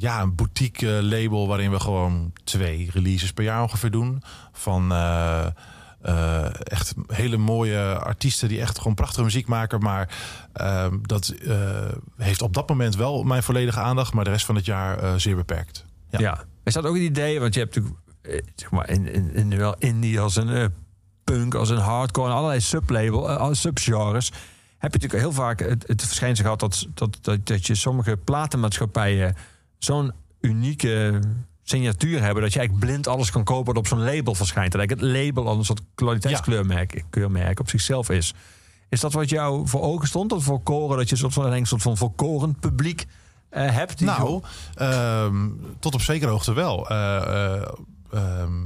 [0.01, 4.23] ja, een boutique eh, label waarin we gewoon twee releases per jaar ongeveer doen.
[4.53, 5.47] Van eh,
[6.03, 9.81] eh, echt hele mooie artiesten die echt gewoon prachtige muziek maken.
[9.81, 10.17] Maar
[10.53, 11.35] ehm, dat
[12.17, 14.13] heeft op dat moment wel mijn volledige aandacht.
[14.13, 15.85] Maar de rest van het jaar zeer beperkt.
[16.11, 16.19] Ja.
[16.19, 16.45] Ja.
[16.65, 17.41] Is dat ook het idee?
[17.41, 18.03] Want je hebt natuurlijk
[18.55, 20.73] zeg maar in, in, in wel indie als een
[21.25, 24.33] punk, als een hardcore en allerlei sublabel, subgenres.
[24.79, 28.17] Heb je natuurlijk heel vaak het, het verschijnsel gehad dat, dat, dat, dat je sommige
[28.17, 29.37] platenmaatschappijen
[29.79, 31.21] zo'n unieke
[31.63, 34.75] signatuur hebben dat je eigenlijk blind alles kan kopen wat op zo'n label verschijnt.
[34.75, 38.35] Eigenlijk het label al een soort kwaliteitskleurmerk keurmerk op zichzelf is.
[38.89, 40.31] Is dat wat jou voor ogen stond?
[40.31, 43.07] Dat voor koren dat je een soort van, een soort van volkoren publiek
[43.49, 44.01] eh, hebt?
[44.01, 44.43] Nou,
[44.75, 45.49] ehm,
[45.79, 46.89] tot op zekere hoogte wel.
[46.89, 47.69] Eh, eh,
[48.13, 48.65] ehm,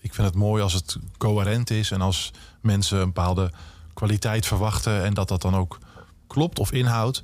[0.00, 3.52] ik vind het mooi als het coherent is en als mensen een bepaalde
[3.94, 5.78] kwaliteit verwachten en dat dat dan ook
[6.26, 7.22] klopt of inhoudt.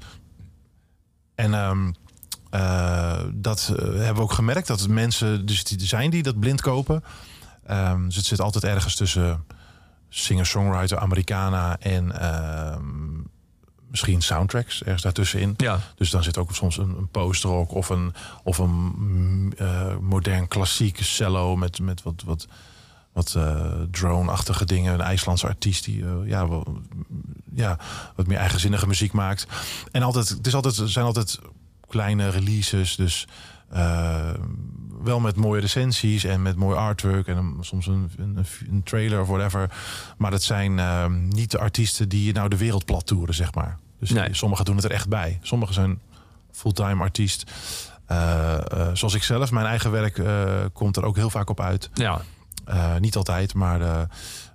[1.35, 1.93] En ehm,
[2.52, 6.40] eh, dat eh, hebben we ook gemerkt dat het mensen dus die zijn die dat
[6.40, 7.04] blind kopen.
[7.66, 9.44] Ehm, dus het zit altijd ergens tussen
[10.08, 13.20] singer-songwriter, Americana en ehm,
[13.90, 15.54] misschien soundtracks ergens daartussenin.
[15.56, 15.80] Ja.
[15.96, 20.48] Dus dan zit ook soms een, een post-rock of een, of een mm, eh, modern
[20.48, 22.46] klassiek cello met, met wat, wat,
[23.12, 23.36] wat
[23.90, 24.94] drone-achtige dingen.
[24.94, 26.82] Een IJslandse artiest die ja, wel,
[27.54, 27.78] ja,
[28.16, 29.46] wat meer eigenzinnige muziek maakt.
[29.92, 31.38] En altijd, het is altijd, er zijn altijd
[31.93, 33.27] kleine releases, dus
[33.70, 34.31] eh,
[35.02, 38.39] wel met mooie recensies en met mooi artwork en een- soms een, een,
[38.70, 39.70] een trailer of whatever.
[40.19, 43.78] Maar dat zijn eh, niet de artiesten die nou de wereld plat toeren, zeg maar.
[44.01, 44.35] Dus Nee.
[44.35, 45.39] sommigen doen het er echt bij.
[45.43, 46.01] Sommigen zijn
[46.51, 47.51] fulltime artiest.
[48.06, 50.23] Eh, eh, zoals ik zelf, mijn eigen werk
[50.73, 51.90] komt er ook heel vaak op uit.
[51.94, 52.20] Ja,
[52.98, 54.01] niet altijd, maar eh,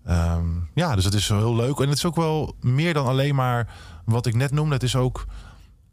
[0.06, 1.80] ehm, ja, dus het is heel leuk.
[1.80, 3.68] En het is ook wel meer dan alleen maar
[4.06, 4.74] wat ik net noemde.
[4.74, 5.26] Het is ook,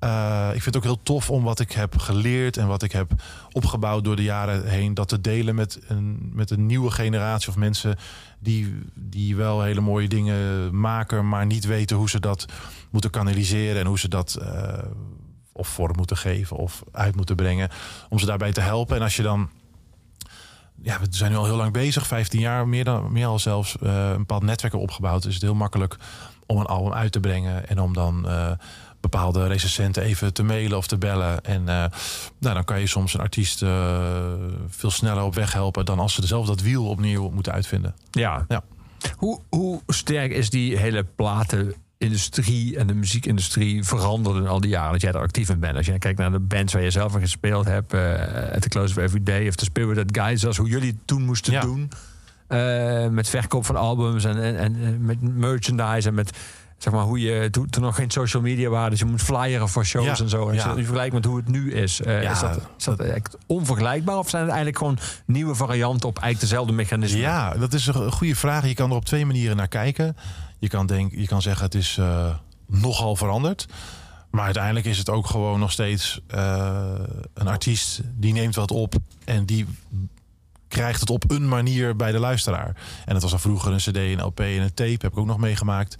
[0.04, 2.92] eh, ik vind het ook heel tof om wat ik heb geleerd en wat ik
[2.92, 3.12] heb
[3.52, 7.56] opgebouwd door de jaren heen, dat te delen met een, met een nieuwe generatie of
[7.56, 7.96] mensen
[8.38, 12.44] die, die wel hele mooie dingen maken, maar niet weten hoe ze dat
[12.90, 14.78] moeten kanaliseren en hoe ze dat eh,
[15.52, 17.68] of vorm moeten geven of uit moeten brengen.
[18.08, 18.96] Om ze daarbij te helpen.
[18.96, 19.50] En als je dan
[20.82, 23.78] ja, we zijn nu al heel lang bezig, 15 jaar, meer, dan, meer al zelfs,
[23.78, 25.24] eh, een bepaald netwerk opgebouwd.
[25.24, 25.96] is het heel makkelijk
[26.46, 28.28] om een album uit te brengen en om dan
[29.10, 31.44] bepaalde recensenten even te mailen of te bellen.
[31.44, 31.84] En eh,
[32.38, 33.98] nou, dan kan je soms een artiest eh,
[34.68, 37.94] veel sneller op weg helpen dan als ze zelf dat wiel opnieuw moeten uitvinden.
[38.10, 38.44] Ja.
[38.48, 38.62] Ja.
[39.16, 41.04] Hoe, hoe sterk is die hele
[41.98, 45.76] platenindustrie en de muziekindustrie veranderd in al die jaren dat jij er actief in bent?
[45.76, 48.68] Als je kijkt naar de bands waar je zelf in gespeeld hebt, eh At the
[48.68, 51.52] Close of Every Day of The Spirit That Guy, zoals hoe jullie het toen moesten
[51.52, 51.60] Ja.
[51.60, 51.90] doen.
[53.14, 56.38] Met verkoop van albums en, en, en met merchandise en met
[56.78, 59.68] zeg maar hoe je toen, toen nog geen social media waren, dus je moet flyeren
[59.68, 60.48] voor shows Ja, en zo.
[60.48, 60.68] En ja.
[60.68, 64.18] je vergelijkt met hoe het nu is, eh, Ja, is dat, is dat echt onvergelijkbaar
[64.18, 67.20] of zijn het eigenlijk gewoon nieuwe varianten op eigenlijk dezelfde mechanismen?
[67.20, 68.66] Ja, dat is een goede vraag.
[68.66, 70.16] Je kan er op twee manieren naar kijken.
[70.58, 72.34] Je kan, denk, je kan zeggen het is eh,
[72.66, 73.66] nogal veranderd.
[74.30, 76.94] Maar uiteindelijk is het ook gewoon nog steeds eh,
[77.34, 78.94] een artiest die neemt wat op
[79.24, 79.66] en die
[80.68, 82.76] krijgt het op een manier bij de luisteraar.
[83.04, 85.26] En dat was dan vroeger een CD, een LP en een tape, heb ik ook
[85.26, 85.96] nog meegemaakt.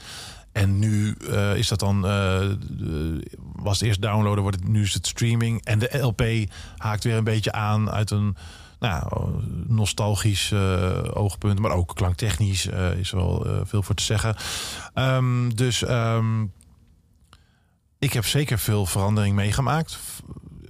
[0.54, 2.48] En nu eh, is dat dan, eh,
[3.52, 5.64] was het eerst downloaden, wordt het, nu is het streaming.
[5.64, 6.22] En de LP
[6.76, 8.36] haakt weer een beetje aan uit een
[8.78, 9.30] nou,
[9.66, 12.66] nostalgisch eh, oogpunt, maar ook klanktechnisch
[12.96, 14.36] is er wel veel voor te zeggen.
[14.94, 16.44] Ehm, dus ehm,
[17.98, 19.98] ik heb zeker veel verandering meegemaakt.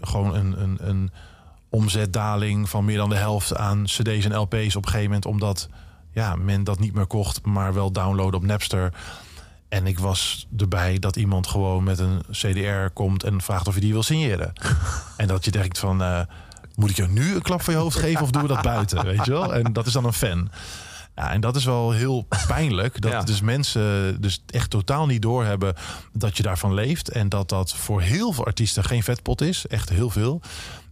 [0.01, 1.11] Gewoon een, een, een
[1.69, 5.69] omzetdaling van meer dan de helft aan CD's en LP's op een gegeven moment, omdat
[6.11, 8.93] ja, men dat niet meer kocht, maar wel downloaden op Napster.
[9.75, 13.81] En ik was erbij dat iemand gewoon met een CDR komt en vraagt of je
[13.81, 14.53] die wil signeren.
[15.17, 16.21] en dat je denkt van, eh,
[16.75, 19.05] moet ik jou nu een klap voor je hoofd geven of doen we dat buiten?
[19.05, 19.55] Weet je wel?
[19.55, 20.51] En dat is dan een fan.
[21.17, 23.01] Ja, en dat is wel heel pijnlijk.
[23.01, 23.23] Dat Ja.
[23.23, 25.75] dus mensen dus echt totaal niet doorhebben
[26.13, 27.09] dat je daarvan leeft.
[27.09, 29.67] En dat dat voor heel veel artiesten geen vetpot is.
[29.67, 30.41] Echt heel veel.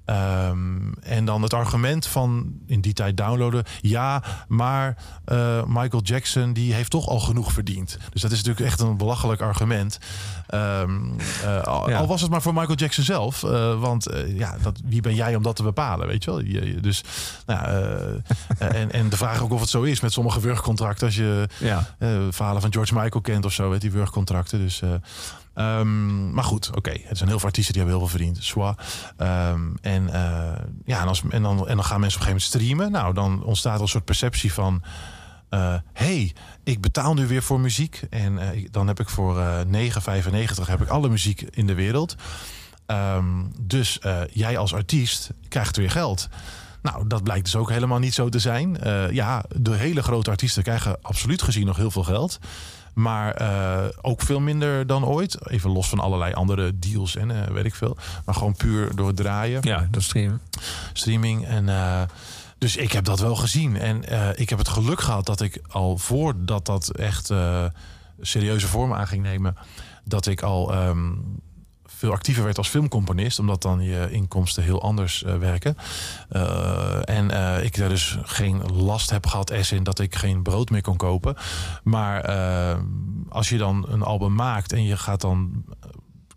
[0.04, 3.64] Ehm, en dan het argument van in die tijd downloaden.
[3.80, 7.98] Ja, maar eh, Michael Jackson die heeft toch al genoeg verdiend.
[8.12, 9.98] Dus dat is natuurlijk echt een belachelijk argument.
[10.46, 11.00] Ehm,
[11.44, 11.98] eh, al, Ja.
[11.98, 13.42] al was het maar voor Michael Jackson zelf.
[13.42, 16.06] eh, want ja, dat, wie ben jij om dat te bepalen?
[16.06, 16.40] Weet je wel?
[16.40, 17.02] Je- je- dus,
[17.46, 17.66] nou,
[18.58, 21.06] en, en de vraag ook of het zo is met sommige wurgcontracten.
[21.06, 21.86] Als je Ja.
[22.30, 24.58] verhalen van George Michael kent of zo, weet die wurgcontracten.
[24.58, 24.82] Dus,
[25.54, 26.90] eh, ehm, maar goed, oké.
[27.04, 28.44] Het zijn heel veel artiesten die hebben heel veel verdiend.
[28.44, 28.76] Zwa.
[29.16, 32.58] Ehm, en, eh, ja, en, als, en, dan, en dan gaan mensen op een gegeven
[32.58, 32.90] moment streamen.
[32.90, 34.82] Nou, dan ontstaat er een soort perceptie van...
[35.48, 36.32] eh, hey,
[36.64, 38.02] ik betaal nu weer voor muziek.
[38.10, 42.14] En eh, dan heb ik voor eh 9,95 heb ik alle muziek in de wereld.
[42.86, 43.98] Ehm, dus
[44.32, 46.28] jij als artiest krijgt weer geld.
[46.82, 48.78] Nou, dat blijkt dus ook helemaal niet zo te zijn.
[49.10, 52.38] Ja, de hele grote artiesten krijgen absoluut gezien nog heel veel geld.
[52.92, 55.50] Maar eh, ook veel minder dan ooit.
[55.50, 57.96] Even los van allerlei andere deals en eh, weet ik veel.
[58.24, 60.40] Maar gewoon puur door het draaien ja, dat streamen.
[60.92, 61.46] streaming.
[61.46, 62.02] En, eh,
[62.58, 63.76] dus ik heb dat wel gezien.
[63.76, 64.02] En
[64.38, 67.30] ik heb het geluk gehad dat ik al voordat dat echt
[68.20, 69.56] serieuze vorm aan ging nemen,
[70.04, 71.10] dat ik al ehm,
[72.02, 75.76] veel actiever werd als filmcomponist, omdat dan je inkomsten heel anders eh, werken.
[76.28, 80.42] Eh, en eh, ik daar dus geen last heb gehad, als in dat ik geen
[80.42, 81.36] brood meer kon kopen.
[81.82, 82.20] Maar
[83.28, 85.64] als je dan een album maakt en je gaat dan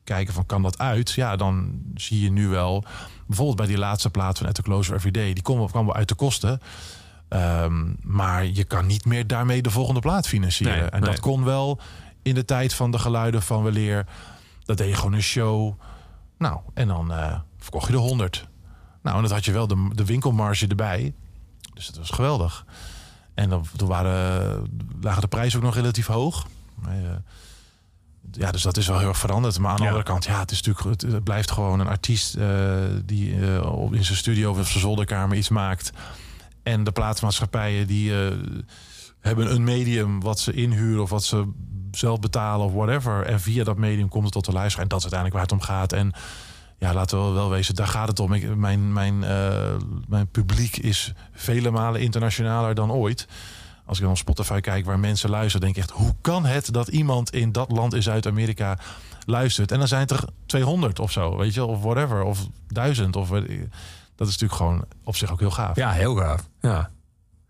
[0.03, 2.83] kijken van kan dat uit, ja, dan zie je nu wel
[3.27, 5.85] bijvoorbeeld bij die laatste plaat van At the Close of Every Day, die kwam, kwam
[5.85, 6.61] wel uit de kosten.
[7.29, 10.77] Ehm, maar je kan niet meer daarmee de volgende plaat financieren.
[10.77, 11.09] Nee, en nee.
[11.09, 11.79] dat kon wel
[12.21, 14.05] in de tijd van de geluiden van weleer.
[14.65, 15.79] Dat deed je gewoon een show.
[16.37, 18.47] Nou, en dan eh, verkocht je de 100.
[19.01, 21.13] Nou, en dat had je wel de, de winkelmarge erbij.
[21.73, 22.65] Dus dat was geweldig.
[23.33, 24.67] En dan, toen waren,
[25.01, 26.47] lagen de prijzen ook nog relatief hoog.
[26.85, 26.91] Eh,
[28.31, 29.59] ja, dus dat is wel heel erg veranderd.
[29.59, 29.87] Maar aan de Ja.
[29.89, 34.05] andere kant, ja, het, is natuurlijk, het, blijft gewoon een artiest eh, die op in
[34.05, 35.91] zijn studio of zijn zolderkamer iets maakt.
[36.63, 38.11] En de plaatsmaatschappijen die
[39.19, 41.47] hebben een medium wat ze inhuren of wat ze
[41.97, 43.25] zelf betalen of whatever.
[43.25, 44.83] En via dat medium komt het tot de luisteraar.
[44.83, 45.93] En dat is uiteindelijk waar het om gaat.
[45.93, 46.13] En
[46.77, 48.33] ja, laten we wel, wezen, daar gaat het om.
[48.33, 49.75] Ik, mijn, mijn, eh,
[50.07, 53.27] mijn publiek is vele malen internationaler dan ooit.
[53.85, 55.91] Als ik dan op Spotify kijk waar mensen luisteren, denk ik echt...
[55.91, 58.77] hoe kan het dat iemand in dat land in Zuid-Amerika
[59.25, 59.71] luistert?
[59.71, 62.23] En dan zijn het er 200 of zo, weet je, of whatever.
[62.23, 63.15] Of duizend.
[63.15, 65.75] Of, dat is natuurlijk gewoon op zich ook heel gaaf.
[65.75, 66.47] Ja, heel gaaf.
[66.61, 66.89] Ja.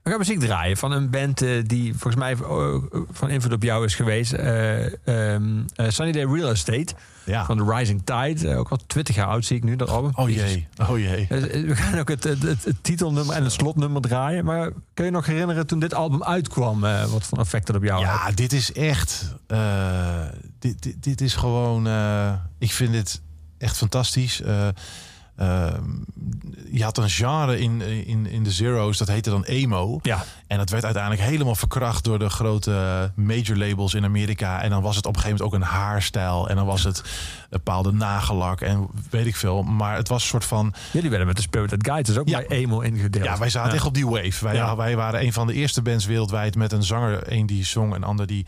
[0.06, 2.76] We gaan muziek draaien van een band eh, die volgens mij eh,
[3.12, 4.34] van invloed op jou is geweest.
[4.34, 7.46] eh ehm, eh, Sunny Day Real Estate Ja.
[7.46, 8.56] van The Rising Tide.
[8.56, 10.12] Ook al 20 jaar oud zie ik nu, dat album.
[10.16, 11.28] Oh jee, oh jee.
[11.30, 14.46] We gaan ook het, het, het, het titelnummer en het slotnummer draaien.
[14.46, 16.80] Maar kun je nog herinneren toen dit album uitkwam?
[16.82, 18.28] wat voor effect dat op jou had?
[18.28, 19.36] Ja, dit is echt.
[20.60, 21.88] dit, dit, dit is gewoon.
[22.60, 23.22] ik vind dit
[23.58, 24.42] echt fantastisch.
[25.36, 25.74] Eh, eh,
[26.72, 30.00] je had een genre in, in, in de Zero's, dat heette dan emo.
[30.02, 30.24] Ja.
[30.48, 34.62] En dat werd uiteindelijk helemaal verkracht door de grote major labels in Amerika.
[34.62, 36.50] En dan was het op een gegeven moment ook een haarstijl.
[36.50, 37.04] En dan was het een
[37.50, 39.64] bepaalde nagellak en weet ik veel.
[39.64, 40.74] Maar het was een soort van.
[40.92, 42.38] Jullie werden met de Spirited Guides dus ook Ja.
[42.48, 43.26] bij emo ingedeeld.
[43.26, 43.76] Ja, wij zaten Ja.
[43.76, 44.44] echt op die wave.
[44.46, 44.76] Wij, Ja.
[44.76, 47.32] wij waren een van de eerste bands wereldwijd met een zanger.
[47.34, 48.46] Een die zong en ander die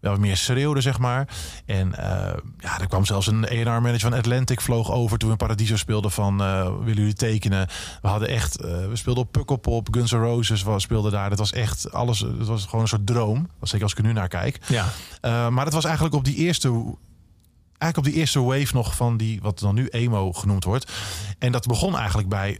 [0.00, 1.28] wel meer schreeuwde, zeg maar.
[1.66, 5.18] En eh, ja, er kwam zelfs een A&R-manager van Atlantic vloog over...
[5.18, 7.68] toen we in Paradiso speelden van eh, willen jullie tekenen?
[8.02, 8.60] We hadden echt...
[8.60, 11.28] eh, we speelden op Pukkelpop, Guns N' Roses was, speelde daar.
[11.28, 12.18] Dat was echt alles...
[12.18, 13.48] Het was gewoon een soort droom.
[13.60, 14.58] Zeker als ik er nu naar kijk.
[14.66, 14.84] Ja.
[15.22, 16.96] Uh, maar het was eigenlijk op die eerste
[17.78, 20.92] eigenlijk op die eerste wave nog van die wat dan nu emo genoemd wordt.
[21.38, 22.58] En dat begon eigenlijk bij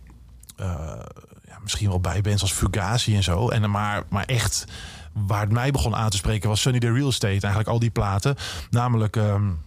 [0.61, 0.93] uh,
[1.49, 3.49] ja, misschien wel bij bands als Fugazi en zo.
[3.49, 4.65] En maar, maar echt
[5.13, 7.29] waar het mij begon aan te spreken was Sunny the Real Estate.
[7.29, 8.37] Eigenlijk al die platen.
[8.71, 9.65] Namelijk um,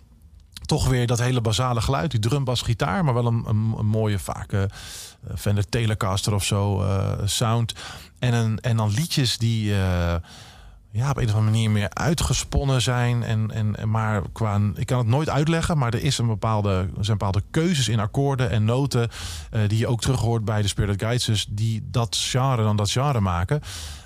[0.66, 2.12] toch weer dat hele basale geluid.
[2.12, 3.04] Die drum, bas, gitaar.
[3.04, 4.64] Maar wel een, een, mooie vaak uh,
[5.38, 7.74] Fender Telecaster of zo uh, sound.
[8.20, 9.72] En, een, en dan liedjes die...
[9.72, 10.16] uh,
[10.92, 13.24] ja, op een of andere manier meer uitgesponnen zijn.
[13.24, 17.18] En, en, maar qua, ik kan het nooit uitleggen, maar er, is een bepaalde, zijn
[17.18, 19.10] bepaalde keuzes in akkoorden en noten.
[19.52, 21.26] eh, die je ook terug hoort bij de Spirit Guides.
[21.26, 23.62] Dus die dat genre dan dat genre maken.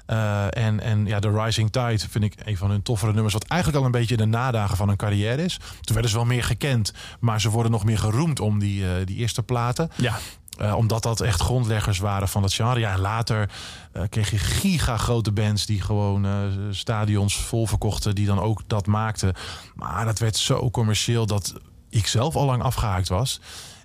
[0.06, 3.34] Eh, en, en ja, The Rising Tide vind ik een van hun toffere nummers.
[3.34, 5.58] Wat eigenlijk al een beetje de nadagen van hun carrière is.
[5.58, 6.94] Toen werden ze wel meer gekend.
[7.20, 9.92] Maar ze worden nog meer geroemd om die, eh, die eerste platen.
[9.96, 10.18] Ja.
[10.58, 12.80] Eh, omdat dat echt grondleggers waren van dat genre.
[12.80, 13.50] Ja, en later
[13.92, 16.34] eh, kreeg je giga grote bands die gewoon eh,
[16.70, 18.16] stadions vol verkochten.
[18.16, 19.34] Die dan ook dat maakten.
[19.76, 21.54] Maar dat werd zo commercieel dat
[21.90, 23.40] ik zelf al lang afgehaakt was.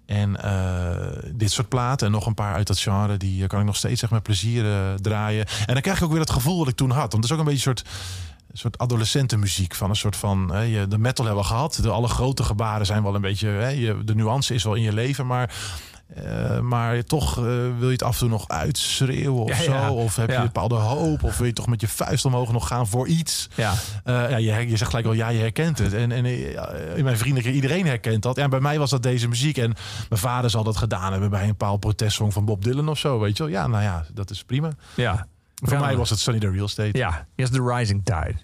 [0.06, 0.36] En
[1.34, 3.16] dit soort platen en nog een paar uit dat genre...
[3.16, 4.64] die kan ik nog steeds echt met plezier
[5.00, 5.46] draaien.
[5.66, 7.12] En dan krijg ik ook weer het gevoel wat ik toen had.
[7.12, 7.88] Want het is ook een beetje een soort
[8.52, 10.46] soort adolescentenmuziek van een soort van
[10.88, 11.78] de metal hebben we gehad.
[11.82, 15.26] De alle grote gebaren zijn wel een beetje de nuance is wel in je leven,
[15.26, 15.54] maar
[16.14, 17.44] eh, maar toch eh,
[17.78, 19.90] wil je het af en toe nog uitschreeuwen of Ja, zo, ja.
[19.92, 20.38] of heb je Ja.
[20.38, 23.48] een bepaalde hoop, of wil je toch met je vuist omhoog nog gaan voor iets?
[23.54, 23.72] Ja.
[24.04, 25.92] Eh, ja, je, je zegt gelijk al, ja, je herkent het.
[25.94, 26.24] En, en
[26.96, 28.36] in mijn vrienden, iedereen herkent dat.
[28.36, 29.56] Ja, bij mij was dat deze muziek.
[29.58, 29.74] En
[30.08, 33.18] mijn vader zal dat gedaan hebben bij een bepaald protestsong van Bob Dylan of zo,
[33.18, 33.52] weet je wel.
[33.52, 34.70] Ja, nou ja, dat is prima.
[34.94, 35.26] Ja.
[35.62, 36.98] Voor mij was het Sunny the Real Estate.
[36.98, 38.34] Ja, eerst The Rising Tide.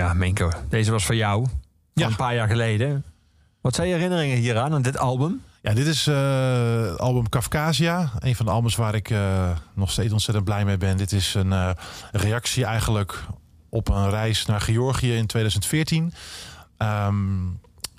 [0.00, 1.44] Ja, Minko, deze was voor jou.
[1.44, 1.58] Van
[1.94, 2.06] Ja.
[2.06, 3.04] een paar jaar geleden.
[3.60, 5.40] Wat zijn je herinneringen hieraan, aan dit album?
[5.62, 8.10] Ja, dit is eh, het album Kafkasia.
[8.18, 10.96] Een van de albums waar ik eh, nog steeds ontzettend blij mee ben.
[10.96, 11.70] Dit is een eh,
[12.12, 13.24] reactie eigenlijk
[13.68, 16.12] op een reis naar Georgië in 2014.
[16.76, 17.16] Ehm,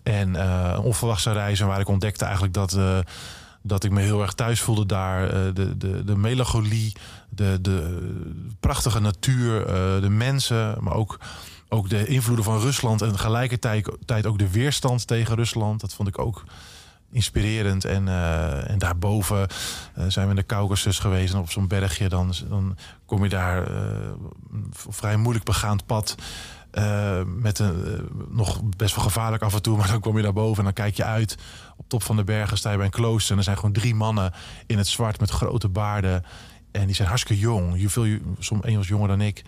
[0.04, 2.78] en een onverwachte reis en waar ik ontdekte eigenlijk dat,
[3.62, 5.54] dat ik me heel erg thuis voelde daar.
[5.54, 6.96] De, de, de melancholie,
[7.30, 8.08] de, de
[8.60, 9.66] prachtige natuur,
[10.02, 11.20] de mensen, maar ook,
[11.74, 13.02] ook de invloeden van Rusland.
[13.02, 15.82] En tegelijkertijd tijd ook de weerstand tegen Rusland.
[15.82, 16.44] Dat vond ik ook
[17.12, 17.86] inspirerend.
[17.86, 19.48] En, eh, en daarboven
[19.96, 21.34] eh, zijn we in de Caucasus geweest.
[21.34, 24.12] Op zo'n bergje dan, dan kom je daar eh,
[24.70, 26.16] vrij moeilijk begaand pad.
[27.26, 30.58] met een nog best wel gevaarlijk af en toe, maar dan kom je daar boven
[30.58, 31.38] en dan kijk je uit.
[31.78, 33.96] Op top van de bergen sta je bij een klooster en er zijn gewoon drie
[33.96, 34.34] mannen
[34.66, 36.24] in het zwart met grote baarden.
[36.72, 37.82] En die zijn hartstikke jong.
[37.82, 39.44] Je veel, soms een was jonger dan ik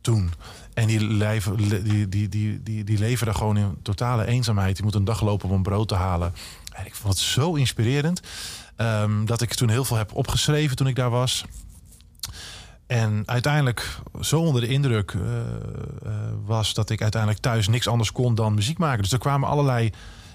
[0.00, 0.30] toen.
[0.76, 4.74] En die leven, die, die, die, die, die leven daar gewoon in totale eenzaamheid.
[4.74, 6.34] Die moeten een dag lopen om een brood te halen.
[6.72, 8.20] En ik vond het zo inspirerend.
[8.76, 11.44] ehm, dat ik toen heel veel heb opgeschreven toen ik daar was.
[12.86, 16.12] En uiteindelijk zo onder de indruk eh, eh,
[16.44, 19.02] was dat ik uiteindelijk thuis niks anders kon dan muziek maken.
[19.02, 19.90] Dus er kwamen allerlei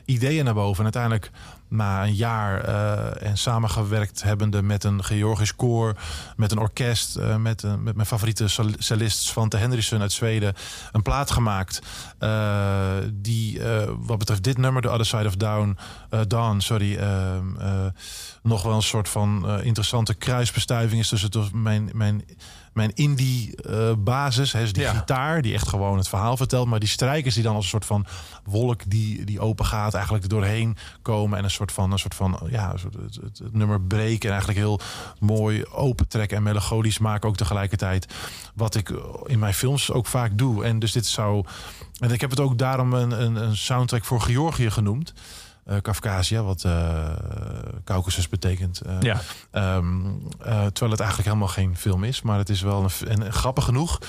[0.06, 0.78] ideeën naar boven.
[0.78, 1.32] En uiteindelijk
[1.72, 5.96] na een jaar eh, en samengewerkt hebbende met een Georgisch koor,
[6.36, 8.46] met een orkest, eh, met, een- met mijn favoriete
[8.78, 10.54] cellist Svante Henriksson uit Zweden,
[10.92, 11.82] een plaat gemaakt.
[12.20, 15.78] eh, die eh, wat betreft dit nummer, The Other Side of Down,
[16.10, 17.36] eh, Dawn, sorry, eh,
[18.44, 22.24] nog wel een soort van eh, interessante kruisbestuiving is tussen mijn, mijn,
[22.74, 24.94] mijn indie eh, basis, hè, die Ja.
[24.94, 27.86] gitaar die echt gewoon het verhaal vertelt, maar die strijkers die dan als een soort
[27.86, 28.06] van
[28.44, 32.16] wolk die, die open gaat, eigenlijk er doorheen komen en een soort van, een soort
[32.16, 34.80] van ja, soort- het, het, het nummer breken en eigenlijk heel
[35.20, 38.14] mooi open trekken en melancholisch maken ook tegelijkertijd.
[38.56, 38.90] Wat ik
[39.26, 40.64] in mijn films ook vaak doe.
[40.66, 41.46] En dus dit zou.
[42.00, 45.14] En ik heb het ook daarom een, een, een soundtrack voor Georgië genoemd.
[45.82, 47.10] Kafkasia, wat eh
[47.84, 48.82] Caucasus betekent.
[48.82, 49.22] Eh, Ja.
[49.52, 50.06] Ehm,
[50.40, 52.22] eh, terwijl het eigenlijk helemaal geen film is.
[52.22, 54.00] Maar het is wel een, en, grappig genoeg.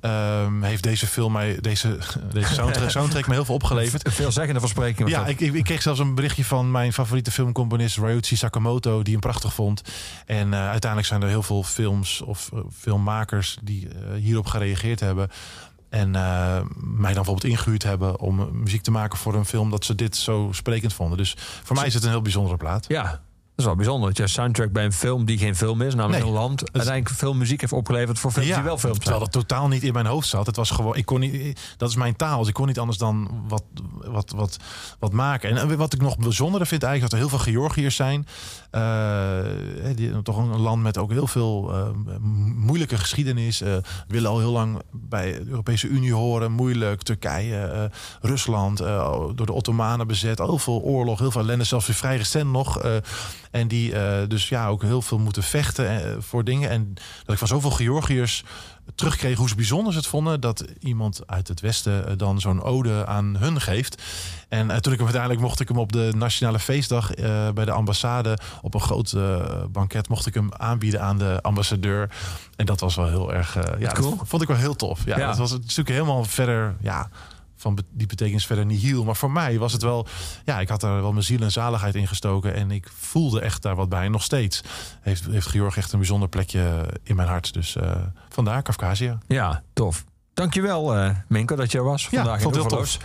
[0.00, 1.98] ehm, heeft deze film mij, deze,
[2.32, 4.06] deze soundtrack, soundtrack me heel veel opgeleverd.
[4.06, 5.08] Een veelzeggende verspreking.
[5.08, 9.12] Ja, ik, ik, ik kreeg zelfs een berichtje van mijn favoriete filmcomponist Ryuichi Sakamoto, die
[9.12, 9.82] hem prachtig vond.
[10.26, 15.30] En uiteindelijk zijn er heel veel films of filmmakers die hierop gereageerd hebben.
[15.92, 16.22] En eh,
[16.76, 20.16] mij dan bijvoorbeeld ingehuurd hebben om muziek te maken voor een film dat ze dit
[20.16, 21.18] zo sprekend vonden.
[21.18, 22.84] Dus voor mij is het een heel bijzondere plaat.
[22.88, 23.20] Ja, dat
[23.56, 24.08] is wel bijzonder.
[24.08, 26.32] Dat je soundtrack bij een film die geen film is, namelijk Nee.
[26.32, 28.98] een land, uiteindelijk veel muziek heeft opgeleverd voor films die wel films zijn.
[28.98, 30.46] terwijl dat totaal niet in mijn hoofd zat.
[30.46, 32.38] Het was gewoon, ik kon niet, dat is mijn taal.
[32.38, 33.64] Dus ik kon niet anders dan wat,
[34.04, 34.56] wat, wat,
[34.98, 35.56] wat maken.
[35.56, 38.26] En wat ik nog bijzonderer vind eigenlijk, dat er heel veel Georgiërs zijn.
[38.72, 39.40] Eh,
[39.94, 41.88] die, toch een land met ook heel veel eh,
[42.54, 43.60] moeilijke geschiedenis.
[43.60, 43.76] eh,
[44.08, 46.52] willen al heel lang bij de Europese Unie horen.
[46.52, 47.02] Moeilijk.
[47.02, 47.90] Turkije,
[48.20, 48.78] Rusland,
[49.34, 50.38] door de Ottomanen bezet.
[50.38, 51.64] Heel veel oorlog, heel veel ellende.
[51.64, 52.80] Zelfs weer vrij recent nog.
[53.50, 53.94] en die
[54.26, 56.70] dus ja, ook heel veel moeten vechten voor dingen.
[56.70, 56.94] En
[57.24, 58.44] dat ik van zoveel Georgiërs
[58.94, 62.62] terugkreeg hoe ze bijzonder ze het vonden dat iemand uit het Westen eh, dan zo'n
[62.62, 64.02] ode aan hun geeft.
[64.48, 67.64] En eh, toen ik hem uiteindelijk mocht ik hem op de nationale feestdag eh, bij
[67.64, 69.16] de ambassade op een groot
[69.70, 72.10] banket mocht ik hem aanbieden aan de ambassadeur.
[72.56, 73.56] En dat was wel heel erg.
[73.78, 74.18] ja, Cool.
[74.24, 75.04] vond ik wel heel tof.
[75.04, 75.26] Ja, Ja.
[75.26, 76.74] dat was natuurlijk helemaal verder.
[76.80, 77.08] Ja,
[77.62, 79.04] van die betekent verder niet heel.
[79.04, 80.06] Maar voor mij was het wel,
[80.44, 82.54] ja, ik had daar wel mijn ziel en zaligheid in gestoken.
[82.54, 84.04] En ik voelde echt daar wat bij.
[84.04, 84.62] En nog steeds
[85.00, 87.52] heeft, heeft Georg echt een bijzonder plekje in mijn hart.
[87.52, 87.90] Dus eh,
[88.28, 88.62] vandaar.
[89.26, 90.04] Ja, tof.
[90.34, 92.98] Dankjewel, eh Minko, dat je er was Ja, vandaag vond in Oeverloos.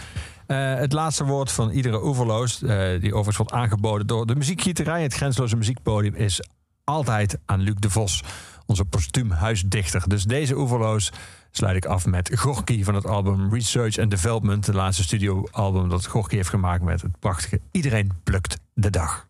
[0.47, 2.67] Eh, het laatste woord van iedere Oeverloos, eh,
[2.99, 5.03] die overigens wordt aangeboden door de muziekgieterij.
[5.03, 6.41] Het Grensloze Muziekpodium is
[6.83, 8.23] altijd aan Luc de Vos,
[8.65, 10.03] onze postuum huisdichter.
[10.07, 11.11] Dus deze Oeverloos
[11.57, 14.65] sluit ik af met Gorky van het album Research and Development.
[14.65, 19.27] De laatste studioalbum dat Gorky heeft gemaakt met het prachtige Iedereen plukt de dag.